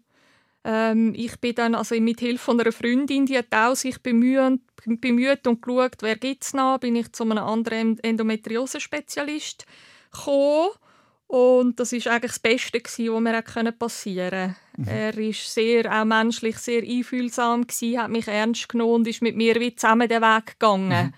Ähm, 0.64 1.14
ich 1.16 1.40
bin 1.40 1.54
dann 1.54 1.74
also 1.74 1.98
mit 2.00 2.20
Hilfe 2.20 2.50
einer 2.50 2.72
Freundin, 2.72 3.26
die 3.26 3.38
hat 3.38 3.54
auch 3.54 3.74
sich 3.74 3.98
bemüht, 4.02 4.60
bemüht 4.84 5.46
und 5.46 5.62
geschaut, 5.62 5.96
wer 6.00 6.16
gibt 6.16 6.44
es 6.44 6.52
noch, 6.52 6.78
bin 6.78 6.96
ich 6.96 7.12
zu 7.12 7.24
einem 7.24 7.38
anderen 7.38 7.98
Endometriose-Spezialist 8.00 9.64
gekommen 10.12 10.70
und 11.28 11.80
das 11.80 11.92
ist 11.92 12.08
eigentlich 12.08 12.32
das 12.32 12.40
Beste, 12.40 12.80
was 12.82 13.20
mir 13.20 13.72
passieren 13.72 14.30
konnte. 14.30 14.56
Mhm. 14.80 14.88
Er 14.88 15.16
war 15.16 15.32
sehr, 15.32 16.00
auch 16.00 16.04
menschlich 16.04 16.56
sehr 16.58 16.82
einfühlsam, 16.82 17.66
gewesen, 17.66 18.00
hat 18.00 18.10
mich 18.10 18.28
ernst 18.28 18.68
genommen 18.68 18.94
und 18.94 19.08
ist 19.08 19.20
mit 19.20 19.36
mir 19.36 19.56
wie 19.60 19.74
zusammen 19.74 20.08
den 20.08 20.22
Weg 20.22 20.58
gegangen. 20.58 21.06
Mhm. 21.06 21.14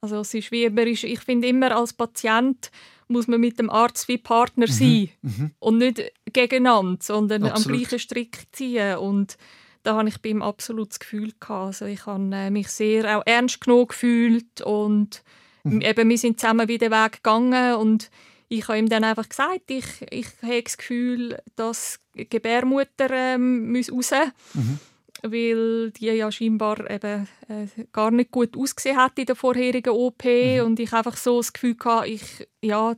Also 0.00 0.20
es 0.20 0.32
ist 0.32 0.52
wie, 0.52 0.64
ist, 0.64 1.04
ich 1.04 1.20
finde 1.20 1.48
immer, 1.48 1.76
als 1.76 1.92
Patient 1.92 2.70
muss 3.08 3.26
man 3.26 3.40
mit 3.40 3.58
dem 3.58 3.68
Arzt 3.68 4.06
wie 4.06 4.18
Partner 4.18 4.66
mhm. 4.68 4.72
sein 4.72 5.08
mhm. 5.22 5.50
und 5.58 5.78
nicht 5.78 6.02
gegeneinander, 6.32 6.98
sondern 7.02 7.44
Absolut. 7.44 7.66
am 7.66 7.72
gleichen 7.72 7.98
Strick 7.98 8.46
ziehen. 8.52 8.98
Und 8.98 9.36
da 9.82 9.96
habe 9.96 10.08
ich 10.08 10.20
bei 10.20 10.28
ihm 10.28 10.42
absolut 10.42 10.90
das 10.90 11.00
Gefühl 11.00 11.32
gehabt. 11.40 11.66
Also 11.66 11.86
ich 11.86 12.06
habe 12.06 12.30
äh, 12.32 12.50
mich 12.50 12.68
sehr 12.68 13.18
auch 13.18 13.22
ernst 13.26 13.60
genommen 13.60 13.88
gefühlt 13.88 14.60
und 14.60 15.24
mhm. 15.64 15.80
eben, 15.80 16.08
wir 16.08 16.18
sind 16.18 16.38
zusammen 16.38 16.68
wieder 16.68 16.90
den 16.90 17.04
Weg 17.04 17.12
gegangen 17.14 17.74
und 17.74 18.10
ich 18.48 18.66
habe 18.68 18.78
ihm 18.78 18.88
dann 18.88 19.04
einfach 19.04 19.28
gesagt, 19.28 19.70
ich, 19.70 19.84
ich 20.10 20.26
habe 20.42 20.62
das 20.62 20.78
Gefühl, 20.78 21.38
dass 21.56 22.00
Gebärmutter 22.26 23.10
ähm, 23.10 23.72
muss 23.72 23.92
raus 23.92 24.12
mhm. 24.54 24.78
weil 25.22 25.90
die 25.92 26.06
ja 26.06 26.30
scheinbar 26.30 26.90
eben, 26.90 27.28
äh, 27.48 27.84
gar 27.92 28.10
nicht 28.10 28.30
gut 28.30 28.56
ausgesehen 28.56 28.96
hat 28.96 29.18
in 29.18 29.26
der 29.26 29.36
vorherigen 29.36 29.90
OP 29.90 30.24
mhm. 30.24 30.64
und 30.64 30.80
ich 30.80 30.92
einfach 30.92 31.16
so 31.16 31.38
das 31.38 31.52
Gefühl 31.52 31.76
hatte, 31.84 32.08
ich, 32.08 32.48
ja, 32.62 32.94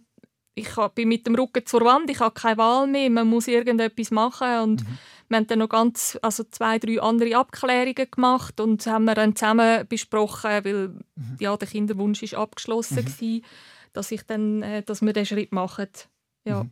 ich 0.55 0.69
bin 0.95 1.09
mit 1.09 1.27
dem 1.27 1.35
Rücken 1.35 1.65
zur 1.65 1.83
Wand, 1.83 2.11
ich 2.11 2.21
habe 2.21 2.35
keine 2.35 2.59
Wahl 2.59 2.87
mehr, 2.87 3.11
man 3.11 3.29
muss 3.29 3.49
irgendetwas 3.49 4.11
machen 4.11 4.61
und 4.61 4.83
mhm. 4.83 4.99
wir 5.29 5.37
haben 5.39 5.47
dann 5.47 5.59
noch 5.61 5.69
ganz, 5.69 6.19
also 6.23 6.45
zwei, 6.51 6.79
drei 6.79 7.01
andere 7.01 7.37
Abklärungen 7.37 8.11
gemacht 8.11 8.61
und 8.61 8.87
haben 8.87 9.05
wir 9.05 9.15
dann 9.15 9.37
zusammen 9.37 9.87
besprochen, 9.89 10.65
weil 10.65 10.89
mhm. 10.89 11.37
ja, 11.39 11.57
der 11.57 11.69
Kinderwunsch 11.69 12.23
ist 12.23 12.35
abgeschlossen 12.35 13.05
war 13.07 13.41
dass, 13.93 14.13
ich 14.13 14.23
dann, 14.23 14.63
äh, 14.63 14.83
dass 14.83 15.03
wir 15.03 15.13
diesen 15.13 15.27
Schritt 15.27 15.53
machen. 15.53 15.89
Ja. 16.45 16.65
Mhm. 16.65 16.71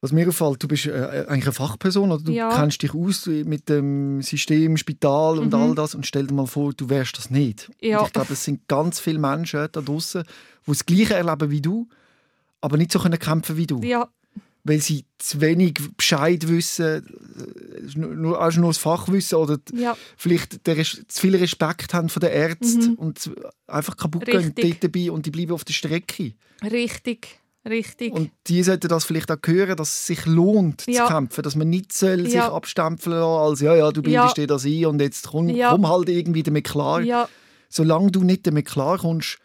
Was 0.00 0.12
mir 0.12 0.28
auffällt, 0.28 0.62
du 0.62 0.68
bist 0.68 0.86
äh, 0.86 1.24
eigentlich 1.28 1.46
eine 1.46 1.52
Fachperson, 1.52 2.12
oder 2.12 2.22
du 2.22 2.30
ja. 2.30 2.54
kennst 2.54 2.82
dich 2.82 2.94
aus 2.94 3.26
mit 3.26 3.68
dem 3.68 4.22
System, 4.22 4.76
Spital 4.76 5.38
und 5.38 5.48
mhm. 5.48 5.54
all 5.54 5.74
das 5.74 5.96
und 5.96 6.06
stell 6.06 6.28
dir 6.28 6.34
mal 6.34 6.46
vor, 6.46 6.72
du 6.72 6.88
wärst 6.88 7.18
das 7.18 7.30
nicht. 7.30 7.68
Ja. 7.80 8.04
ich 8.04 8.12
glaube, 8.12 8.32
es 8.32 8.44
sind 8.44 8.68
ganz 8.68 9.00
viele 9.00 9.18
Menschen 9.18 9.68
da 9.72 9.80
draußen, 9.80 10.22
die 10.22 10.70
das 10.70 10.86
Gleiche 10.86 11.14
erleben 11.14 11.50
wie 11.50 11.60
du, 11.60 11.88
aber 12.60 12.76
nicht 12.76 12.92
so 12.92 13.00
können 13.00 13.18
kämpfen 13.18 13.56
wie 13.56 13.66
du. 13.66 13.82
Ja. 13.82 14.08
Weil 14.62 14.80
sie 14.80 15.04
zu 15.18 15.40
wenig 15.40 15.80
Bescheid 15.96 16.46
wissen, 16.46 17.04
äh, 17.94 17.98
nur, 17.98 18.40
also 18.40 18.60
nur 18.60 18.70
das 18.70 18.78
Fachwissen 18.78 19.38
oder 19.38 19.58
ja. 19.72 19.96
vielleicht 20.16 20.64
der, 20.64 20.76
zu 20.84 21.02
viel 21.08 21.34
Respekt 21.34 21.92
haben 21.92 22.08
von 22.08 22.20
den 22.20 22.30
Ärzten 22.30 22.90
mhm. 22.90 22.94
und 22.94 23.30
einfach 23.66 23.96
kaputt 23.96 24.28
Richtig. 24.28 24.54
gehen 24.54 24.76
dort 24.80 24.84
dabei 24.84 25.10
und 25.10 25.26
die 25.26 25.30
bleiben 25.32 25.52
auf 25.52 25.64
der 25.64 25.72
Strecke. 25.72 26.34
Richtig. 26.62 27.40
Richtig. 27.68 28.12
Und 28.12 28.30
die 28.46 28.62
sollten 28.62 28.88
das 28.88 29.04
vielleicht 29.04 29.30
auch 29.30 29.36
hören, 29.44 29.76
dass 29.76 29.88
es 29.90 30.06
sich 30.06 30.26
lohnt 30.26 30.86
Ja. 30.86 31.06
zu 31.06 31.12
kämpfen, 31.12 31.42
dass 31.42 31.56
man 31.56 31.68
nicht 31.70 31.92
soll 31.92 32.24
sich 32.24 32.34
Ja. 32.34 32.52
abstempeln 32.52 33.16
lassen 33.18 33.50
als 33.50 33.60
«Ja, 33.60 33.74
ja, 33.76 33.90
du 33.92 34.02
bildest 34.02 34.36
dir 34.36 34.46
das 34.46 34.64
ein 34.64 34.86
und 34.86 35.00
jetzt 35.00 35.28
komm, 35.28 35.48
komm 35.68 35.88
halt 35.88 36.08
irgendwie 36.08 36.42
damit 36.42 36.64
klar». 36.66 37.02
Solange 37.70 38.10
du 38.10 38.22
nicht 38.24 38.46
damit 38.46 38.66
klarkommst, 38.66 39.38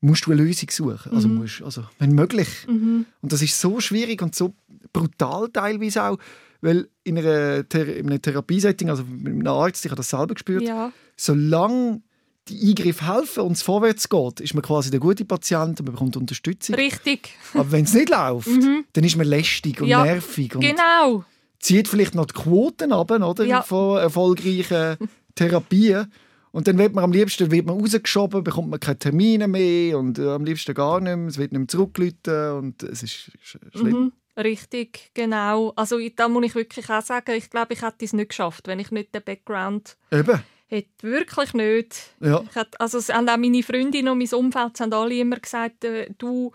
musst 0.00 0.26
du 0.26 0.32
eine 0.32 0.42
Lösung 0.42 0.70
suchen. 0.70 1.12
Also, 1.12 1.28
Mhm. 1.28 1.34
musst, 1.36 1.62
also 1.62 1.84
wenn 1.98 2.12
möglich. 2.14 2.48
mhm. 2.66 3.06
Und 3.20 3.32
das 3.32 3.42
ist 3.42 3.60
so 3.60 3.80
schwierig 3.80 4.22
und 4.22 4.34
so 4.34 4.54
brutal 4.92 5.48
teilweise 5.52 6.02
auch, 6.04 6.18
weil 6.62 6.88
in, 7.04 7.18
einer 7.18 7.68
Thera 7.68 7.92
in 7.92 8.06
einem 8.10 8.20
Therapiesetting, 8.20 8.90
also 8.90 9.04
mit 9.04 9.28
einem 9.34 9.46
Arzt, 9.46 9.84
ich 9.84 9.90
habe 9.90 9.96
das 9.98 10.08
selber 10.10 10.34
gespürt, 10.34 10.62
ja, 10.62 10.90
solange 11.16 12.02
die 12.48 12.68
Eingriffe 12.70 13.06
helfen 13.14 13.42
und 13.44 13.52
es 13.52 13.62
vorwärts 13.62 14.08
geht, 14.08 14.40
ist 14.40 14.54
man 14.54 14.62
quasi 14.62 14.90
der 14.90 14.98
gute 15.00 15.24
Patient 15.24 15.78
und 15.80 15.86
man 15.86 15.92
bekommt 15.94 16.16
Unterstützung. 16.16 16.74
richtig. 16.74 17.30
Aber 17.54 17.70
wenn 17.70 17.84
es 17.84 17.94
nicht 17.94 18.08
läuft, 18.10 18.46
Mhm. 18.48 18.84
dann 18.92 19.04
ist 19.04 19.16
man 19.16 19.26
lästig 19.26 19.80
und 19.80 19.88
Ja, 19.88 20.02
nervig 20.04 20.54
und 20.56 20.62
Genau. 20.62 21.24
zieht 21.60 21.86
vielleicht 21.88 22.14
noch 22.14 22.26
die 22.26 22.34
Quoten 22.34 22.92
ab, 22.92 23.10
oder? 23.10 23.44
Ja. 23.44 23.62
Von 23.62 23.98
erfolgreichen 23.98 24.96
Therapien. 25.34 26.12
Und 26.52 26.66
dann 26.66 26.78
wird 26.78 26.94
man 26.94 27.04
am 27.04 27.12
liebsten 27.12 27.50
wird 27.52 27.66
man 27.66 27.78
rausgeschoben, 27.78 28.42
bekommt 28.42 28.70
man 28.70 28.80
keine 28.80 28.98
Termine 28.98 29.46
mehr 29.46 29.96
und 29.96 30.18
äh, 30.18 30.30
am 30.30 30.44
liebsten 30.44 30.74
gar 30.74 31.00
nicht 31.00 31.14
mehr. 31.16 31.28
Es 31.28 31.38
wird 31.38 31.52
nicht 31.52 31.60
mehr 31.60 31.68
zurückgerufen 31.68 32.52
und 32.58 32.82
es 32.82 33.04
ist 33.04 33.12
sch- 33.44 33.58
schlimm. 33.78 34.00
Mhm. 34.04 34.12
Richtig, 34.36 35.10
genau. 35.14 35.72
Also 35.76 35.98
da 36.16 36.28
muss 36.28 36.44
ich 36.46 36.54
wirklich 36.56 36.88
auch 36.90 37.02
sagen, 37.02 37.32
ich 37.36 37.50
glaube, 37.50 37.74
ich 37.74 37.82
hätte 37.82 38.04
es 38.04 38.12
nicht 38.12 38.30
geschafft, 38.30 38.66
wenn 38.66 38.80
ich 38.80 38.90
nicht 38.90 39.14
den 39.14 39.22
Background 39.22 39.96
Eben, 40.10 40.40
hätte. 40.70 40.88
Wirklich 41.02 41.54
nicht. 41.54 41.96
ja. 42.20 42.42
Ich 42.48 42.56
hätte, 42.56 42.78
also 42.80 42.98
es 42.98 43.08
haben 43.12 43.28
auch 43.28 43.36
meine 43.36 43.62
Freundinnen 43.62 44.08
und 44.08 44.18
mein 44.18 44.32
Umfeld 44.38 44.80
haben 44.80 44.92
alle 44.92 45.14
immer 45.18 45.36
gesagt, 45.36 45.84
äh, 45.84 46.08
du, 46.18 46.52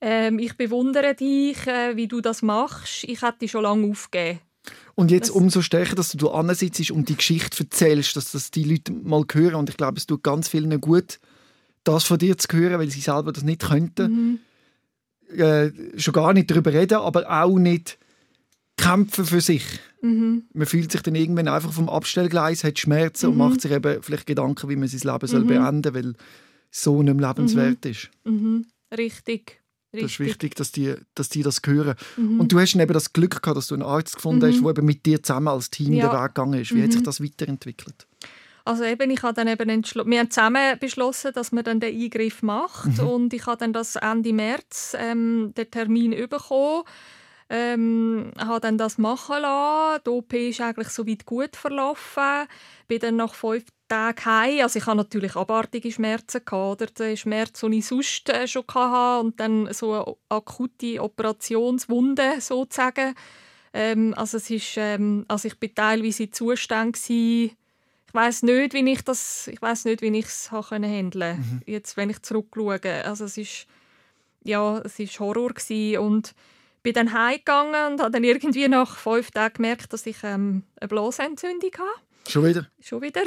ähm, 0.00 0.38
ich 0.38 0.56
bewundere 0.56 1.14
dich, 1.14 1.66
äh, 1.66 1.96
wie 1.96 2.08
du 2.08 2.20
das 2.20 2.42
machst. 2.42 3.04
Ich 3.04 3.22
hätte 3.22 3.48
schon 3.48 3.62
lange 3.62 3.90
aufgegeben. 3.90 4.40
Und 4.94 5.10
jetzt 5.10 5.28
Das- 5.30 5.36
umso 5.36 5.60
stärker, 5.62 5.94
dass 5.96 6.10
du 6.10 6.18
da 6.28 6.54
sitzt 6.54 6.90
und 6.90 7.08
die 7.08 7.16
Geschichte 7.16 7.64
erzählst, 7.64 8.14
dass 8.16 8.32
das 8.32 8.50
die 8.50 8.64
Leute 8.64 8.92
mal 8.92 9.24
hören. 9.32 9.54
Und 9.56 9.70
ich 9.70 9.76
glaube, 9.76 9.98
es 9.98 10.06
tut 10.06 10.22
ganz 10.22 10.48
vielen 10.48 10.80
gut, 10.80 11.18
das 11.84 12.04
von 12.04 12.18
dir 12.18 12.38
zu 12.38 12.46
hören, 12.56 12.78
weil 12.78 12.90
sie 12.90 13.00
selber 13.00 13.32
das 13.32 13.42
nicht 13.42 13.62
könnten. 13.62 14.38
Mhm. 15.32 15.38
Äh, 15.38 15.70
schon 15.98 16.12
gar 16.14 16.32
nicht 16.32 16.50
darüber 16.50 16.72
reden, 16.72 16.98
aber 16.98 17.28
auch 17.28 17.58
nicht 17.58 17.98
kämpfen 18.76 19.24
für 19.24 19.40
sich. 19.40 19.64
Mhm. 20.00 20.44
Man 20.52 20.66
fühlt 20.66 20.90
sich 20.90 21.02
dann 21.02 21.14
irgendwann 21.14 21.48
einfach 21.48 21.72
vom 21.72 21.88
Abstellgleis, 21.88 22.64
hat 22.64 22.78
Schmerzen 22.78 23.26
und 23.26 23.32
Mhm. 23.32 23.38
macht 23.38 23.60
sich 23.60 23.70
eben 23.70 24.02
vielleicht 24.02 24.26
Gedanken, 24.26 24.68
wie 24.68 24.76
man 24.76 24.88
sein 24.88 25.12
Leben 25.12 25.26
soll 25.26 25.42
Mhm. 25.44 25.46
beenden 25.48 25.82
soll, 25.92 25.94
weil 26.04 26.14
es 26.70 26.82
so 26.82 27.02
nicht 27.02 27.20
lebenswert 27.20 27.84
ist. 27.86 28.10
Mhm. 28.24 28.66
Richtig. 28.96 29.60
Das 29.92 30.00
ist 30.00 30.04
Richtig. 30.20 30.26
wichtig, 30.26 30.54
dass 30.54 30.72
die, 30.72 30.94
dass 31.14 31.28
die 31.28 31.42
das 31.42 31.60
hören. 31.66 31.94
Mhm. 32.16 32.40
Und 32.40 32.50
du 32.50 32.58
hast 32.58 32.72
dann 32.72 32.80
eben 32.80 32.94
das 32.94 33.12
Glück 33.12 33.42
gehabt, 33.42 33.56
dass 33.58 33.66
du 33.66 33.74
einen 33.74 33.82
Arzt 33.82 34.16
gefunden 34.16 34.46
hast, 34.50 34.60
Mhm. 34.60 34.64
der 34.64 34.70
eben 34.70 34.86
mit 34.86 35.04
dir 35.04 35.22
zusammen 35.22 35.48
als 35.48 35.70
Team 35.70 35.92
Ja. 35.92 36.08
den 36.08 36.18
Weg 36.18 36.34
gegangen 36.34 36.60
ist. 36.60 36.74
Wie 36.74 36.80
hat 36.80 36.88
Mhm. 36.88 36.92
sich 36.92 37.02
das 37.02 37.22
weiterentwickelt? 37.22 38.06
Also 38.64 38.84
eben, 38.84 39.10
ich 39.10 39.22
habe 39.22 39.34
dann 39.34 39.48
eben 39.48 39.68
wir 39.68 40.18
haben 40.18 40.30
zusammen 40.30 40.78
beschlossen, 40.78 41.32
dass 41.34 41.52
man 41.52 41.64
dann 41.64 41.80
den 41.80 41.94
Eingriff 42.00 42.42
macht 42.42 42.98
Mhm. 42.98 43.06
und 43.06 43.34
ich 43.34 43.44
habe 43.46 43.58
dann 43.58 43.72
das 43.74 43.96
Ende 43.96 44.32
März 44.32 44.96
ähm, 44.98 45.52
den 45.56 45.70
Termin 45.70 46.12
bekommen. 46.28 46.84
Ähm, 47.54 48.32
habe 48.38 48.60
dann 48.60 48.78
das 48.78 48.96
machen 48.96 49.42
lassen. 49.42 50.02
Die 50.06 50.10
OP 50.10 50.32
ist 50.32 50.62
eigentlich 50.62 50.88
soweit 50.88 51.26
gut 51.26 51.54
verlaufen. 51.54 52.48
Bin 52.88 52.98
dann 52.98 53.16
nach 53.16 53.34
fünf 53.34 53.64
Tagen 53.88 54.24
heim. 54.24 54.62
Also 54.62 54.78
ich 54.78 54.86
hatte 54.86 54.96
natürlich 54.96 55.36
abartige 55.36 55.92
Schmerzen 55.92 56.42
gehabt, 56.46 56.80
oder 56.80 56.86
den 56.86 57.14
Schmerz, 57.14 57.60
den 57.60 57.74
ich 57.74 57.86
sonst 57.86 58.26
äh, 58.30 58.48
schon 58.48 58.64
hatte 58.72 59.26
und 59.26 59.38
dann 59.38 59.70
so 59.74 59.92
eine 59.92 60.16
akute 60.30 61.02
Operationswunde 61.02 62.40
sozusagen. 62.40 63.14
Ähm, 63.74 64.14
also 64.16 64.38
es 64.38 64.48
ist, 64.48 64.78
ähm, 64.78 65.26
also 65.28 65.48
ich 65.48 65.58
bin 65.58 65.74
teilweise 65.74 66.22
in 66.22 66.32
Zustand 66.32 66.94
gewesen, 66.94 67.50
ich 68.06 68.14
weiß 68.14 68.44
nicht, 68.44 68.72
wie 68.72 68.90
ich 68.90 69.02
das, 69.02 69.48
ich 69.48 69.60
weiß 69.60 69.84
nicht, 69.84 70.00
wie 70.00 70.18
ich 70.18 70.24
es 70.24 70.50
handeln. 70.50 71.36
Mhm. 71.38 71.62
Jetzt, 71.66 71.98
wenn 71.98 72.08
ich 72.08 72.22
zurückschaue, 72.22 73.04
also 73.04 73.26
es 73.26 73.36
ist, 73.36 73.66
ja, 74.42 74.78
es 74.78 74.98
ist 74.98 75.20
Horror 75.20 75.52
gewesen. 75.52 75.98
und 75.98 76.34
bin 76.82 76.94
dann 76.94 77.12
heimgegangen 77.12 77.92
und 77.92 78.00
habe 78.00 78.10
dann 78.10 78.24
irgendwie 78.24 78.68
nach 78.68 78.96
fünf 78.96 79.30
Tagen 79.30 79.54
gemerkt, 79.54 79.92
dass 79.92 80.06
ich 80.06 80.16
ähm, 80.22 80.64
eine 80.80 80.88
Blasenentzündung 80.88 81.70
habe, 81.78 82.00
Schon 82.28 82.44
wieder? 82.44 82.68
schon 82.80 83.02
wieder. 83.02 83.22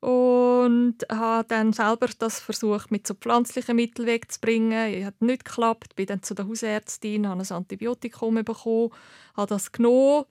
Und 0.00 0.98
habe 1.10 1.48
dann 1.48 1.72
selber 1.72 2.08
das 2.18 2.38
versucht, 2.38 2.90
mit 2.90 3.06
so 3.06 3.14
pflanzlichen 3.14 3.76
Mitteln 3.76 4.06
wegzubringen. 4.06 4.92
Es 4.94 5.06
hat 5.06 5.20
nicht 5.20 5.44
geklappt. 5.44 5.96
Bin 5.96 6.06
dann 6.06 6.22
zu 6.22 6.34
der 6.34 6.46
Hausärztin, 6.46 7.26
habe 7.26 7.42
ein 7.42 7.52
Antibiotikum 7.52 8.34
bekommen, 8.44 8.90
habe 9.34 9.48
das 9.48 9.72
genommen. 9.72 10.26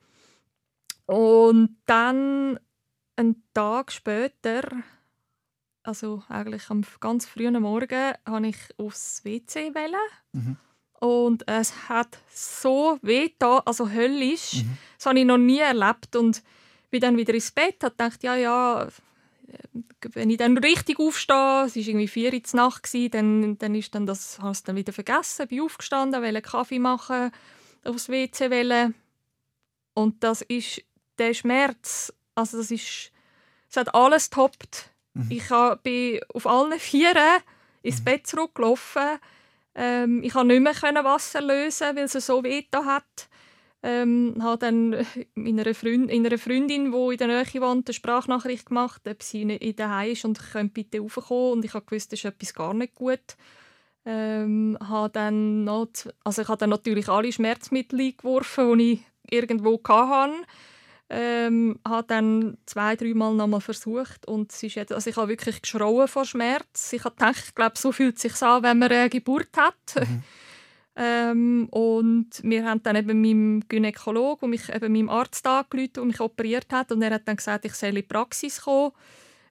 Und 1.08 1.78
dann 1.86 2.60
einen 3.16 3.44
Tag 3.54 3.92
später, 3.92 4.62
also 5.84 6.24
eigentlich 6.30 6.70
am 6.70 6.84
ganz 7.00 7.26
frühen 7.26 7.60
Morgen, 7.62 8.14
habe 8.26 8.48
ich 8.48 8.58
aufs 8.78 9.26
WC 9.26 9.74
wollen. 9.74 9.96
Mhm. 10.34 10.58
Und 11.06 11.48
es 11.48 11.90
hat 11.90 12.18
so 12.34 12.98
weh 13.02 13.30
da, 13.38 13.60
also 13.60 13.90
höllisch. 13.90 14.64
Mhm. 14.64 14.78
Das 14.98 15.06
habe 15.06 15.20
ich 15.20 15.26
noch 15.26 15.38
nie 15.38 15.60
erlebt. 15.60 16.16
Und 16.16 16.42
bin 16.90 17.02
dann 17.02 17.18
wieder 17.18 17.34
ins 17.34 17.52
Bett 17.52 17.84
und 17.84 18.00
dachte, 18.00 18.26
ja, 18.28 18.36
ja, 18.36 18.88
wenn 20.14 20.30
ich 20.30 20.38
dann 20.38 20.58
richtig 20.58 21.00
aufstehe, 21.00 21.66
es 21.66 21.76
war 21.76 21.84
irgendwie 21.84 22.08
vier 22.08 22.34
Uhr 22.34 22.42
Nacht, 22.54 22.84
gewesen, 22.84 23.12
dann, 23.12 23.58
dann 23.58 23.76
ist 23.76 23.94
dann 23.94 24.06
das, 24.06 24.40
habe 24.40 24.52
ich 24.52 24.58
es 24.58 24.64
dann 24.64 24.76
wieder 24.76 24.94
vergessen, 24.94 25.48
bin 25.48 25.62
aufgestanden, 25.62 26.22
wollte 26.22 26.42
Kaffee 26.42 26.80
machen, 26.80 27.32
aufs 27.84 28.10
WC 28.10 28.50
wollen. 28.52 28.96
Und 29.94 30.24
das 30.24 30.42
ist 30.42 30.84
der 31.18 31.34
Schmerz, 31.34 32.14
also 32.34 32.58
das 32.58 32.72
ist, 32.72 33.12
es 33.70 33.78
hat 33.78 33.94
alles 33.94 34.30
toppt. 34.30 34.90
Mhm. 35.14 35.28
Ich 35.30 35.50
bin 35.84 36.20
auf 36.34 36.48
allen 36.48 36.80
Vieren 36.80 37.42
ins 37.82 38.04
Bett 38.04 38.28
zurückgelaufen. 38.28 39.20
Ähm, 39.76 40.24
ich 40.24 40.34
konnte 40.34 40.60
nicht 40.60 40.82
mehr 40.82 41.04
Wasser 41.04 41.42
lösen, 41.42 41.96
weil 41.96 42.06
es 42.06 42.14
so 42.14 42.42
da 42.72 42.86
hat. 42.86 43.30
Ähm, 43.84 44.36
habe 44.42 44.58
dann 44.58 45.06
meiner, 45.36 45.76
Freund, 45.76 46.12
einer 46.12 46.38
Freundin, 46.40 46.92
die 46.92 47.12
in 47.12 47.18
der 47.18 47.28
Nähe 47.28 47.62
wohnt, 47.62 47.88
eine 47.88 47.94
Sprachnachricht 47.94 48.68
gemacht, 48.68 49.02
ob 49.08 49.22
sie 49.22 49.44
in 49.44 49.76
der 49.76 49.96
Heim 49.96 50.12
ist 50.12 50.26
und 50.26 50.40
ich 50.40 50.74
bitte 50.74 51.00
raufkommen. 51.00 51.52
Und 51.54 51.66
ich 51.66 51.74
habe 51.76 51.86
gewusst, 51.86 52.12
das 52.12 52.20
ist 52.20 52.26
etwas 52.26 52.54
gar 52.54 52.74
nicht 52.74 52.96
gut. 52.96 53.38
Ähm, 54.06 54.78
habe 54.82 55.10
dann 55.10 55.66
noch, 55.66 55.88
also 56.24 56.42
ich 56.42 56.48
habe 56.48 56.58
dann 56.58 56.72
natürlich 56.72 57.10
alle 57.10 57.32
Schmerzmittel 57.32 58.00
eingeworfen, 58.00 58.78
die 58.80 58.94
ich 58.94 59.02
irgendwo 59.32 59.80
hatte. 59.88 60.34
Ähm, 61.08 61.80
habe 61.88 62.08
dann 62.08 62.58
zwei, 62.66 62.96
dreimal 62.96 63.36
nochmal 63.36 63.62
versucht 63.62 64.28
und 64.28 64.52
es 64.52 64.64
ist 64.64 64.74
jetzt, 64.74 64.92
also 64.92 65.08
ich 65.08 65.16
habe 65.18 65.30
wirklich 65.30 65.62
geschrauen 65.62 66.08
vor 66.08 66.26
Schmerz. 66.26 66.94
Ich 66.94 67.04
habe 67.04 67.16
gedacht, 67.16 67.44
ich 67.48 67.54
glaube, 67.56 67.78
so 67.78 67.92
fühlt 67.92 68.16
es 68.16 68.24
sich 68.24 68.42
an, 68.42 68.64
wenn 68.64 68.80
man 68.80 68.92
eine 68.92 69.10
Geburt 69.10 69.56
hat. 69.56 69.76
ähm, 70.96 71.68
und 71.70 72.30
wir 72.42 72.66
haben 72.66 72.82
dann 72.82 72.96
eben 72.96 73.22
meinem 73.22 73.64
Gynäkolog 73.70 74.42
und 74.42 74.50
mich 74.50 74.68
eben 74.74 74.94
meinem 74.94 75.10
Arzt 75.10 75.46
angerufen, 75.46 75.94
der 75.94 76.06
mich 76.06 76.20
operiert 76.20 76.72
hat 76.72 76.92
und 76.92 77.04
er 77.04 77.12
hat 77.12 77.28
dann 77.28 77.36
gesagt, 77.36 77.66
ich 77.66 77.76
soll 77.76 77.90
in 77.90 77.96
die 77.96 78.02
Praxis 78.02 78.62
kommen. 78.62 78.92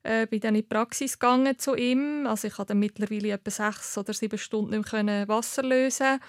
Äh, 0.03 0.27
bin 0.27 0.41
dann 0.41 0.57
in 0.57 0.63
die 0.63 0.67
Praxis 0.69 1.19
gegangen 1.19 1.59
zu 1.59 1.77
ihm. 1.77 2.27
Also 2.27 2.49
ich 2.49 2.55
konnte 2.55 2.73
dann 2.73 2.81
mittlerweile 2.81 3.31
etwa 3.31 3.51
sechs 3.51 3.97
oder 3.97 4.13
sieben 4.13 4.39
Stunden 4.39 4.77
nicht 4.79 4.93
mehr 4.93 5.29
Wasser 5.29 5.63
lösen 5.63 6.21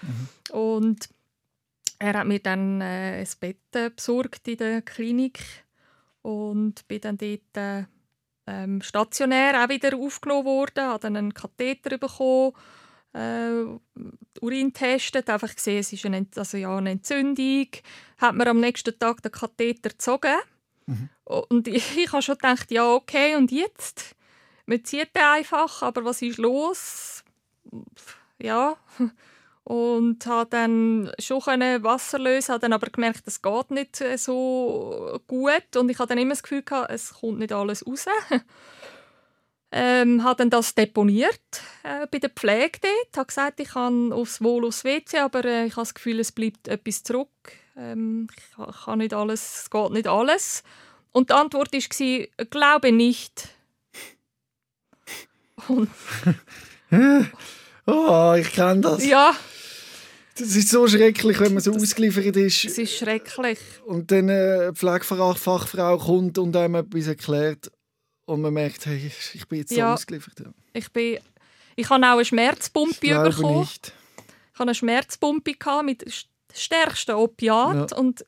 und 0.52 1.08
er 1.98 2.14
hat 2.18 2.26
mir 2.26 2.40
dann 2.40 2.80
äh, 2.80 3.20
ein 3.20 3.28
Bett 3.40 3.74
äh, 3.74 3.90
besorgt 3.90 4.46
in 4.48 4.56
der 4.58 4.82
Klinik 4.82 5.40
und 6.22 6.86
bin 6.88 7.00
dann 7.00 7.18
dort 7.18 7.56
äh, 7.56 7.84
ähm, 8.46 8.80
stationär 8.82 9.64
auch 9.64 9.68
wieder 9.68 9.96
aufgenommen 9.96 10.44
worden, 10.46 10.84
habe 10.84 11.00
dann 11.00 11.16
einen 11.16 11.34
Katheter 11.34 11.98
bekommen, 11.98 12.52
äh, 13.12 13.64
Urin 14.40 14.72
getestet, 14.72 15.28
einfach 15.30 15.54
gesehen, 15.54 15.78
es 15.80 15.92
ist 15.92 16.04
eine, 16.04 16.18
Ent- 16.18 16.38
also 16.38 16.56
ja, 16.56 16.76
eine 16.76 16.90
Entzündung, 16.90 17.68
hat 18.18 18.34
mir 18.34 18.46
am 18.48 18.60
nächsten 18.60 18.98
Tag 18.98 19.22
den 19.22 19.32
Katheter 19.32 19.90
gezogen 19.90 20.36
Mhm. 20.88 21.08
und 21.24 21.66
ich, 21.66 21.96
ich 21.98 22.12
habe 22.12 22.22
schon 22.22 22.36
gedacht, 22.36 22.70
ja 22.70 22.92
okay, 22.92 23.34
und 23.36 23.50
jetzt? 23.50 24.14
Man 24.66 24.84
zieht 24.84 25.14
den 25.16 25.22
einfach, 25.22 25.82
aber 25.82 26.04
was 26.04 26.22
ist 26.22 26.38
los? 26.38 27.24
Ja, 28.38 28.76
und 29.66 30.24
habe 30.26 30.48
dann 30.48 31.10
schon 31.18 31.40
Wasser 31.40 32.20
lösen, 32.20 32.52
habe 32.52 32.60
dann 32.60 32.72
aber 32.72 32.86
gemerkt, 32.86 33.22
es 33.26 33.42
geht 33.42 33.72
nicht 33.72 34.00
äh, 34.00 34.16
so 34.16 35.20
gut 35.26 35.74
und 35.74 35.88
ich 35.88 35.98
habe 35.98 36.08
dann 36.08 36.18
immer 36.18 36.34
das 36.34 36.44
Gefühl 36.44 36.62
gehabt, 36.62 36.92
es 36.92 37.14
kommt 37.14 37.40
nicht 37.40 37.52
alles 37.52 37.84
raus. 37.84 38.04
ähm, 39.72 40.22
habe 40.22 40.36
dann 40.36 40.50
das 40.50 40.76
deponiert 40.76 41.40
äh, 41.82 42.06
bei 42.06 42.20
der 42.20 42.30
Pflege 42.30 42.78
dort, 42.80 43.16
habe 43.16 43.26
gesagt, 43.26 43.58
ich 43.58 43.70
kann 43.70 44.12
aufs 44.12 44.40
Wohl 44.40 44.66
aufs 44.66 44.84
WC, 44.84 45.18
aber 45.18 45.44
äh, 45.44 45.66
ich 45.66 45.72
habe 45.72 45.82
das 45.82 45.94
Gefühl, 45.94 46.20
es 46.20 46.30
bleibt 46.30 46.68
etwas 46.68 47.02
zurück. 47.02 47.28
Ähm, 47.76 48.28
ich 48.36 48.84
kann 48.84 49.00
nicht 49.00 49.14
alles, 49.14 49.62
es 49.62 49.70
geht 49.70 49.90
nicht 49.90 50.06
alles. 50.06 50.62
Und 51.10 51.30
die 51.30 51.34
Antwort 51.34 51.72
war, 51.72 52.46
glaube 52.50 52.92
nicht. 52.92 53.48
Und 55.66 55.90
Oh, 57.86 58.34
ich 58.36 58.52
kenne 58.52 58.80
das. 58.80 59.06
ja, 59.06 59.32
Das 60.38 60.54
ist 60.54 60.68
so 60.68 60.86
schrecklich, 60.86 61.40
wenn 61.40 61.54
man 61.54 61.62
so 61.62 61.72
ausgeliefert 61.72 62.36
ist. 62.36 62.64
Es 62.64 62.76
ist 62.78 62.96
schrecklich. 62.98 63.58
Und 63.86 64.10
dann 64.10 64.28
eine 64.30 64.72
Pflegefachfrau 64.74 65.98
kommt 65.98 66.36
und 66.38 66.54
einem 66.56 66.74
etwas 66.76 67.06
erklärt 67.06 67.70
und 68.26 68.42
man 68.42 68.52
merkt, 68.52 68.84
hey, 68.86 69.10
ich 69.34 69.48
bin 69.48 69.60
jetzt 69.60 69.70
so 69.70 69.76
Ja. 69.76 69.94
ausgeliefert. 69.94 70.40
Ja. 70.40 70.46
Ich 70.74 70.92
bin... 70.92 71.18
Ich 71.78 71.90
habe 71.90 72.04
auch 72.06 72.12
eine 72.12 72.24
Schmerzpumpe 72.24 73.06
Glaube 73.08 73.30
bekommen. 73.30 73.60
nicht. 73.60 73.92
Ich 74.52 74.58
hatte 74.58 74.62
eine 74.62 74.74
Schmerzpumpe 74.74 75.52
mit 75.84 76.04
st- 76.06 76.26
stärksten 76.54 77.14
Opiat 77.16 77.90
Ja. 77.90 77.96
und 77.98 78.24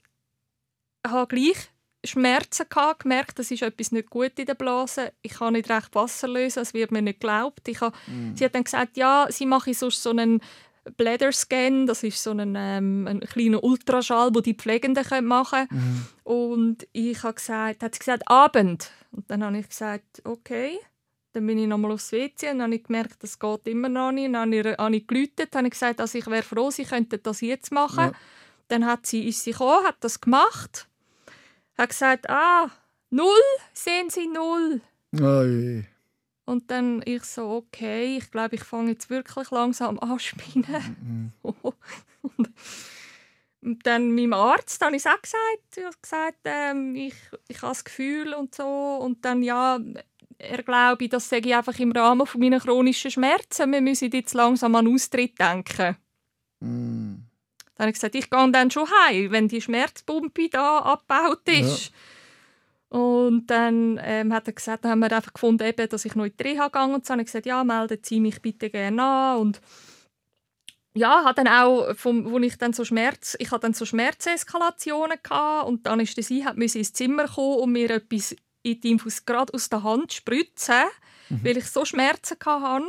habe 1.07 1.35
gleich 1.35 1.57
Schmerzen 2.05 2.67
gehabt, 2.69 3.03
gemerkt, 3.05 3.39
das 3.39 3.51
ist 3.51 3.63
etwas 3.63 3.91
nicht 3.91 4.09
gut 4.11 4.39
in 4.39 4.47
der 4.47 4.55
Blase. 4.55 5.13
Ich 5.23 5.33
kann 5.33 5.55
nicht 5.55 5.69
recht 5.71 5.95
Wasser 5.95 6.29
lösen, 6.29 6.61
es 6.61 6.75
wird 6.75 6.93
mir 6.93 7.03
nicht 7.03 7.21
geglaubt. 7.21 7.67
Ich 7.69 7.81
habe, 7.81 7.97
Sie 8.35 8.45
hat 8.45 8.55
dann 8.55 8.65
gesagt, 8.65 8.97
ja, 8.99 9.27
sie 9.31 9.47
mache 9.47 9.73
sonst 9.75 10.03
so 10.03 10.11
einen 10.11 10.41
Bladder 10.97 11.33
Scan, 11.33 11.87
das 11.87 12.03
ist 12.03 12.23
so 12.23 12.31
ein, 12.31 12.55
ähm, 12.57 13.07
ein 13.07 13.21
kleiner 13.21 13.63
Ultraschall, 13.63 14.35
wo 14.35 14.41
die 14.41 14.55
Pflegenden 14.55 15.05
machen 15.25 15.69
können. 15.69 16.07
Und 16.25 16.89
ich 16.93 17.23
habe 17.23 17.35
gesagt, 17.35 17.83
hat 17.83 17.95
sie 17.95 17.99
gesagt, 17.99 18.23
Abend. 18.27 18.91
Und 19.11 19.31
dann 19.31 19.45
habe 19.45 19.59
ich 19.59 19.69
gesagt, 19.69 20.23
okay. 20.25 20.79
Dann 21.33 21.47
bin 21.47 21.59
ich 21.59 21.67
nochmal 21.67 21.93
aufs 21.93 22.11
WC 22.13 22.51
und 22.51 22.59
dann 22.59 22.63
habe 22.63 22.75
ich 22.77 22.85
gemerkt, 22.85 23.23
das 23.23 23.39
geht 23.39 23.67
immer 23.67 23.89
noch 23.89 24.13
nicht. 24.13 24.27
Dann 24.27 24.37
habe 24.37 24.57
ich, 24.57 24.79
habe 24.79 24.97
ich 24.97 25.07
geläutet, 25.07 25.55
habe 25.55 25.67
ich 25.67 25.73
gesagt, 25.73 26.01
also 26.01 26.19
ich 26.19 26.27
wäre 26.27 26.43
froh, 26.43 26.71
sie 26.71 26.85
könnten 26.85 27.21
das 27.23 27.41
jetzt 27.43 27.71
machen. 27.71 28.05
Ja. 28.05 28.13
Dann 28.69 28.87
hat 28.87 29.07
sie, 29.07 29.29
ist 29.29 29.45
sie 29.45 29.53
gekommen, 29.53 29.87
hat 29.87 29.97
das 30.01 30.21
gemacht, 30.21 30.89
hat 31.77 31.91
gesagt, 31.91 32.29
ah, 32.29 32.71
null, 33.11 33.29
sehen 33.73 34.11
Sie 34.11 34.27
null. 34.27 34.81
Oi. 35.21 35.87
Und 36.49 36.71
dann 36.71 37.03
ich 37.05 37.25
so, 37.25 37.51
okay, 37.51 38.17
ich 38.17 38.31
glaube, 38.31 38.55
ich 38.55 38.65
fange 38.65 38.93
jetzt 38.93 39.11
wirklich 39.11 39.51
langsam 39.51 39.99
an 39.99 40.19
spinnen. 40.19 41.35
und, 41.43 41.59
und 43.61 43.87
dann 43.87 44.15
meinem 44.15 44.33
Arzt 44.33 44.83
habe 44.83 44.97
ich 44.97 45.05
es 45.05 45.13
auch 45.13 45.21
gesagt. 45.21 45.77
Ich 45.77 45.85
habe 45.85 45.97
gesagt, 46.01 46.39
ähm, 46.45 46.95
ich, 46.95 47.13
ich 47.49 47.61
habe 47.61 47.73
das 47.73 47.85
Gefühl 47.85 48.33
und 48.33 48.55
so. 48.55 48.65
Und 48.65 49.27
dann, 49.27 49.43
ja, 49.43 49.79
er 50.39 50.63
glaube, 50.63 51.11
das 51.11 51.29
sage 51.29 51.51
ich 51.51 51.55
einfach 51.55 51.79
im 51.81 51.93
Rahmen 51.93 52.27
von 52.27 52.41
meiner 52.41 52.61
chronischen 52.61 53.11
Schmerzen. 53.11 53.71
Wir 53.71 53.83
müssen 53.83 54.11
jetzt 54.11 54.33
langsam 54.33 54.75
an 54.75 54.89
Austritt 54.89 55.39
denken. 55.39 55.97
Mm. 56.61 57.17
Dann 57.75 57.79
habe 57.79 57.91
ich 57.91 57.95
gesagt, 57.95 58.15
ich 58.15 58.31
gehe 58.31 58.51
dann 58.53 58.71
schon 58.71 58.89
heim, 58.89 59.33
wenn 59.33 59.49
die 59.49 59.61
Schmerzpumpe 59.61 60.49
da 60.49 60.79
abgebaut 60.79 61.47
ist. 61.47 61.93
Und 62.91 63.47
dann 63.49 64.01
ähm, 64.03 64.33
hat 64.33 64.47
er 64.47 64.55
gesagt, 64.55 64.85
dann 64.85 64.93
haben 64.93 65.01
wir 65.01 65.13
einfach 65.13 65.35
gefunden, 65.35 65.67
eben, 65.67 65.89
dass 65.89 66.05
ich 66.07 66.15
noch 66.15 66.25
in 66.25 66.33
die 66.39 66.43
Reha 66.43 66.67
gegangen 66.67 66.95
und 66.95 67.05
so. 67.05 67.13
habe 67.13 67.23
ich 67.23 67.27
gesagt, 67.27 67.47
ja, 67.47 67.63
melden 67.63 67.99
Sie 68.03 68.21
mich 68.21 68.41
bitte 68.41 68.71
gerne 68.71 69.03
an. 69.03 69.39
Und 69.39 69.61
ja, 70.95 71.23
hat 71.25 71.39
dann 71.39 71.49
auch, 71.49 71.95
vom, 71.95 72.31
wo 72.31 72.39
ich 72.39 72.57
dann 72.57 72.73
so 72.73 72.85
Schmerz, 72.85 73.37
ich 73.39 73.51
hatte 73.51 73.63
dann 73.63 73.75
so 73.75 73.85
Schmerzeskalationen 73.85 75.19
gehabt 75.23 75.69
und 75.69 75.87
die 75.87 75.91
Anästhesie 75.91 76.45
hat 76.45 76.57
müssen 76.57 76.79
ins 76.79 76.93
Zimmer 76.93 77.29
kommen 77.29 77.59
und 77.59 77.73
mir 77.73 77.91
etwas 77.91 78.35
in 78.63 78.81
die 78.81 78.91
Infus 78.91 79.25
gerade 79.25 79.53
aus 79.53 79.69
der 79.69 79.83
Hand 79.83 80.13
spritzen, 80.13 80.85
weil 81.29 81.59
ich 81.59 81.67
so 81.67 81.85
Schmerzen 81.85 82.37
hatte. 82.45 82.87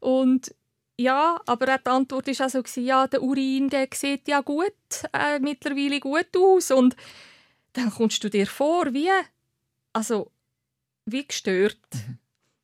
Und 0.00 0.54
ja, 0.98 1.40
aber 1.46 1.78
die 1.78 1.90
Antwort 1.90 2.26
war 2.26 2.46
auch 2.46 2.66
so, 2.66 2.80
ja, 2.80 3.06
der 3.06 3.22
Urin 3.22 3.70
der 3.70 3.88
sieht 3.94 4.28
ja 4.28 4.42
gut, 4.42 4.74
äh, 5.12 5.38
mittlerweile 5.40 5.98
gut 5.98 6.28
aus. 6.36 6.70
Und 6.70 6.94
dann 7.72 7.90
kommst 7.90 8.22
du 8.24 8.28
dir 8.28 8.46
vor, 8.46 8.92
wie, 8.92 9.10
also, 9.92 10.30
wie 11.04 11.26
gestört. 11.26 11.78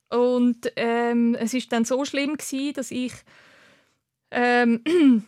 Und 0.09 0.73
ähm, 0.77 1.35
es 1.35 1.55
ist 1.55 1.73
dann 1.73 1.85
so 1.85 2.05
schlimm 2.05 2.37
gewesen, 2.37 2.75
dass 2.75 2.91
ich, 2.91 3.13
ähm, 4.31 4.83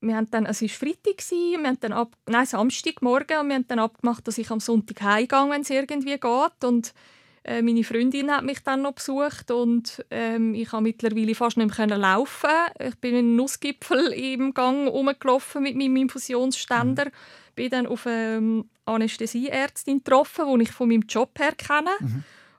wir 0.00 0.16
haben 0.16 0.30
dann, 0.30 0.46
es 0.46 0.62
war 0.62 0.68
Freitag, 0.68 1.18
gewesen, 1.18 1.60
wir 1.62 1.68
haben 1.68 1.80
dann 1.80 1.92
ab, 1.92 2.16
nein, 2.26 2.46
Samstagmorgen, 2.46 3.40
und 3.40 3.48
wir 3.48 3.56
haben 3.56 3.68
dann 3.68 3.78
abgemacht, 3.78 4.26
dass 4.26 4.38
ich 4.38 4.50
am 4.50 4.60
Sonntag 4.60 5.02
heimgehe, 5.02 5.50
wenn 5.50 5.62
es 5.62 5.70
irgendwie 5.70 6.18
geht. 6.18 6.64
Und 6.64 6.94
äh, 7.42 7.62
meine 7.62 7.84
Freundin 7.84 8.30
hat 8.30 8.44
mich 8.44 8.60
dann 8.60 8.82
noch 8.82 8.92
besucht 8.92 9.50
und 9.50 10.04
ähm, 10.10 10.54
ich 10.54 10.72
habe 10.72 10.82
mittlerweile 10.82 11.34
fast 11.34 11.56
nicht 11.56 11.76
mehr 11.78 11.96
laufen. 11.96 12.50
Ich 12.78 12.96
bin 12.96 13.12
in 13.12 13.18
einen 13.18 13.36
Nussgipfel 13.36 14.12
im 14.12 14.52
Gang 14.52 14.88
rumgelaufen 14.88 15.62
mit 15.62 15.76
meinem 15.76 15.96
Infusionsständer. 15.96 17.10
Bin 17.54 17.70
dann 17.70 17.86
auf 17.86 18.06
eine 18.06 18.64
Anästhesieärztin 18.84 19.98
getroffen, 19.98 20.58
die 20.58 20.64
ich 20.64 20.70
von 20.70 20.88
meinem 20.88 21.04
Job 21.08 21.38
her 21.38 21.52
kenne. 21.52 21.90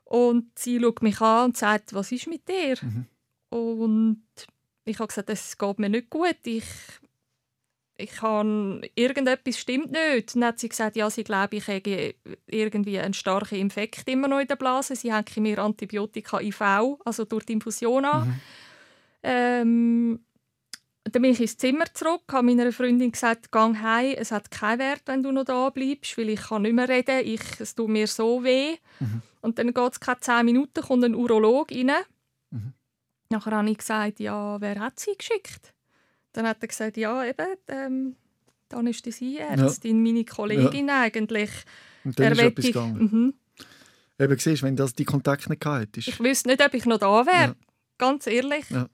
Und 0.03 0.57
sie 0.57 0.79
schaut 0.79 1.01
mich 1.01 1.21
an 1.21 1.45
und 1.45 1.57
sagt, 1.57 1.93
was 1.93 2.11
ist 2.11 2.27
mit 2.27 2.47
dir? 2.47 2.75
Und 3.49 4.23
ich 4.85 4.99
habe 4.99 5.07
gesagt, 5.07 5.29
es 5.29 5.57
geht 5.57 5.79
mir 5.79 5.89
nicht 5.89 6.09
gut. 6.09 6.37
Ich, 6.43 6.65
ich 8.01 8.11
kann, 8.11 8.81
irgendetwas 8.95 9.57
stimmt 9.57 9.91
nicht. 9.91 10.35
Dann 10.35 10.45
hat 10.45 10.59
sie 10.59 10.69
gesagt, 10.69 10.95
ja, 10.95 11.09
sie 11.09 11.23
glaube, 11.23 11.57
ich 11.57 11.67
habe 11.67 12.15
irgendwie 12.47 12.99
einen 12.99 13.13
starken 13.13 13.55
Infekt 13.55 14.07
immer 14.09 14.27
noch 14.27 14.39
in 14.39 14.47
der 14.47 14.55
Blase. 14.55 14.95
Sie 14.95 15.13
haben 15.13 15.25
mir 15.37 15.59
Antibiotika 15.59 16.39
IV, 16.39 16.61
also 17.05 17.25
durch 17.25 17.45
die 17.45 17.53
Infusion 17.53 18.05
an. 18.05 18.41
Ähm, 19.23 20.19
dann 21.03 21.21
bin 21.21 21.31
ich 21.31 21.41
ins 21.41 21.57
Zimmer 21.57 21.85
zurück, 21.93 22.23
habe 22.31 22.45
meiner 22.45 22.71
Freundin 22.71 23.11
gesagt, 23.11 23.51
gang 23.51 23.81
heim, 23.81 24.15
es 24.17 24.31
hat 24.31 24.51
keinen 24.51 24.79
Wert, 24.79 25.01
wenn 25.05 25.23
du 25.23 25.31
noch 25.31 25.45
da 25.45 25.69
bleibst, 25.69 26.17
weil 26.17 26.29
ich 26.29 26.41
kann 26.41 26.61
nicht 26.61 26.73
mehr 26.73 26.87
reden, 26.87 27.25
ich, 27.25 27.41
es 27.59 27.75
tut 27.75 27.89
mir 27.89 28.07
so 28.07 28.43
weh. 28.43 28.77
Und 29.41 29.57
dann 29.57 29.73
geht 29.73 29.91
es 29.91 29.99
keine 29.99 30.19
zehn 30.19 30.45
Minuten, 30.45 30.83
kommt 30.83 31.03
ein 31.03 31.15
Urolog 31.15 31.71
rein. 31.71 31.91
Nachher 33.29 33.51
habe 33.51 33.69
ich 33.69 33.77
gesagt, 33.77 34.19
ja, 34.19 34.59
wer 34.61 34.79
hat 34.79 34.99
sie 34.99 35.15
geschickt? 35.17 35.73
Dann 36.33 36.47
hat 36.47 36.57
er 36.61 36.67
gesagt, 36.67 36.97
ja, 36.97 37.25
eben, 37.25 37.47
ähm, 37.67 38.15
die 38.71 38.75
Anästhesieärztin, 38.75 40.01
meine 40.01 40.23
Kollegin 40.25 40.89
eigentlich. 40.89 41.49
Und 42.03 42.17
dann 42.19 42.31
ist 42.31 42.39
Er 42.39 42.45
etwas 42.47 42.65
wette- 42.65 42.73
gegangen. 42.73 42.99
Mhm. 43.11 43.33
Eben, 44.19 44.37
siehst, 44.39 44.63
wenn 44.63 44.75
das 44.75 44.93
die 44.93 45.03
Kontakt 45.05 45.49
nicht 45.49 45.61
gehabt 45.61 45.81
hättest. 45.81 46.07
Ich 46.07 46.19
wüsste 46.19 46.49
nicht, 46.49 46.63
ob 46.63 46.73
ich 46.73 46.85
noch 46.85 46.99
da 46.99 47.25
wäre. 47.25 47.35
Ja. 47.49 47.55
Ganz 47.97 48.27
ehrlich. 48.27 48.69
Ja. 48.69 48.87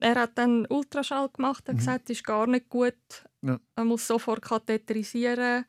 Er 0.00 0.14
hat 0.16 0.32
dann 0.36 0.66
Ultraschall 0.66 1.28
gemacht 1.30 1.68
und 1.68 1.78
gesagt, 1.78 2.10
das 2.10 2.18
ist 2.18 2.24
gar 2.24 2.46
nicht 2.46 2.68
gut. 2.68 2.94
Ja. 3.42 3.58
Man 3.76 3.86
muss 3.86 4.06
sofort 4.06 4.42
katheterisieren. 4.42 5.64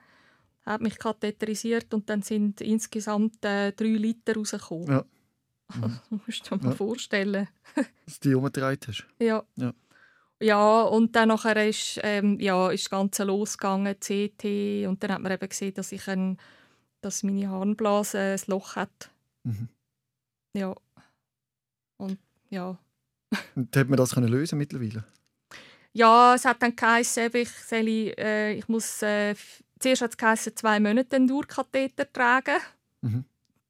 Er 0.65 0.73
hat 0.73 0.81
mich 0.81 0.97
katheterisiert 0.99 1.93
und 1.93 2.09
dann 2.09 2.21
sind 2.23 2.59
insgesamt 2.59 3.43
äh, 3.45 3.71
drei 3.71 3.87
Liter 3.87 4.35
rausgekommen. 4.35 4.87
Ja. 4.89 5.05
Das 5.81 5.91
musst 6.27 6.51
du 6.51 6.57
dir 6.57 6.63
mal 6.63 6.69
Ja. 6.71 6.75
vorstellen. 6.75 7.47
Dass 8.05 8.19
du 8.19 8.29
die 8.29 8.35
umgedreht 8.35 8.85
hast. 8.87 9.05
Ja. 9.19 9.43
Ja. 9.55 9.73
Ja, 10.39 10.81
und 10.83 11.15
dann 11.15 11.29
nachher 11.29 11.67
ist, 11.67 11.99
ähm, 12.03 12.39
ja, 12.39 12.69
ist 12.69 12.85
das 12.85 12.89
Ganze 12.91 13.23
losgegangen, 13.23 13.95
CT, 13.99 14.85
und 14.87 15.01
dann 15.01 15.11
hat 15.11 15.21
man 15.21 15.31
eben 15.31 15.49
gesehen, 15.49 15.73
dass, 15.73 15.91
ich 15.91 16.07
ein, 16.07 16.37
dass 17.01 17.23
meine 17.23 17.49
Harnblase 17.49 18.19
ein 18.19 18.41
Loch 18.47 18.75
hat. 18.75 19.09
Mhm. 19.43 19.67
Ja. 20.53 20.75
Und 21.97 22.19
ja. 22.49 22.77
Und 23.55 23.75
hat 23.75 23.89
man 23.89 23.97
das 23.97 24.13
können 24.13 24.27
lösen 24.27 24.57
mittlerweile? 24.57 25.03
Ja, 25.93 26.35
es 26.35 26.45
hat 26.45 26.61
dann 26.61 26.75
geheißen, 26.75 27.31
ich, 27.33 27.49
soll, 27.49 27.87
äh, 27.87 28.53
ich 28.53 28.67
muss, 28.67 29.01
äh, 29.01 29.33
zuerst 29.79 30.03
hat 30.03 30.11
es 30.11 30.17
geheißen, 30.17 30.55
zwei 30.55 30.79
Monate 30.79 31.15
einen 31.15 31.27
Durchkatheter 31.27 32.11
tragen, 32.11 32.57
Mhm. 33.01 33.25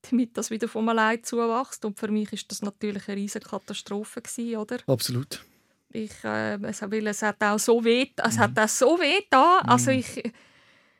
damit 0.09 0.37
das 0.37 0.49
wieder 0.51 0.67
von 0.67 0.87
allein 0.89 1.23
zuwächst. 1.23 1.83
Und 1.85 1.97
für 1.97 2.09
mich 2.09 2.31
ist 2.33 2.51
das 2.51 2.61
natürlich 2.61 3.07
eine 3.07 3.17
riesige 3.17 3.45
Katastrophe 3.47 4.21
gewesen, 4.21 4.57
oder? 4.57 4.77
Absolut. 4.87 5.43
Ich, 6.05 6.23
äh, 6.23 6.55
es, 6.63 6.81
weil 6.81 7.07
es 7.07 7.21
hat 7.21 7.41
auch 7.43 7.59
so 7.59 7.83
weh, 7.83 8.11
es 8.17 8.37
hat 8.37 8.57
auch 8.59 8.67
so 8.67 8.99
weh 8.99 9.21
da. 9.29 9.59
Also 9.65 9.91
ich, 9.91 10.23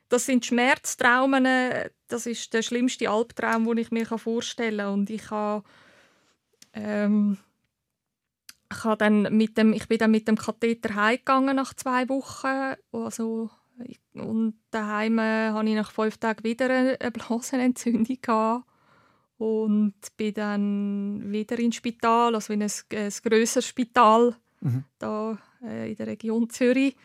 das 0.10 0.26
sind 0.26 0.46
Schmerztraumen. 0.46 1.46
äh, 1.46 1.90
Das 2.08 2.26
ist 2.26 2.54
der 2.54 2.62
schlimmste 2.62 3.10
Albtraum, 3.10 3.66
den 3.66 3.78
ich 3.78 3.92
mir 3.92 4.06
vorstellen 4.06 4.78
kann. 4.80 4.94
Und 4.94 5.10
ich 5.10 5.30
habe, 5.30 5.64
ähm, 6.74 7.38
ich 8.72 8.84
habe 8.84 8.98
dann 8.98 9.24
mit 9.36 9.58
dem, 9.58 9.74
ich 9.74 9.88
bin 9.88 9.98
dann 9.98 10.12
mit 10.12 10.28
dem 10.28 10.38
Katheter 10.38 10.96
heimgegangen 10.96 11.56
nach 11.56 11.74
zwei 11.74 12.08
Wochen. 12.10 12.76
Also, 12.92 13.50
und 14.14 14.56
daheim 14.72 15.20
äh, 15.20 15.52
hatte 15.52 15.70
ich 15.70 15.76
nach 15.76 15.92
fünf 15.92 16.18
Tagen 16.18 16.44
wieder 16.44 16.66
eine 16.70 17.00
eine 17.00 17.12
Blasenentzündung 17.12 18.18
gehabt 18.22 18.66
und 19.38 19.94
bin 20.18 20.34
dann 20.34 21.32
wieder 21.32 21.60
ins 21.60 21.76
Spital, 21.76 22.34
also 22.34 22.54
in 22.54 22.64
ein, 22.64 22.72
ein 22.92 23.12
grösseres 23.24 23.68
Spital 23.68 24.36
Mhm. 24.62 24.84
da 25.00 25.38
äh, 25.64 25.92
in 25.92 25.96
der 25.96 26.08
Region 26.08 26.50
Zürich 26.50 26.96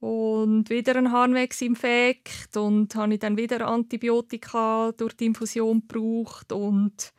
und 0.00 0.70
wieder 0.70 0.96
ein 0.96 1.12
Harnwegsinfekt 1.12 2.56
und 2.56 2.94
habe 2.94 3.14
ich 3.14 3.20
dann 3.20 3.36
wieder 3.36 3.66
Antibiotika 3.66 4.92
durch 4.96 5.14
die 5.14 5.26
Infusion 5.26 5.82
gebraucht 5.86 6.52
und 6.52 7.12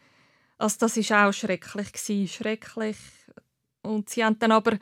also 0.58 0.78
das 0.80 0.98
ist 0.98 1.12
auch 1.12 1.32
schrecklich 1.32 1.92
gewesen, 1.94 2.28
schrecklich 2.28 2.98
und 3.82 4.10
sie 4.10 4.24
haben 4.24 4.38
dann 4.40 4.52
aber 4.52 4.78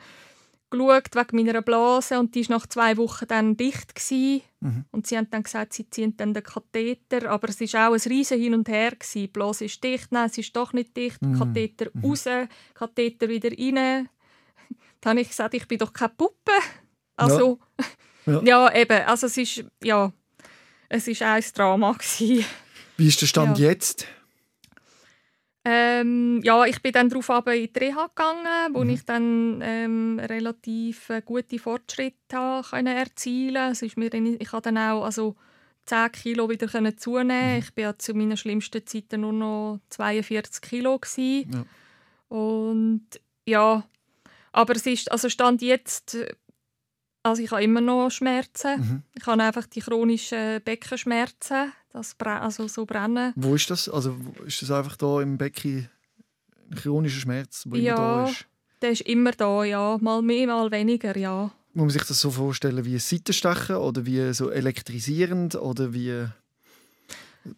geschaut 0.70 1.14
wegen 1.14 1.36
meiner 1.44 1.62
Blase 1.62 2.18
und 2.18 2.34
die 2.34 2.40
ist 2.40 2.50
nach 2.50 2.66
zwei 2.66 2.96
Wochen 2.96 3.26
dann 3.26 3.56
dicht 3.56 3.94
gewesen. 3.94 4.42
Mhm. 4.60 4.84
und 4.92 5.06
sie 5.06 5.16
haben 5.16 5.28
dann 5.30 5.42
gesagt, 5.42 5.72
sie 5.72 5.88
ziehen 5.88 6.16
dann 6.18 6.34
den 6.34 6.42
Katheter, 6.42 7.30
aber 7.30 7.48
es 7.48 7.60
ist 7.62 7.74
auch 7.74 7.92
ein 7.94 8.00
riesen 8.00 8.38
Hin 8.38 8.52
und 8.54 8.68
Her 8.68 8.90
gewesen. 8.90 9.20
Die 9.22 9.26
Blase 9.26 9.64
ist 9.64 9.82
dicht, 9.82 10.12
nein, 10.12 10.26
es 10.26 10.36
ist 10.38 10.54
doch 10.54 10.72
nicht 10.74 10.94
dicht, 10.96 11.20
Mhm. 11.22 11.38
Katheter 11.38 11.86
raus, 12.04 12.26
Katheter 12.74 13.28
wieder 13.30 13.50
rein. 13.50 14.08
Dann 15.00 15.10
habe 15.12 15.20
ich 15.20 15.28
gesagt, 15.28 15.54
ich 15.54 15.66
bin 15.66 15.78
doch 15.78 15.92
keine 15.92 16.10
Puppe. 16.10 16.52
Also, 17.16 17.58
Ja. 18.26 18.32
ja. 18.34 18.40
Ja. 18.42 18.74
eben, 18.74 19.02
also 19.06 19.26
es 19.26 19.36
ist, 19.36 19.64
ja, 19.82 20.12
es 20.88 21.08
ist 21.08 21.22
ein 21.22 21.42
Drama 21.54 21.92
gewesen. 21.92 22.44
Wie 22.96 23.08
ist 23.08 23.20
der 23.22 23.26
Stand 23.26 23.58
Ja. 23.58 23.70
jetzt? 23.70 24.06
Ähm, 25.64 26.40
ja, 26.42 26.64
ich 26.64 26.80
bin 26.80 26.92
dann 26.92 27.10
darauf 27.10 27.46
in 27.46 27.68
die 27.72 27.78
Reha 27.78 28.06
gegangen, 28.06 28.72
wo 28.74 28.82
ich 28.82 29.04
dann 29.04 29.60
ähm, 29.62 30.18
relativ 30.18 31.10
äh, 31.10 31.20
gute 31.22 31.58
Fortschritte 31.58 32.62
können 32.70 32.96
erzielen. 32.96 33.72
Es 33.72 33.82
ist 33.82 33.98
mir 33.98 34.08
dann, 34.08 34.36
ich 34.40 34.52
habe 34.52 34.62
dann 34.62 34.78
auch 34.78 35.04
also 35.04 35.36
10 35.84 36.12
Kilo 36.12 36.48
wieder 36.48 36.66
können 36.66 36.96
zunehmen. 36.96 37.58
Ich 37.58 37.74
bin 37.74 37.84
ja 37.84 37.98
zu 37.98 38.14
meinen 38.14 38.38
schlimmsten 38.38 38.86
Zeiten 38.86 39.20
nur 39.20 39.32
noch 39.34 39.80
42 39.90 40.62
Kilo 40.62 40.98
gewesen. 40.98 41.50
Ja. 41.52 42.36
Und 42.36 43.06
ja, 43.46 43.84
aber 44.52 44.76
es 44.76 44.86
ist 44.86 45.10
also 45.10 45.28
stand 45.28 45.62
jetzt, 45.62 46.16
also 47.22 47.42
ich 47.42 47.50
habe 47.50 47.62
immer 47.62 47.80
noch 47.80 48.10
Schmerzen. 48.10 48.80
Mhm. 48.80 49.02
Ich 49.14 49.26
habe 49.26 49.42
einfach 49.42 49.66
die 49.66 49.80
chronischen 49.80 50.60
Beckenschmerzen, 50.64 51.72
das 51.92 52.16
also 52.18 52.68
so 52.68 52.86
brennen. 52.86 53.32
Wo 53.36 53.54
ist 53.54 53.70
das? 53.70 53.88
Also 53.88 54.16
ist 54.46 54.62
das 54.62 54.70
einfach 54.70 54.96
da 54.96 55.20
im 55.20 55.38
Becken 55.38 55.88
ein 56.70 56.76
chronischer 56.76 57.20
Schmerz, 57.20 57.64
der 57.66 57.80
Ja. 57.80 57.94
immer 57.94 58.24
da 58.24 58.30
ist? 58.30 58.46
Der 58.82 58.90
ist 58.92 59.02
immer 59.02 59.32
da, 59.32 59.64
ja. 59.64 59.98
Mal 60.00 60.22
mehr, 60.22 60.46
mal 60.46 60.70
weniger, 60.70 61.16
ja. 61.16 61.50
Muss 61.74 61.84
man 61.84 61.90
sich 61.90 62.04
das 62.04 62.18
so 62.18 62.30
vorstellen 62.30 62.84
wie 62.84 62.94
ein 62.94 62.98
Seitenstechen 62.98 63.76
oder 63.76 64.06
wie 64.06 64.32
so 64.32 64.50
elektrisierend 64.50 65.54
oder 65.54 65.92
wie 65.92 66.26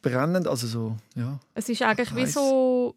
brennend? 0.02 0.48
Also 0.48 0.66
so, 0.66 0.96
ja. 1.14 1.38
Es 1.54 1.68
ist 1.68 1.82
eigentlich 1.82 2.14
wie 2.16 2.26
so... 2.26 2.96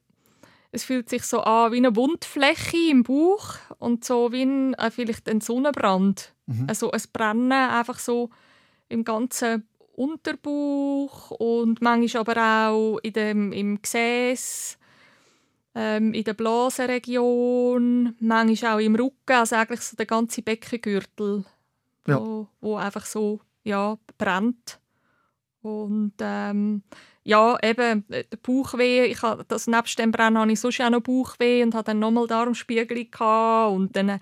Es 0.76 0.84
fühlt 0.84 1.08
sich 1.08 1.24
so 1.24 1.40
an 1.40 1.72
wie 1.72 1.78
eine 1.78 1.96
Wundfläche 1.96 2.92
im 2.92 3.04
Bauch 3.04 3.56
und 3.80 4.04
so 4.04 4.34
wie 4.34 4.42
ein, 4.42 4.74
äh, 4.74 4.92
vielleicht 4.92 5.30
ein 5.30 5.40
Sonnenbrand. 5.40 6.34
Mhm. 6.48 6.66
Also 6.68 6.92
ein 6.92 7.02
Brennen 7.14 7.54
einfach 7.54 7.98
so 7.98 8.30
im 8.90 9.06
ganzen 9.06 9.66
Unterbauch 9.94 11.32
und 11.32 11.82
manchmal 11.82 12.22
aber 12.22 12.70
auch 12.70 13.00
in 13.04 13.14
dem, 13.14 13.54
im 13.54 13.82
Gesäß, 13.82 14.78
ähm, 15.76 16.14
in 16.14 16.26
der 16.26 16.34
Blasenregion, 16.34 18.16
manchmal 18.20 18.76
auch 18.76 18.80
im 18.86 18.96
Rücken, 18.96 19.32
also 19.32 19.56
eigentlich 19.56 19.80
so 19.80 19.96
der 19.96 20.06
ganze 20.06 20.42
Beckengürtel, 20.42 21.46
Ja. 22.06 22.20
wo, 22.20 22.48
wo 22.60 22.76
einfach 22.76 23.06
so 23.06 23.40
ja, 23.64 23.98
brennt. 24.18 24.80
Und 25.66 26.14
ähm, 26.20 26.84
ja, 27.24 27.58
eben, 27.64 28.06
äh, 28.10 28.24
der 28.24 28.38
Bauchweh, 28.38 29.06
ich 29.06 29.22
hab, 29.24 29.48
das, 29.48 29.66
nebst 29.66 29.98
dem 29.98 30.12
Brennen 30.12 30.38
hatte 30.38 30.52
ich 30.52 30.60
sonst 30.60 30.80
auch 30.80 30.92
noch 30.92 31.02
Bauchweh 31.02 31.64
und 31.64 31.74
hatte 31.74 31.86
dann 31.92 32.00
nochmal 32.00 32.28
Darmspiegelung 32.28 33.76
und 33.76 33.96
dann 33.96 34.20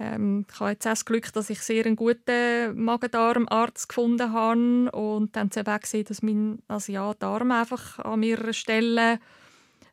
ähm, 0.00 0.46
ich 0.50 0.58
habe 0.58 0.70
jetzt 0.70 0.86
auch 0.86 0.90
das 0.90 1.04
Glück, 1.04 1.32
dass 1.32 1.50
ich 1.50 1.60
sehr 1.60 1.86
einen 1.86 1.94
guten 1.94 2.82
Magen-Darm-Arzt 2.82 3.88
gefunden 3.88 4.32
habe 4.32 4.90
und 4.90 5.36
dann 5.36 5.50
habe 5.54 5.74
ich 5.76 5.82
gesehen, 5.82 6.04
dass 6.06 6.22
mein 6.22 6.62
also 6.66 6.90
ja, 6.90 7.14
Darm 7.14 7.52
einfach 7.52 8.00
an 8.00 8.20
mehreren 8.20 8.54
Stellen 8.54 9.20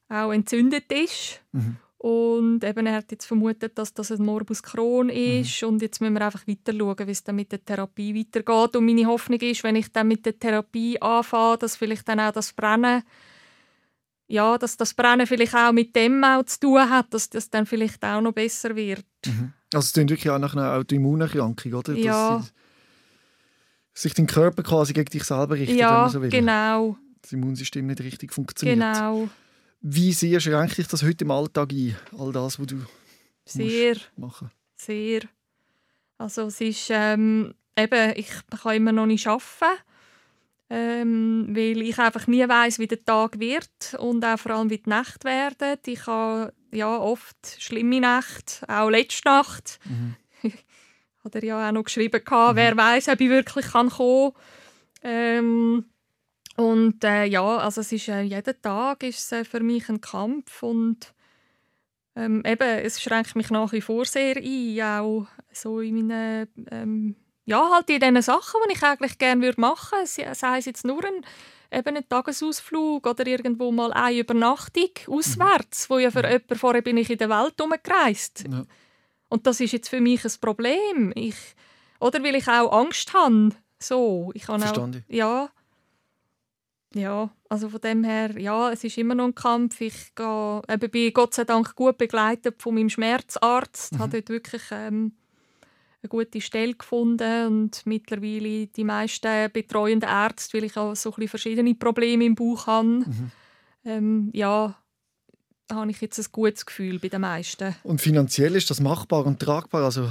auch 0.10 0.32
entzündet 0.32 0.92
ist. 0.92 1.42
Mhm. 1.52 1.76
Und 2.08 2.64
eben, 2.64 2.86
er 2.86 2.96
hat 2.96 3.12
jetzt 3.12 3.26
vermutet, 3.26 3.78
dass 3.78 3.94
das 3.94 4.14
ein 4.14 4.24
Morbus 4.24 4.64
Crohn 4.64 5.10
ist. 5.10 5.62
Und 5.64 5.82
jetzt 5.82 6.00
müssen 6.00 6.14
wir 6.14 6.22
einfach 6.26 6.48
weiter 6.48 6.72
schauen, 6.72 7.06
wie 7.06 7.12
es 7.12 7.24
dann 7.24 7.36
mit 7.36 7.52
der 7.52 7.66
Therapie 7.66 8.16
weitergeht. 8.18 8.78
Und 8.78 8.86
meine 8.86 9.06
Hoffnung 9.08 9.40
ist, 9.42 9.64
wenn 9.66 9.76
ich 9.76 9.92
dann 9.92 10.08
mit 10.08 10.26
der 10.26 10.40
Therapie 10.40 11.02
anfange, 11.02 11.58
dass 11.58 11.76
vielleicht 11.76 12.08
dann 12.08 12.22
auch 12.22 12.32
das 12.32 12.54
Brennen, 12.54 13.04
ja, 14.28 14.58
dass 14.58 14.78
das 14.78 14.94
Brennen 14.94 15.28
vielleicht 15.28 15.54
auch 15.54 15.74
mit 15.74 15.94
dem 15.98 16.24
auch 16.24 16.44
zu 16.44 16.62
tun 16.62 16.90
hat, 16.90 17.14
dass 17.14 17.30
das 17.30 17.50
dann 17.50 17.66
vielleicht 17.66 18.02
auch 18.06 18.22
noch 18.22 18.32
besser 18.32 18.74
wird. 18.76 19.06
Also 19.74 19.86
es 19.88 19.92
klingt 19.94 20.10
wirklich 20.10 20.30
auch 20.30 20.40
nach 20.40 20.56
einer 20.56 20.76
Autoimmunerkrankung, 20.76 21.74
oder? 21.74 21.94
Dass 21.94 22.04
Ja. 22.04 22.42
sich 23.94 24.14
dein 24.14 24.28
Körper 24.28 24.64
quasi 24.64 24.94
gegen 24.94 25.10
dich 25.10 25.26
selber 25.26 25.56
richtet, 25.56 25.78
wenn 25.80 25.80
ja, 25.80 26.02
man 26.04 26.10
so 26.10 26.22
will. 26.22 26.30
genau, 26.30 26.96
Das 27.22 27.34
Immunsystem 27.34 27.86
nicht 27.86 28.00
richtig 28.00 28.32
funktioniert. 28.34 28.78
genau. 28.80 29.30
Wie 29.82 30.14
sehr 30.14 30.40
schränkt 30.40 30.78
dich 30.78 30.88
das 30.88 31.04
heute 31.04 31.24
im 31.24 31.32
Alltag 31.32 31.72
ein, 31.72 31.96
all 32.18 32.32
das, 32.32 32.60
was 32.60 32.68
du 32.68 32.86
Sehr. 33.46 33.98
machen 34.16 34.52
Sehr. 34.76 35.22
Also 36.18 36.48
es 36.48 36.62
ist 36.62 36.88
ähm, 36.90 37.54
eben, 37.78 38.14
ich 38.16 38.30
kann 38.62 38.76
immer 38.76 38.92
noch 38.92 39.06
nicht 39.06 39.28
arbeiten, 39.28 39.82
ähm, 40.70 41.48
weil 41.52 41.82
ich 41.82 41.98
einfach 42.00 42.28
nie 42.28 42.48
weiß, 42.48 42.80
wie 42.80 42.88
der 42.88 43.04
Tag 43.06 43.40
wird 43.40 43.96
und 44.00 44.26
auch 44.26 44.40
vor 44.40 44.54
allem, 44.54 44.70
wie 44.70 44.80
die 44.80 44.90
Nacht 44.90 45.24
werden. 45.26 45.80
Ich 45.86 46.08
habe 46.08 46.54
ja 46.72 46.98
oft 46.98 47.38
schlimme 47.60 48.00
Nächte, 48.00 48.68
auch 48.68 48.90
letzte 48.90 49.30
Nacht. 49.30 49.80
Hat 51.24 51.36
er 51.36 51.44
ja 51.44 51.68
auch 51.68 51.72
noch 51.72 51.84
geschrieben, 51.84 52.24
gehabt, 52.24 52.56
wer 52.56 52.76
weiß, 52.76 53.10
ob 53.10 53.22
ich 53.22 53.30
wirklich 53.30 53.68
kann 53.68 53.90
kommen 53.90 54.34
ähm, 55.04 55.86
Und 56.58 57.04
äh, 57.04 57.26
ja, 57.26 57.58
also 57.58 57.82
es 57.82 57.92
ist, 57.92 58.08
äh, 58.08 58.22
jeden 58.22 58.62
Tag 58.62 59.04
ist 59.04 59.20
es, 59.20 59.32
äh, 59.32 59.46
für 59.46 59.60
mich 59.60 59.88
ein 59.90 60.02
Kampf 60.02 60.64
und 60.64 61.14
ähm, 62.16 62.42
eben, 62.46 62.68
es 62.80 63.00
schränkt 63.00 63.36
mich 63.36 63.52
nach 63.52 63.72
wie 63.72 63.82
vor 63.82 64.06
sehr 64.06 64.38
ein, 64.38 64.82
auch 64.82 65.28
so 65.54 65.82
in 65.82 66.08
meinen, 66.08 66.48
ähm, 66.72 67.16
ja, 67.46 67.70
halt 67.72 67.90
in 67.92 68.00
den 68.00 68.22
Sachen, 68.24 68.60
die 68.68 68.74
ich 68.74 68.84
eigentlich 68.84 69.20
gerne 69.20 69.44
würde 69.44 69.62
machen 69.62 70.00
würde. 70.00 70.34
Sei 70.34 70.58
es 70.58 70.66
jetzt 70.66 70.84
nur 70.84 71.06
ein, 71.06 71.24
eben 71.72 71.96
ein 71.96 72.10
Tagesausflug 72.10 73.06
oder 73.06 73.28
irgendwo 73.28 73.72
mal 73.72 73.94
eine 73.94 74.18
Übernachtung 74.18 74.90
auswärts, 75.08 75.88
wo 75.92 76.00
ja 76.00 76.10
für 76.10 76.26
jemanden, 76.26 76.56
vorher 76.56 76.82
bin 76.82 76.98
ich 76.98 77.12
in 77.12 77.20
der 77.20 77.30
Welt 77.30 77.54
herumgereist. 77.60 78.46
Ja. 78.52 78.66
Und 79.30 79.46
das 79.46 79.60
ist 79.60 79.74
jetzt 79.74 79.90
für 79.90 80.02
mich 80.02 80.26
ein 80.26 80.32
Problem. 80.42 81.12
Ich, 81.14 81.38
oder 82.00 82.24
weil 82.24 82.36
ich 82.36 82.48
auch 82.48 82.72
Angst 82.72 83.14
habe. 83.14 83.52
So, 83.78 84.32
ich 84.34 84.48
habe 84.48 84.58
auch, 84.58 84.66
Verstanden. 84.66 85.06
ja, 85.08 85.52
ja, 86.98 87.30
also 87.50 87.70
von 87.70 87.80
dem 87.82 88.04
her, 88.04 88.38
ja, 88.40 88.72
es 88.72 88.84
ist 88.84 88.98
immer 88.98 89.16
noch 89.16 89.26
ein 89.26 89.36
Kampf. 89.36 89.80
Ich 89.82 90.14
gehe, 90.16 90.62
eben 90.70 90.90
bin 90.92 91.14
Gott 91.14 91.34
sei 91.34 91.44
Dank 91.46 91.76
gut 91.76 91.98
begleitet 91.98 92.62
von 92.62 92.76
meinem 92.76 92.90
Schmerzarzt. 92.90 93.94
Mhm. 93.94 94.00
Habe 94.00 94.12
dort 94.12 94.30
wirklich 94.30 94.64
ähm, 94.72 95.14
eine 96.02 96.10
gute 96.10 96.42
Stelle 96.42 96.74
gefunden 96.74 97.48
und 97.48 97.86
mittlerweile 97.86 98.68
die 98.68 98.84
meisten 98.84 99.52
betreuenden 99.52 100.10
Ärzte, 100.10 100.58
weil 100.58 100.66
ich 100.66 100.78
auch 100.78 100.96
so 100.96 101.10
ein 101.10 101.14
bisschen 101.16 101.30
verschiedene 101.30 101.76
Probleme 101.76 102.26
im 102.26 102.36
Bauch 102.36 102.68
habe, 102.68 102.88
Mhm. 102.88 103.32
ähm, 103.86 104.30
ja, 104.34 104.76
habe 105.72 105.92
ich 105.92 106.00
jetzt 106.02 106.20
ein 106.20 106.26
gutes 106.32 106.66
Gefühl 106.66 107.00
bei 107.00 107.10
den 107.10 107.22
meisten. 107.22 107.76
Und 107.84 108.00
finanziell 108.02 108.56
ist 108.56 108.70
das 108.70 108.80
machbar 108.80 109.26
und 109.26 109.40
tragbar? 109.40 109.84
Also 109.84 110.08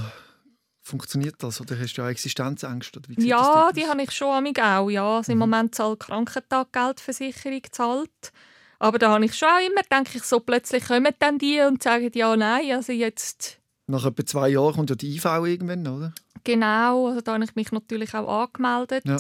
funktioniert 0.87 1.35
das? 1.43 1.61
Oder 1.61 1.79
hast 1.79 1.95
du 1.95 2.03
auch 2.03 2.09
Existenzängste? 2.09 3.01
Wie 3.09 3.27
Ja, 3.27 3.71
die 3.75 3.87
habe 3.87 4.03
ich 4.03 4.13
schon 4.13 4.29
amig 4.33 4.59
auch. 4.63 4.89
Ja. 4.89 5.17
Also 5.19 5.33
Im 5.33 5.39
Mhm. 5.39 5.41
Moment 5.41 5.75
zahlt 5.75 6.03
die 6.03 6.07
Krankentaggeldversicherung 6.07 7.63
zahlt. 7.73 8.33
Aber 8.79 8.99
da 8.99 9.11
habe 9.11 9.25
ich 9.25 9.35
schon 9.35 9.49
auch 9.49 9.67
immer, 9.67 9.81
denke 9.91 10.19
ich, 10.19 10.23
so 10.25 10.39
plötzlich 10.41 10.85
kommen 10.87 11.13
dann 11.19 11.39
die 11.39 11.61
und 11.61 11.83
sagen, 11.83 12.11
ja, 12.15 12.37
nein, 12.37 12.71
also 12.73 12.93
jetzt 12.93 13.59
Nach 13.87 14.05
etwa 14.05 14.25
zwei 14.27 14.49
Jahren 14.51 14.75
kommt 14.75 14.91
ja 14.91 14.97
die 14.97 15.15
IV 15.17 15.25
irgendwann, 15.25 15.87
oder? 15.87 16.13
genau. 16.45 17.09
Also 17.09 17.21
da 17.23 17.35
habe 17.35 17.45
ich 17.45 17.55
mich 17.57 17.73
natürlich 17.73 18.15
auch 18.15 18.43
angemeldet. 18.45 19.05
Ja. 19.07 19.17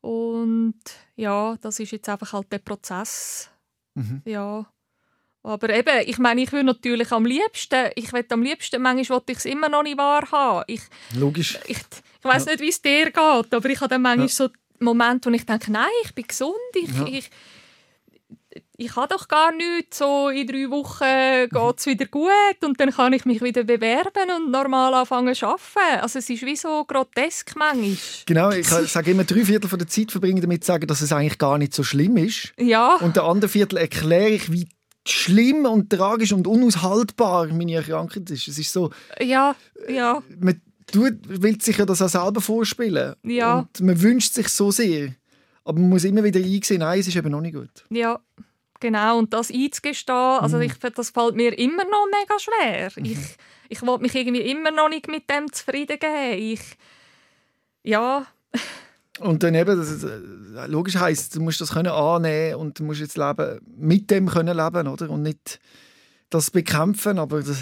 Und 0.00 0.74
ja, 1.16 1.56
das 1.60 1.80
ist 1.80 1.92
jetzt 1.92 2.08
einfach 2.08 2.32
halt 2.32 2.52
der 2.52 2.58
Prozess. 2.58 3.50
Mhm. 3.94 4.22
Ja. 4.24 4.66
Aber 5.42 5.70
eben, 5.70 6.02
ich 6.06 6.18
meine, 6.18 6.42
ich 6.42 6.52
will 6.52 6.64
natürlich 6.64 7.10
am 7.12 7.24
liebsten, 7.24 7.90
ich 7.94 8.12
will 8.12 8.24
am 8.30 8.42
liebsten, 8.42 8.82
manchmal 8.82 9.18
will 9.20 9.24
ich 9.32 9.38
es 9.38 9.44
immer 9.44 9.68
noch 9.68 9.82
nicht 9.82 9.96
wahrhaben. 9.96 10.64
Ich, 10.66 10.82
Logisch. 11.16 11.58
ich, 11.66 11.78
ich 11.78 12.24
weiß 12.24 12.44
Ja. 12.46 12.52
nicht, 12.52 12.60
wie 12.60 12.68
es 12.68 12.82
dir 12.82 13.06
geht, 13.06 13.16
aber 13.54 13.70
ich 13.70 13.80
habe 13.80 13.88
dann 13.88 14.02
manchmal 14.02 14.26
Ja. 14.26 14.32
so 14.32 14.48
Momente, 14.80 15.30
wo 15.30 15.34
ich 15.34 15.46
denke, 15.46 15.72
nein, 15.72 15.86
ich 16.04 16.14
bin 16.14 16.26
gesund, 16.26 16.54
ich, 16.74 16.90
Ja. 16.90 17.06
ich, 17.06 17.30
ich 18.76 18.94
habe 18.96 19.08
doch 19.08 19.26
gar 19.28 19.52
nichts, 19.52 19.98
so 19.98 20.28
in 20.28 20.46
drei 20.46 20.68
Wochen 20.70 21.04
Mhm. 21.04 21.48
geht 21.50 21.78
es 21.78 21.86
wieder 21.86 22.06
gut 22.06 22.30
und 22.64 22.78
dann 22.80 22.90
kann 22.90 23.12
ich 23.12 23.24
mich 23.24 23.42
wieder 23.42 23.64
bewerben 23.64 24.30
und 24.36 24.50
normal 24.50 24.94
anfangen 24.94 25.34
zu 25.34 25.46
arbeiten. 25.46 26.00
Also 26.02 26.18
es 26.18 26.28
ist 26.30 26.42
wie 26.44 26.56
so 26.56 26.84
grotesk 26.84 27.54
manchmal. 27.56 27.96
Genau, 28.26 28.50
ich 28.50 28.68
sage 28.68 29.10
immer, 29.12 29.24
drei 29.24 29.44
Viertel 29.44 29.68
von 29.68 29.78
der 29.78 29.88
Zeit 29.88 30.10
verbringen 30.10 30.40
damit 30.40 30.64
zu 30.64 30.68
sagen, 30.68 30.86
dass 30.86 31.00
es 31.00 31.12
eigentlich 31.12 31.38
gar 31.38 31.58
nicht 31.58 31.74
so 31.74 31.82
schlimm 31.82 32.16
ist. 32.16 32.52
Ja, 32.58 32.96
Und 32.96 33.16
der 33.16 33.24
andere 33.24 33.48
Viertel 33.48 33.78
erkläre 33.78 34.30
ich, 34.30 34.52
wie 34.52 34.68
schlimm 35.10 35.64
und 35.66 35.90
tragisch 35.90 36.32
und 36.32 36.46
unaushaltbar 36.46 37.46
meine 37.48 37.74
Erkrankung 37.74 38.24
ist. 38.28 38.48
Es 38.48 38.58
ist 38.58 38.72
so, 38.72 38.90
ja, 39.20 39.54
ja, 39.88 40.22
man 40.40 40.60
tut, 40.90 41.14
will 41.24 41.60
sich 41.60 41.76
ja 41.78 41.84
das 41.86 42.00
auch 42.02 42.08
selber 42.08 42.40
vorspielen. 42.40 43.14
Ja. 43.24 43.58
Und 43.60 43.80
man 43.80 44.00
wünscht 44.00 44.34
sich 44.34 44.48
so 44.48 44.70
sehr. 44.70 45.14
Aber 45.64 45.78
man 45.78 45.90
muss 45.90 46.04
immer 46.04 46.24
wieder 46.24 46.40
einsehen, 46.40 46.80
nein, 46.80 47.00
es 47.00 47.08
ist 47.08 47.16
eben 47.16 47.30
noch 47.30 47.40
nicht 47.40 47.54
gut. 47.54 47.84
ja. 47.90 48.18
Genau, 48.80 49.18
und 49.18 49.34
das 49.34 49.50
einzugestehen, 49.50 50.14
also 50.16 50.56
Mhm. 50.58 50.62
ich, 50.62 50.74
das 50.78 51.10
fällt 51.10 51.34
mir 51.34 51.58
immer 51.58 51.82
noch 51.82 52.06
mega 52.12 52.38
schwer. 52.38 52.92
Ich, 53.04 53.18
ich 53.68 53.82
will 53.82 53.98
mich 53.98 54.14
irgendwie 54.14 54.42
immer 54.42 54.70
noch 54.70 54.88
nicht 54.88 55.08
mit 55.08 55.28
dem 55.28 55.52
zufrieden 55.52 55.98
geben. 55.98 56.38
Ich, 56.52 56.60
ja, 57.82 58.24
Und 59.20 59.42
dann 59.42 59.54
eben, 59.54 59.76
das, 59.76 60.04
äh, 60.04 60.66
logisch 60.66 60.96
heisst, 60.96 61.34
du 61.36 61.40
musst 61.40 61.60
das 61.60 61.72
können 61.72 61.92
annehmen 61.92 62.56
und 62.56 62.78
du 62.78 62.84
musst 62.84 63.00
jetzt 63.00 63.16
leben, 63.16 63.60
mit 63.76 64.10
dem 64.10 64.28
können 64.28 64.56
leben, 64.56 64.86
oder? 64.86 65.10
Und 65.10 65.22
nicht 65.22 65.60
das 66.30 66.50
bekämpfen, 66.50 67.18
aber 67.18 67.38
das, 67.38 67.58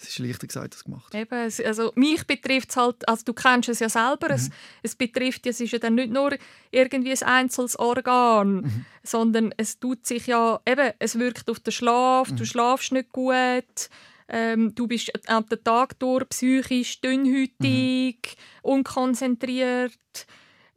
das 0.00 0.08
ist 0.08 0.18
leichter 0.18 0.46
gesagt 0.46 0.74
als 0.74 0.84
gemacht. 0.84 1.14
Eben, 1.14 1.50
also 1.64 1.92
mich 1.94 2.26
betrifft 2.26 2.70
es 2.70 2.76
halt, 2.76 3.08
also 3.08 3.22
du 3.24 3.32
kennst 3.32 3.68
es 3.68 3.80
ja 3.80 3.88
selber, 3.88 4.28
mhm. 4.28 4.34
es, 4.34 4.50
es 4.82 4.94
betrifft, 4.94 5.46
es 5.46 5.60
ist 5.60 5.72
ja 5.72 5.78
dann 5.78 5.94
nicht 5.94 6.12
nur 6.12 6.36
irgendwie 6.70 7.12
ein 7.12 7.22
einzelnes 7.22 7.78
Organ, 7.78 8.54
mhm. 8.54 8.84
sondern 9.02 9.54
es 9.56 9.78
tut 9.78 10.06
sich 10.06 10.26
ja, 10.26 10.60
eben, 10.66 10.92
es 10.98 11.18
wirkt 11.18 11.50
auf 11.50 11.60
den 11.60 11.72
Schlaf, 11.72 12.30
mhm. 12.30 12.36
du 12.36 12.44
schlafst 12.44 12.92
nicht 12.92 13.12
gut, 13.12 13.88
ähm, 14.28 14.74
du 14.74 14.86
bist 14.86 15.12
am 15.28 15.46
Tag 15.48 15.98
durch 15.98 16.28
psychisch 16.30 17.00
dünnhütig, 17.00 18.36
mhm. 18.62 18.70
unkonzentriert, 18.70 19.92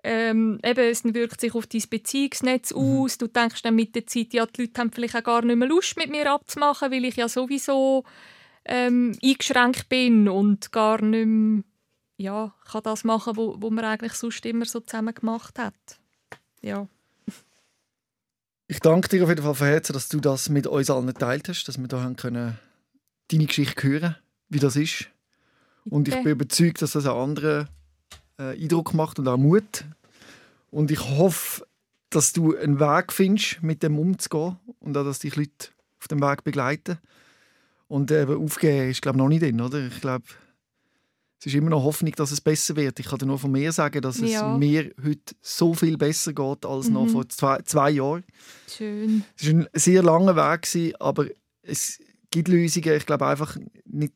ähm, 0.07 0.59
eben, 0.63 0.85
es 0.91 1.03
wirkt 1.03 1.41
sich 1.41 1.55
auf 1.55 1.65
dein 1.65 1.81
Beziehungsnetz 1.89 2.71
mhm. 2.71 2.77
aus. 2.77 3.17
Du 3.17 3.27
denkst 3.27 3.63
dann 3.63 3.75
mit 3.75 3.95
der 3.95 4.05
Zeit, 4.05 4.33
ja, 4.33 4.45
die 4.45 4.61
Leute 4.61 4.79
haben 4.79 4.91
vielleicht 4.91 5.15
auch 5.15 5.23
gar 5.23 5.43
nicht 5.43 5.55
mehr 5.55 5.67
Lust, 5.67 5.97
mit 5.97 6.11
mir 6.11 6.31
abzumachen, 6.31 6.91
weil 6.91 7.05
ich 7.05 7.15
ja 7.15 7.27
sowieso 7.27 8.03
ähm, 8.65 9.17
eingeschränkt 9.23 9.89
bin 9.89 10.29
und 10.29 10.71
gar 10.71 11.01
nicht 11.01 11.25
mehr, 11.25 11.63
ja, 12.17 12.53
kann 12.71 12.83
das 12.83 13.03
machen, 13.03 13.35
wo, 13.35 13.55
wo 13.59 13.71
man 13.71 13.83
eigentlich 13.83 14.13
sonst 14.13 14.45
immer 14.45 14.65
so 14.65 14.79
zusammen 14.79 15.13
gemacht 15.13 15.57
hat. 15.57 15.73
Ja. 16.61 16.87
Ich 18.67 18.79
danke 18.79 19.09
dir 19.09 19.23
auf 19.23 19.29
jeden 19.29 19.43
Fall 19.43 19.55
von 19.55 19.67
Herzen, 19.67 19.93
dass 19.93 20.07
du 20.07 20.19
das 20.19 20.49
mit 20.49 20.67
uns 20.67 20.89
allen 20.91 21.07
geteilt 21.07 21.49
hast, 21.49 21.65
dass 21.65 21.79
wir 21.79 21.87
da 21.87 22.03
haben 22.03 22.15
können, 22.15 22.59
deine 23.31 23.45
Geschichte 23.45 23.87
hören, 23.87 24.15
wie 24.49 24.59
das 24.59 24.75
ist. 24.75 25.07
Und 25.85 26.07
ich 26.07 26.15
bin 26.15 26.31
überzeugt, 26.31 26.83
dass 26.83 26.91
das 26.91 27.07
auch 27.07 27.23
andere 27.23 27.69
äh, 28.37 28.61
Eindruck 28.61 28.93
macht 28.93 29.19
und 29.19 29.27
auch 29.27 29.37
Mut. 29.37 29.85
Und 30.71 30.91
ich 30.91 30.99
hoffe, 30.99 31.65
dass 32.09 32.33
du 32.33 32.55
einen 32.55 32.79
Weg 32.79 33.11
findest, 33.11 33.61
mit 33.63 33.83
dem 33.83 33.99
umzugehen 33.99 34.57
und 34.79 34.97
auch, 34.97 35.03
dass 35.03 35.19
dich 35.19 35.35
Leute 35.35 35.69
auf 35.99 36.07
dem 36.07 36.21
Weg 36.21 36.43
begleiten. 36.43 36.97
Und 37.87 38.11
eben 38.11 38.43
aufgeben 38.43 38.89
ist, 38.89 39.01
glaube 39.01 39.17
ich, 39.17 39.19
noch 39.19 39.29
nicht 39.29 39.43
drin, 39.43 39.61
oder? 39.61 39.85
Ich 39.85 40.01
glaube, 40.01 40.25
es 41.39 41.45
ist 41.45 41.55
immer 41.55 41.69
noch 41.69 41.83
Hoffnung, 41.83 42.11
dass 42.13 42.31
es 42.31 42.41
besser 42.41 42.75
wird. 42.75 42.99
Ich 42.99 43.07
kann 43.07 43.19
dir 43.19 43.27
nur 43.27 43.37
von 43.37 43.51
mir 43.51 43.71
sagen, 43.71 44.01
dass 44.01 44.19
ja. 44.19 44.53
es 44.53 44.59
mir 44.59 44.91
heute 45.03 45.35
so 45.41 45.73
viel 45.73 45.97
besser 45.97 46.33
geht 46.33 46.65
als 46.65 46.87
mhm. 46.87 46.93
noch 46.93 47.07
vor 47.07 47.29
zwei, 47.29 47.61
zwei 47.63 47.91
Jahren. 47.91 48.23
Schön. 48.67 49.23
Es 49.37 49.45
war 49.45 49.53
ein 49.53 49.67
sehr 49.73 50.01
langer 50.01 50.35
Weg, 50.35 50.95
aber 50.99 51.27
es 51.61 51.99
gibt 52.31 52.47
Lösungen. 52.47 52.95
Ich 52.95 53.05
glaube 53.05 53.27
einfach 53.27 53.57
nicht, 53.85 54.13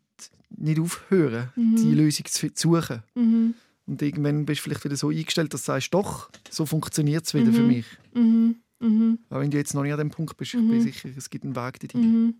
nicht 0.49 0.80
aufhören, 0.80 1.51
mhm. 1.55 1.76
die 1.76 1.93
Lösung 1.93 2.26
zu 2.26 2.49
suchen. 2.55 3.03
Mhm. 3.13 3.53
Und 3.90 4.02
irgendwann 4.04 4.46
bist 4.46 4.60
du 4.60 4.64
vielleicht 4.66 4.86
wieder 4.86 4.96
so 4.96 5.10
eingestellt, 5.10 5.52
dass 5.52 5.64
du 5.64 5.72
sagst, 5.72 5.92
doch, 5.96 6.30
so 6.52 6.68
funktioniert 6.68 7.26
es 7.26 7.34
wieder 7.34 7.48
mhm. 7.48 7.54
für 7.54 7.64
mich. 7.64 7.86
Mhm. 8.14 8.56
Mhm. 8.80 9.20
Auch 9.32 9.40
wenn 9.40 9.50
du 9.50 9.58
jetzt 9.58 9.74
noch 9.74 9.82
nicht 9.82 9.92
an 9.92 9.98
dem 9.98 10.12
Punkt 10.12 10.38
bist, 10.38 10.54
ich 10.54 10.60
bin 10.60 10.78
mhm. 10.78 10.82
sicher, 10.82 11.10
es 11.18 11.30
gibt 11.30 11.44
einen 11.44 11.56
Weg 11.56 11.80
dorthin. 11.80 12.02
Mhm. 12.02 12.36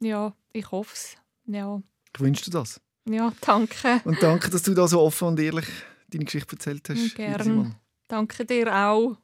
Ja, 0.00 0.34
ich 0.52 0.68
hoffe 0.72 0.92
es. 0.92 1.16
Ja. 1.46 1.80
Ich 2.12 2.20
wünsche 2.20 2.44
dir 2.44 2.58
das. 2.58 2.80
Ja, 3.08 3.32
danke. 3.40 4.00
Und 4.04 4.20
danke, 4.20 4.50
dass 4.50 4.64
du 4.64 4.74
da 4.74 4.88
so 4.88 5.00
offen 5.00 5.28
und 5.28 5.40
ehrlich 5.40 5.66
deine 6.08 6.24
Geschichte 6.24 6.56
erzählt 6.56 6.88
hast. 6.88 7.14
Gerne. 7.14 7.76
Danke 8.08 8.44
dir 8.44 8.74
auch. 8.74 9.16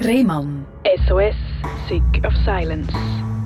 Rehmann. 0.00 0.64
SOS, 1.06 1.36
Sick 1.88 2.24
of 2.24 2.32
Silence. 2.46 2.90